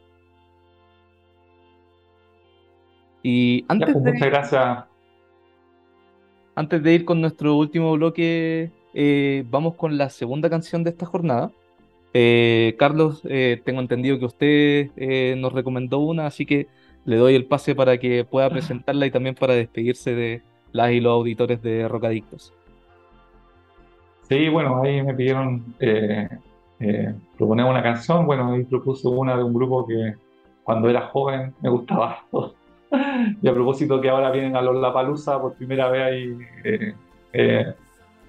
Y 3.22 3.66
antes 3.68 3.92
pues, 3.92 4.02
muchas 4.02 4.30
gracias. 4.30 4.84
Antes 6.54 6.82
de 6.82 6.94
ir 6.94 7.04
con 7.04 7.20
nuestro 7.20 7.54
último 7.54 7.92
bloque, 7.92 8.72
eh, 8.94 9.44
vamos 9.50 9.74
con 9.74 9.98
la 9.98 10.08
segunda 10.08 10.48
canción 10.48 10.82
de 10.84 10.88
esta 10.88 11.04
jornada. 11.04 11.52
Carlos, 12.78 13.20
tengo 13.20 13.82
entendido 13.82 14.18
que 14.18 14.24
usted 14.24 15.36
nos 15.36 15.52
recomendó 15.52 15.98
una, 15.98 16.24
así 16.24 16.46
que 16.46 16.66
le 17.06 17.16
doy 17.16 17.34
el 17.34 17.46
pase 17.46 17.74
para 17.74 17.96
que 17.98 18.24
pueda 18.24 18.50
presentarla 18.50 19.06
y 19.06 19.10
también 19.10 19.34
para 19.34 19.54
despedirse 19.54 20.14
de 20.14 20.42
las 20.72 20.90
y 20.92 21.00
los 21.00 21.12
auditores 21.12 21.62
de 21.62 21.88
Rocadictos. 21.88 22.52
Sí, 24.28 24.48
bueno, 24.48 24.82
ahí 24.82 25.02
me 25.02 25.14
pidieron 25.14 25.64
proponer 27.38 27.64
una 27.64 27.82
canción. 27.82 28.26
Bueno, 28.26 28.52
ahí 28.52 28.64
propuse 28.64 29.08
una 29.08 29.36
de 29.36 29.44
un 29.44 29.54
grupo 29.54 29.86
que 29.86 30.14
cuando 30.64 30.90
era 30.90 31.02
joven 31.08 31.54
me 31.62 31.70
gustaba. 31.70 32.24
y 33.42 33.48
a 33.48 33.54
propósito 33.54 34.00
que 34.00 34.10
ahora 34.10 34.30
vienen 34.30 34.56
a 34.56 34.62
los 34.62 34.92
Palusa 34.92 35.40
por 35.40 35.54
primera 35.54 35.88
vez 35.88 36.02
ahí, 36.02 36.36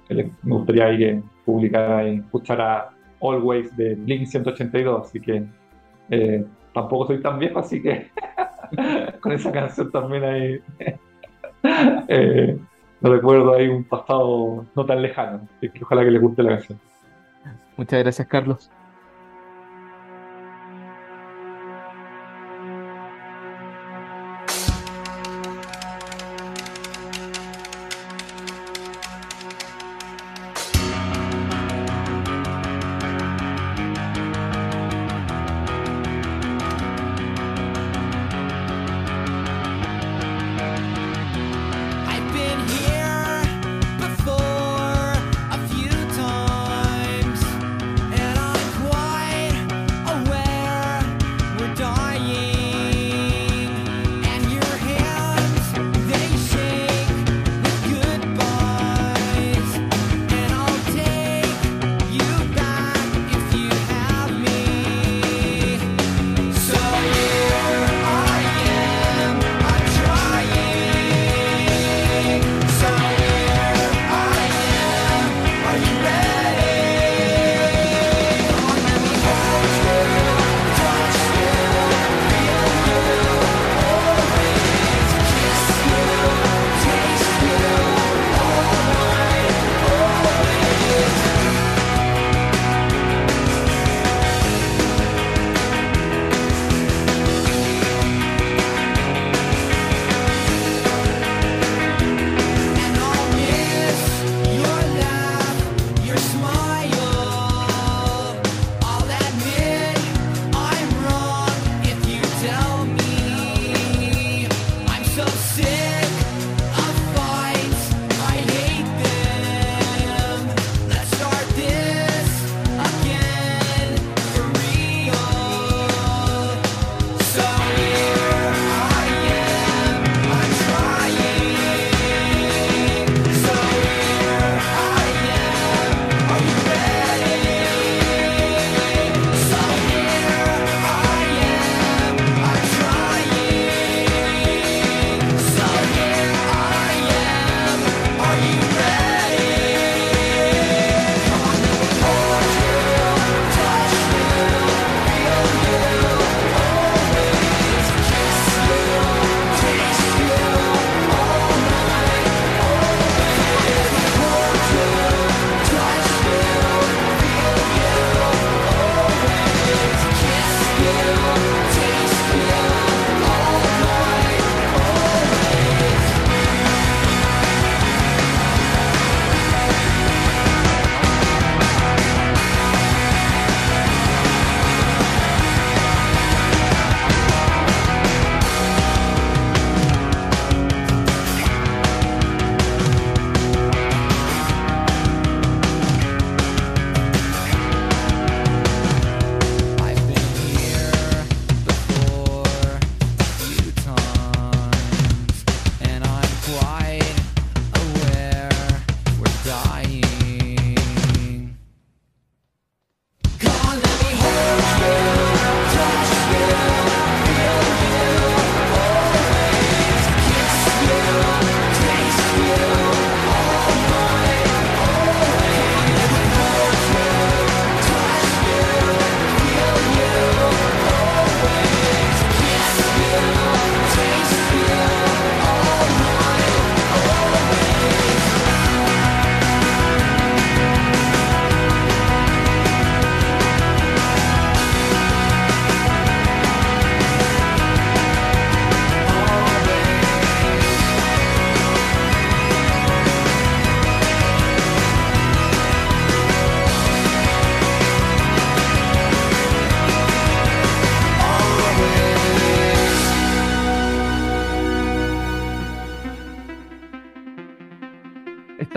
me 0.09 0.55
gustaría 0.55 0.85
ahí 0.85 0.97
que 0.97 1.21
publicara 1.45 2.07
y 2.07 2.17
escuchara 2.17 2.89
Always 3.21 3.75
de 3.75 3.95
Blink 3.95 4.27
182, 4.27 5.07
así 5.07 5.19
que 5.19 5.43
eh, 6.09 6.45
tampoco 6.73 7.07
soy 7.07 7.21
tan 7.21 7.39
viejo, 7.39 7.59
así 7.59 7.81
que 7.81 8.07
con 9.21 9.31
esa 9.31 9.51
canción 9.51 9.91
también 9.91 10.23
hay. 10.23 10.61
eh, 12.07 12.57
recuerdo 13.01 13.53
ahí 13.53 13.67
un 13.67 13.83
pasado 13.83 14.65
no 14.75 14.85
tan 14.85 15.01
lejano, 15.01 15.47
así 15.57 15.69
que 15.69 15.83
ojalá 15.83 16.03
que 16.03 16.11
les 16.11 16.21
guste 16.21 16.43
la 16.43 16.49
canción. 16.49 16.79
Muchas 17.75 17.99
gracias, 17.99 18.27
Carlos. 18.27 18.71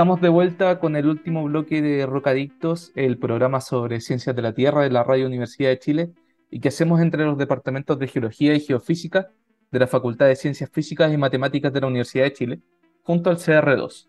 Estamos 0.01 0.23
de 0.23 0.31
vuelta 0.31 0.79
con 0.79 0.97
el 0.97 1.07
último 1.07 1.45
bloque 1.45 1.83
de 1.83 2.07
Rocadictos, 2.07 2.91
el 2.95 3.19
programa 3.19 3.61
sobre 3.61 4.01
ciencias 4.01 4.35
de 4.35 4.41
la 4.41 4.55
Tierra 4.55 4.81
de 4.81 4.89
la 4.89 5.05
Radio 5.05 5.27
Universidad 5.27 5.69
de 5.69 5.79
Chile 5.79 6.11
y 6.51 6.59
que 6.59 6.69
hacemos 6.69 7.03
entre 7.03 7.27
los 7.27 7.37
departamentos 7.37 7.99
de 7.99 8.09
Geología 8.09 8.55
y 8.55 8.61
Geofísica 8.61 9.29
de 9.71 9.79
la 9.79 9.87
Facultad 9.87 10.29
de 10.29 10.37
Ciencias 10.37 10.71
Físicas 10.71 11.13
y 11.13 11.19
Matemáticas 11.19 11.71
de 11.71 11.83
la 11.83 11.89
Universidad 11.89 12.25
de 12.25 12.33
Chile, 12.33 12.61
junto 13.03 13.29
al 13.29 13.37
CR2. 13.37 14.09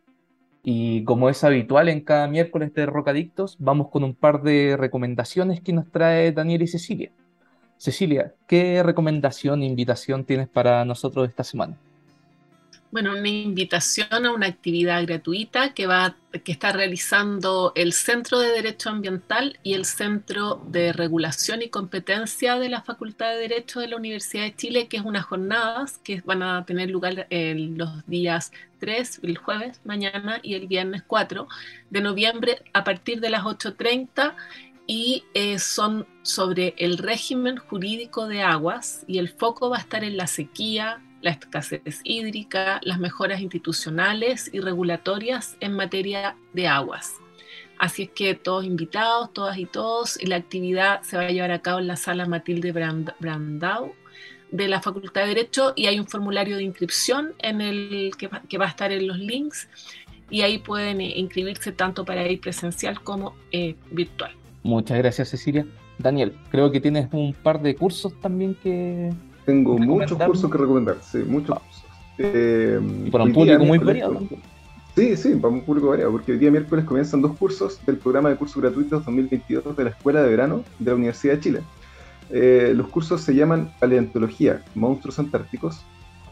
Y 0.64 1.04
como 1.04 1.30
es 1.30 1.44
habitual 1.44 1.90
en 1.90 2.00
cada 2.00 2.26
miércoles 2.30 2.74
de 2.74 2.86
Rocadictos, 2.86 3.58
vamos 3.60 3.90
con 3.90 4.06
un 4.06 4.16
par 4.16 4.44
de 4.44 4.78
recomendaciones 4.78 5.60
que 5.60 5.74
nos 5.74 5.92
trae 5.92 6.32
Daniel 6.32 6.62
y 6.62 6.68
Cecilia. 6.68 7.12
Cecilia, 7.76 8.34
¿qué 8.48 8.82
recomendación 8.82 9.62
invitación 9.62 10.24
tienes 10.24 10.48
para 10.48 10.86
nosotros 10.86 11.28
esta 11.28 11.44
semana? 11.44 11.78
Bueno, 12.92 13.14
una 13.14 13.30
invitación 13.30 14.26
a 14.26 14.32
una 14.32 14.48
actividad 14.48 15.02
gratuita 15.06 15.74
que, 15.74 15.88
va, 15.88 16.18
que 16.44 16.52
está 16.52 16.74
realizando 16.74 17.72
el 17.76 17.94
Centro 17.94 18.40
de 18.40 18.52
Derecho 18.52 18.90
Ambiental 18.90 19.60
y 19.64 19.74
el 19.76 19.86
Centro 19.86 20.62
de 20.68 20.92
Regulación 20.92 21.62
y 21.62 21.70
Competencia 21.70 22.60
de 22.60 22.68
la 22.68 22.82
Facultad 22.82 23.30
de 23.32 23.48
Derecho 23.48 23.80
de 23.80 23.88
la 23.88 23.96
Universidad 23.96 24.44
de 24.44 24.56
Chile, 24.56 24.88
que 24.88 24.98
es 24.98 25.04
unas 25.04 25.26
jornadas 25.26 26.00
que 26.00 26.22
van 26.26 26.44
a 26.44 26.66
tener 26.66 26.90
lugar 26.90 27.28
en 27.30 27.78
los 27.78 28.06
días 28.08 28.52
3, 28.80 29.22
el 29.24 29.38
jueves, 29.38 29.80
mañana 29.86 30.40
y 30.44 30.56
el 30.56 30.68
viernes 30.68 31.04
4 31.08 31.48
de 31.90 32.02
noviembre 32.02 32.62
a 32.74 32.84
partir 32.84 33.22
de 33.22 33.30
las 33.30 33.44
8.30 33.44 34.36
y 34.86 35.24
eh, 35.34 35.60
son 35.60 36.06
sobre 36.24 36.74
el 36.78 36.98
régimen 36.98 37.56
jurídico 37.56 38.28
de 38.28 38.42
aguas 38.42 39.06
y 39.08 39.20
el 39.20 39.30
foco 39.30 39.70
va 39.70 39.78
a 39.78 39.80
estar 39.80 40.04
en 40.04 40.18
la 40.18 40.28
sequía, 40.28 41.02
la 41.22 41.32
escasez 41.32 42.02
hídrica, 42.04 42.80
las 42.84 43.00
mejoras 43.00 43.42
institucionales 43.42 44.50
y 44.54 44.60
regulatorias 44.60 45.58
en 45.60 45.74
materia 45.74 46.36
de 46.54 46.68
aguas. 46.68 47.16
Así 47.78 48.04
es 48.04 48.10
que 48.12 48.36
todos 48.36 48.64
invitados, 48.64 49.34
todas 49.34 49.58
y 49.58 49.66
todos, 49.66 50.20
la 50.24 50.36
actividad 50.36 51.02
se 51.02 51.18
va 51.18 51.24
a 51.24 51.30
llevar 51.32 51.52
a 51.52 51.62
cabo 51.62 51.80
en 51.80 51.88
la 51.88 51.96
sala 51.96 52.28
Matilde 52.28 52.72
Brandau 52.72 53.94
de 54.52 54.68
la 54.68 54.82
Facultad 54.82 55.22
de 55.22 55.28
Derecho 55.30 55.74
y 55.76 55.88
hay 55.88 56.00
un 56.00 56.08
formulario 56.08 56.58
de 56.58 56.64
inscripción 56.64 57.34
en 57.40 57.62
el 57.62 58.12
que 58.18 58.28
va, 58.28 58.66
a 58.66 58.70
estar 58.70 58.92
en 58.92 59.08
los 59.08 59.18
links 59.18 59.68
y 60.30 60.42
ahí 60.42 60.60
pueden 60.60 61.02
eh, 61.02 61.14
inscribirse 61.16 61.72
tanto 61.72 62.06
para 62.06 62.28
ir 62.28 62.40
presencial 62.40 63.02
como 63.02 63.36
eh, 63.52 63.76
virtual. 63.90 64.32
Muchas 64.64 64.98
gracias 64.98 65.30
Cecilia. 65.30 65.66
Daniel, 65.98 66.36
creo 66.50 66.72
que 66.72 66.80
tienes 66.80 67.08
un 67.12 67.34
par 67.34 67.62
de 67.62 67.76
cursos 67.76 68.14
también 68.22 68.56
que, 68.62 69.12
tengo 69.46 69.78
muchos 69.78 70.18
cursos 70.18 70.50
que 70.52 70.58
recomendar, 70.58 70.98
sí, 71.02 71.20
muchos 71.20 71.58
ah. 71.58 71.62
cursos. 71.66 71.92
Eh, 72.18 72.80
y 73.06 73.10
para 73.10 73.24
un 73.24 73.34
público 73.34 73.66
muy 73.66 73.78
variado. 73.78 74.22
Sí, 74.96 75.16
sí, 75.16 75.36
para 75.36 75.54
un 75.54 75.62
público 75.62 75.88
variado, 75.88 76.12
porque 76.12 76.34
el 76.34 76.40
día 76.40 76.52
miércoles 76.52 76.86
comienzan 76.86 77.22
dos 77.22 77.38
cursos 77.38 77.80
del 77.86 77.98
programa 77.98 78.30
de 78.30 78.36
cursos 78.36 78.62
gratuitos 78.62 79.06
2022 79.06 79.76
de 79.76 79.84
la 79.84 79.90
Escuela 79.92 80.22
de 80.22 80.30
Verano 80.30 80.64
de 80.80 80.92
la 80.92 80.96
Universidad 80.96 81.36
de 81.36 81.40
Chile. 81.40 81.62
Eh, 82.30 82.74
los 82.76 82.88
cursos 82.88 83.22
se 83.22 83.34
llaman 83.34 83.72
Paleontología, 83.80 84.64
Monstruos 84.76 85.20
Antárticos, 85.20 85.82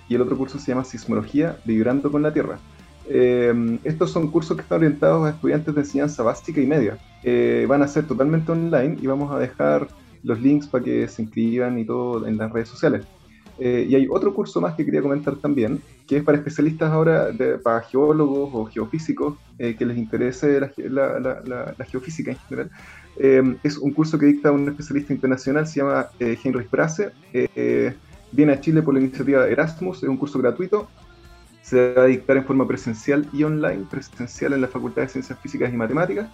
y 0.08 0.16
el 0.16 0.22
otro 0.22 0.38
curso 0.38 0.60
se 0.60 0.72
llama 0.72 0.84
Sismología, 0.84 1.58
Vibrando 1.66 2.12
con 2.12 2.22
la 2.22 2.34
Tierra. 2.34 2.60
Eh, 3.08 3.80
estos 3.84 4.12
son 4.12 4.30
cursos 4.30 4.56
que 4.56 4.62
están 4.62 4.80
orientados 4.80 5.26
a 5.26 5.32
estudiantes 5.32 5.74
de 5.74 5.82
enseñanza 5.82 6.22
básica 6.24 6.62
y 6.62 6.68
media. 6.68 6.98
van 7.68 7.82
a 7.82 7.88
ser 7.88 8.06
totalmente 8.06 8.52
online 8.52 8.98
y 9.02 9.08
vamos 9.08 9.32
a 9.32 9.40
dejar 9.40 9.88
los 10.24 10.42
links 10.42 10.68
para 10.68 10.84
que 10.84 11.08
se 11.08 11.22
inscriban 11.22 11.78
y 11.80 11.86
todo 11.86 12.28
en 12.28 12.38
las 12.38 12.52
redes 12.52 12.70
sociales. 12.70 13.06
Eh, 13.60 13.88
y 13.90 13.96
hay 13.96 14.08
otro 14.10 14.34
curso 14.34 14.62
más 14.62 14.74
que 14.76 14.86
quería 14.86 15.02
comentar 15.02 15.36
también, 15.36 15.82
que 16.08 16.18
es 16.18 16.24
para 16.24 16.38
especialistas 16.38 16.92
ahora, 16.92 17.32
de, 17.32 17.58
para 17.58 17.82
geólogos 17.82 18.50
o 18.54 18.66
geofísicos 18.66 19.38
eh, 19.58 19.76
que 19.76 19.86
les 19.86 19.98
interese 19.98 20.62
la, 20.90 21.76
geofísica 21.90 22.32
en 22.32 22.38
general. 22.38 22.72
Eh, 23.18 23.58
es 23.64 23.78
un 23.78 23.92
curso 23.92 24.18
que 24.18 24.28
dicta 24.28 24.52
un 24.52 24.70
especialista 24.70 25.14
internacional, 25.14 25.68
se 25.68 25.82
llama 25.82 26.08
Heinrich 26.20 26.70
Brasse. 26.70 27.12
viene 28.32 28.54
a 28.54 28.62
Chile 28.62 28.82
por 28.82 28.94
la 28.94 29.02
iniciativa 29.02 29.46
Erasmus, 29.48 30.04
es 30.04 30.10
un 30.10 30.18
curso 30.18 30.40
gratuito. 30.40 30.88
Se 31.62 31.94
va 31.94 32.04
a 32.04 32.06
dictar 32.06 32.38
en 32.38 32.46
forma 32.46 32.66
presencial 32.66 33.28
y 33.34 33.44
online, 33.44 33.86
presencial 33.90 34.54
en 34.54 34.62
la 34.62 34.68
Facultad 34.70 35.02
de 35.02 35.10
Ciencias 35.10 35.38
Físicas 35.40 35.72
y 35.72 35.76
Matemáticas 35.76 36.30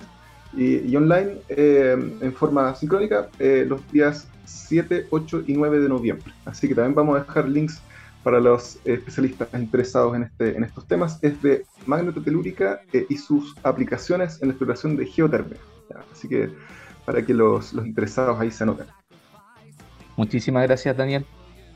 y, 0.56 0.96
online 0.96 1.38
eh, 1.50 1.96
en 2.22 2.34
forma 2.34 2.74
sincrónica 2.76 3.30
eh, 3.40 3.66
los 3.68 3.82
días 3.92 4.28
7, 4.46 5.08
8 5.10 5.44
y 5.48 5.54
9 5.54 5.80
de 5.80 5.90
noviembre. 5.90 6.32
Así 6.46 6.68
que 6.68 6.76
también 6.76 6.96
vamos 6.96 7.18
a 7.18 7.24
dejar 7.24 7.48
links 7.48 7.82
para 8.24 8.40
los 8.40 8.80
especialistas 8.86 9.48
interesados 9.54 10.16
en, 10.16 10.24
este, 10.24 10.56
en 10.56 10.64
estos 10.64 10.88
temas. 10.88 11.20
Es 11.22 11.42
de 11.42 11.66
magnetotelúrica 11.86 12.82
eh, 12.94 13.06
y 13.10 13.18
sus 13.18 13.56
aplicaciones 13.64 14.42
en 14.42 14.48
la 14.48 14.54
exploración 14.54 14.96
de 14.96 15.06
geotermia. 15.06 15.58
Así 16.12 16.28
que 16.28 16.50
para 17.06 17.24
que 17.24 17.34
los, 17.34 17.74
los, 17.74 17.86
interesados 17.86 18.40
ahí 18.40 18.50
se 18.50 18.64
anoten. 18.64 18.88
Muchísimas 20.16 20.64
gracias, 20.64 20.98
Daniel. 20.98 21.26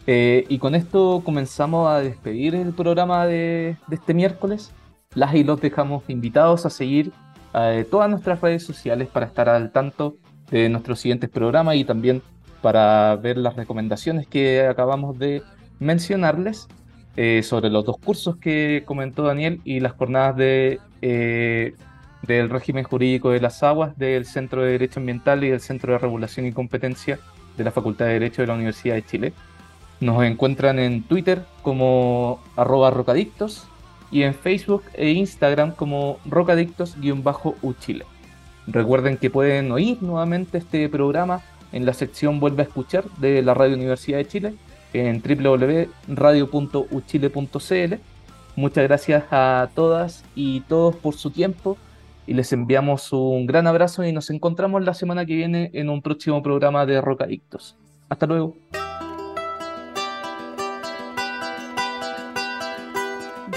y 0.08 0.58
con 0.58 0.74
esto 0.74 1.22
comenzamos 1.24 1.88
a 1.90 2.00
despedir 2.00 2.56
el 2.56 2.74
programa 2.74 3.28
de, 3.28 3.78
de 3.88 3.96
este 3.96 4.14
miércoles. 4.14 4.72
Las 5.14 5.36
y 5.36 5.44
los 5.44 5.60
dejamos 5.60 6.04
invitados 6.08 6.66
a 6.66 6.70
seguir 6.70 7.12
eh, 7.54 7.86
todas 7.90 8.10
nuestras 8.10 8.42
redes 8.42 8.64
sociales 8.64 9.08
para 9.08 9.26
estar 9.26 9.50
al 9.50 9.72
tanto 9.72 10.18
de 10.52 10.70
nuestros 10.70 11.00
siguientes 11.00 11.30
programas 11.30 11.76
y 11.76 11.84
también 11.84 12.22
para 12.62 13.16
ver 13.16 13.38
las 13.38 13.56
recomendaciones 13.56 14.28
que 14.28 14.68
acabamos 14.68 15.18
de 15.18 15.42
mencionarles 15.80 16.68
eh, 17.16 17.42
sobre 17.44 17.70
los 17.70 17.86
dos 17.86 17.98
cursos 17.98 18.38
que 18.38 18.84
comentó 18.86 19.24
Daniel 19.24 19.62
y 19.64 19.80
las 19.80 19.94
jornadas 19.94 20.36
de, 20.36 20.80
eh, 21.02 21.76
del 22.24 22.50
régimen 22.50 22.84
jurídico 22.84 23.32
de 23.32 23.42
las 23.42 23.64
aguas 23.64 23.98
del 23.98 24.26
Centro 24.26 24.64
de 24.64 24.72
Derecho 24.72 25.00
Ambiental 25.00 25.44
y 25.44 25.50
del 25.50 25.60
Centro 25.60 25.94
de 25.94 26.00
Regulación 26.00 26.46
y 26.46 26.52
Competencia 26.52 27.20
de 27.58 27.64
la 27.64 27.72
Facultad 27.72 28.06
de 28.06 28.14
Derecho 28.14 28.42
de 28.42 28.48
la 28.48 28.54
Universidad 28.54 28.96
de 28.96 29.06
Chile. 29.06 29.34
Nos 30.00 30.24
encuentran 30.24 30.80
en 30.80 31.04
Twitter 31.04 31.44
como 31.62 32.42
arroba 32.56 32.90
rocadictos 32.92 33.68
y 34.12 34.24
en 34.24 34.34
Facebook 34.34 34.84
e 34.94 35.12
Instagram 35.12 35.74
como 35.74 36.18
rocadictos-uchile. 36.26 38.06
Recuerden 38.68 39.18
que 39.18 39.30
pueden 39.30 39.72
oír 39.72 40.02
nuevamente 40.02 40.60
este 40.60 40.88
programa 40.90 41.42
en 41.72 41.86
la 41.86 41.94
sección 41.94 42.40
Vuelve 42.40 42.64
a 42.64 42.66
escuchar 42.66 43.06
de 43.18 43.42
la 43.42 43.54
Radio 43.54 43.76
Universidad 43.76 44.18
de 44.18 44.28
Chile 44.28 44.54
en 44.94 45.22
www.radio.uchile.cl. 45.22 47.96
Muchas 48.56 48.84
gracias 48.84 49.24
a 49.32 49.70
todas 49.74 50.24
y 50.36 50.62
todos 50.62 50.96
por 50.96 51.16
su 51.16 51.32
tiempo 51.32 51.78
y 52.28 52.34
les 52.34 52.54
enviamos 52.54 53.12
un 53.12 53.48
gran 53.48 53.68
abrazo 53.68 54.04
y 54.04 54.12
nos 54.12 54.30
encontramos 54.30 54.84
la 54.84 54.94
semana 54.94 55.26
que 55.26 55.36
viene 55.36 55.72
en 55.74 55.90
un 55.90 56.02
próximo 56.02 56.44
programa 56.44 56.86
de 56.86 57.02
Rocadictos. 57.02 57.76
Hasta 58.08 58.26
luego. 58.26 58.56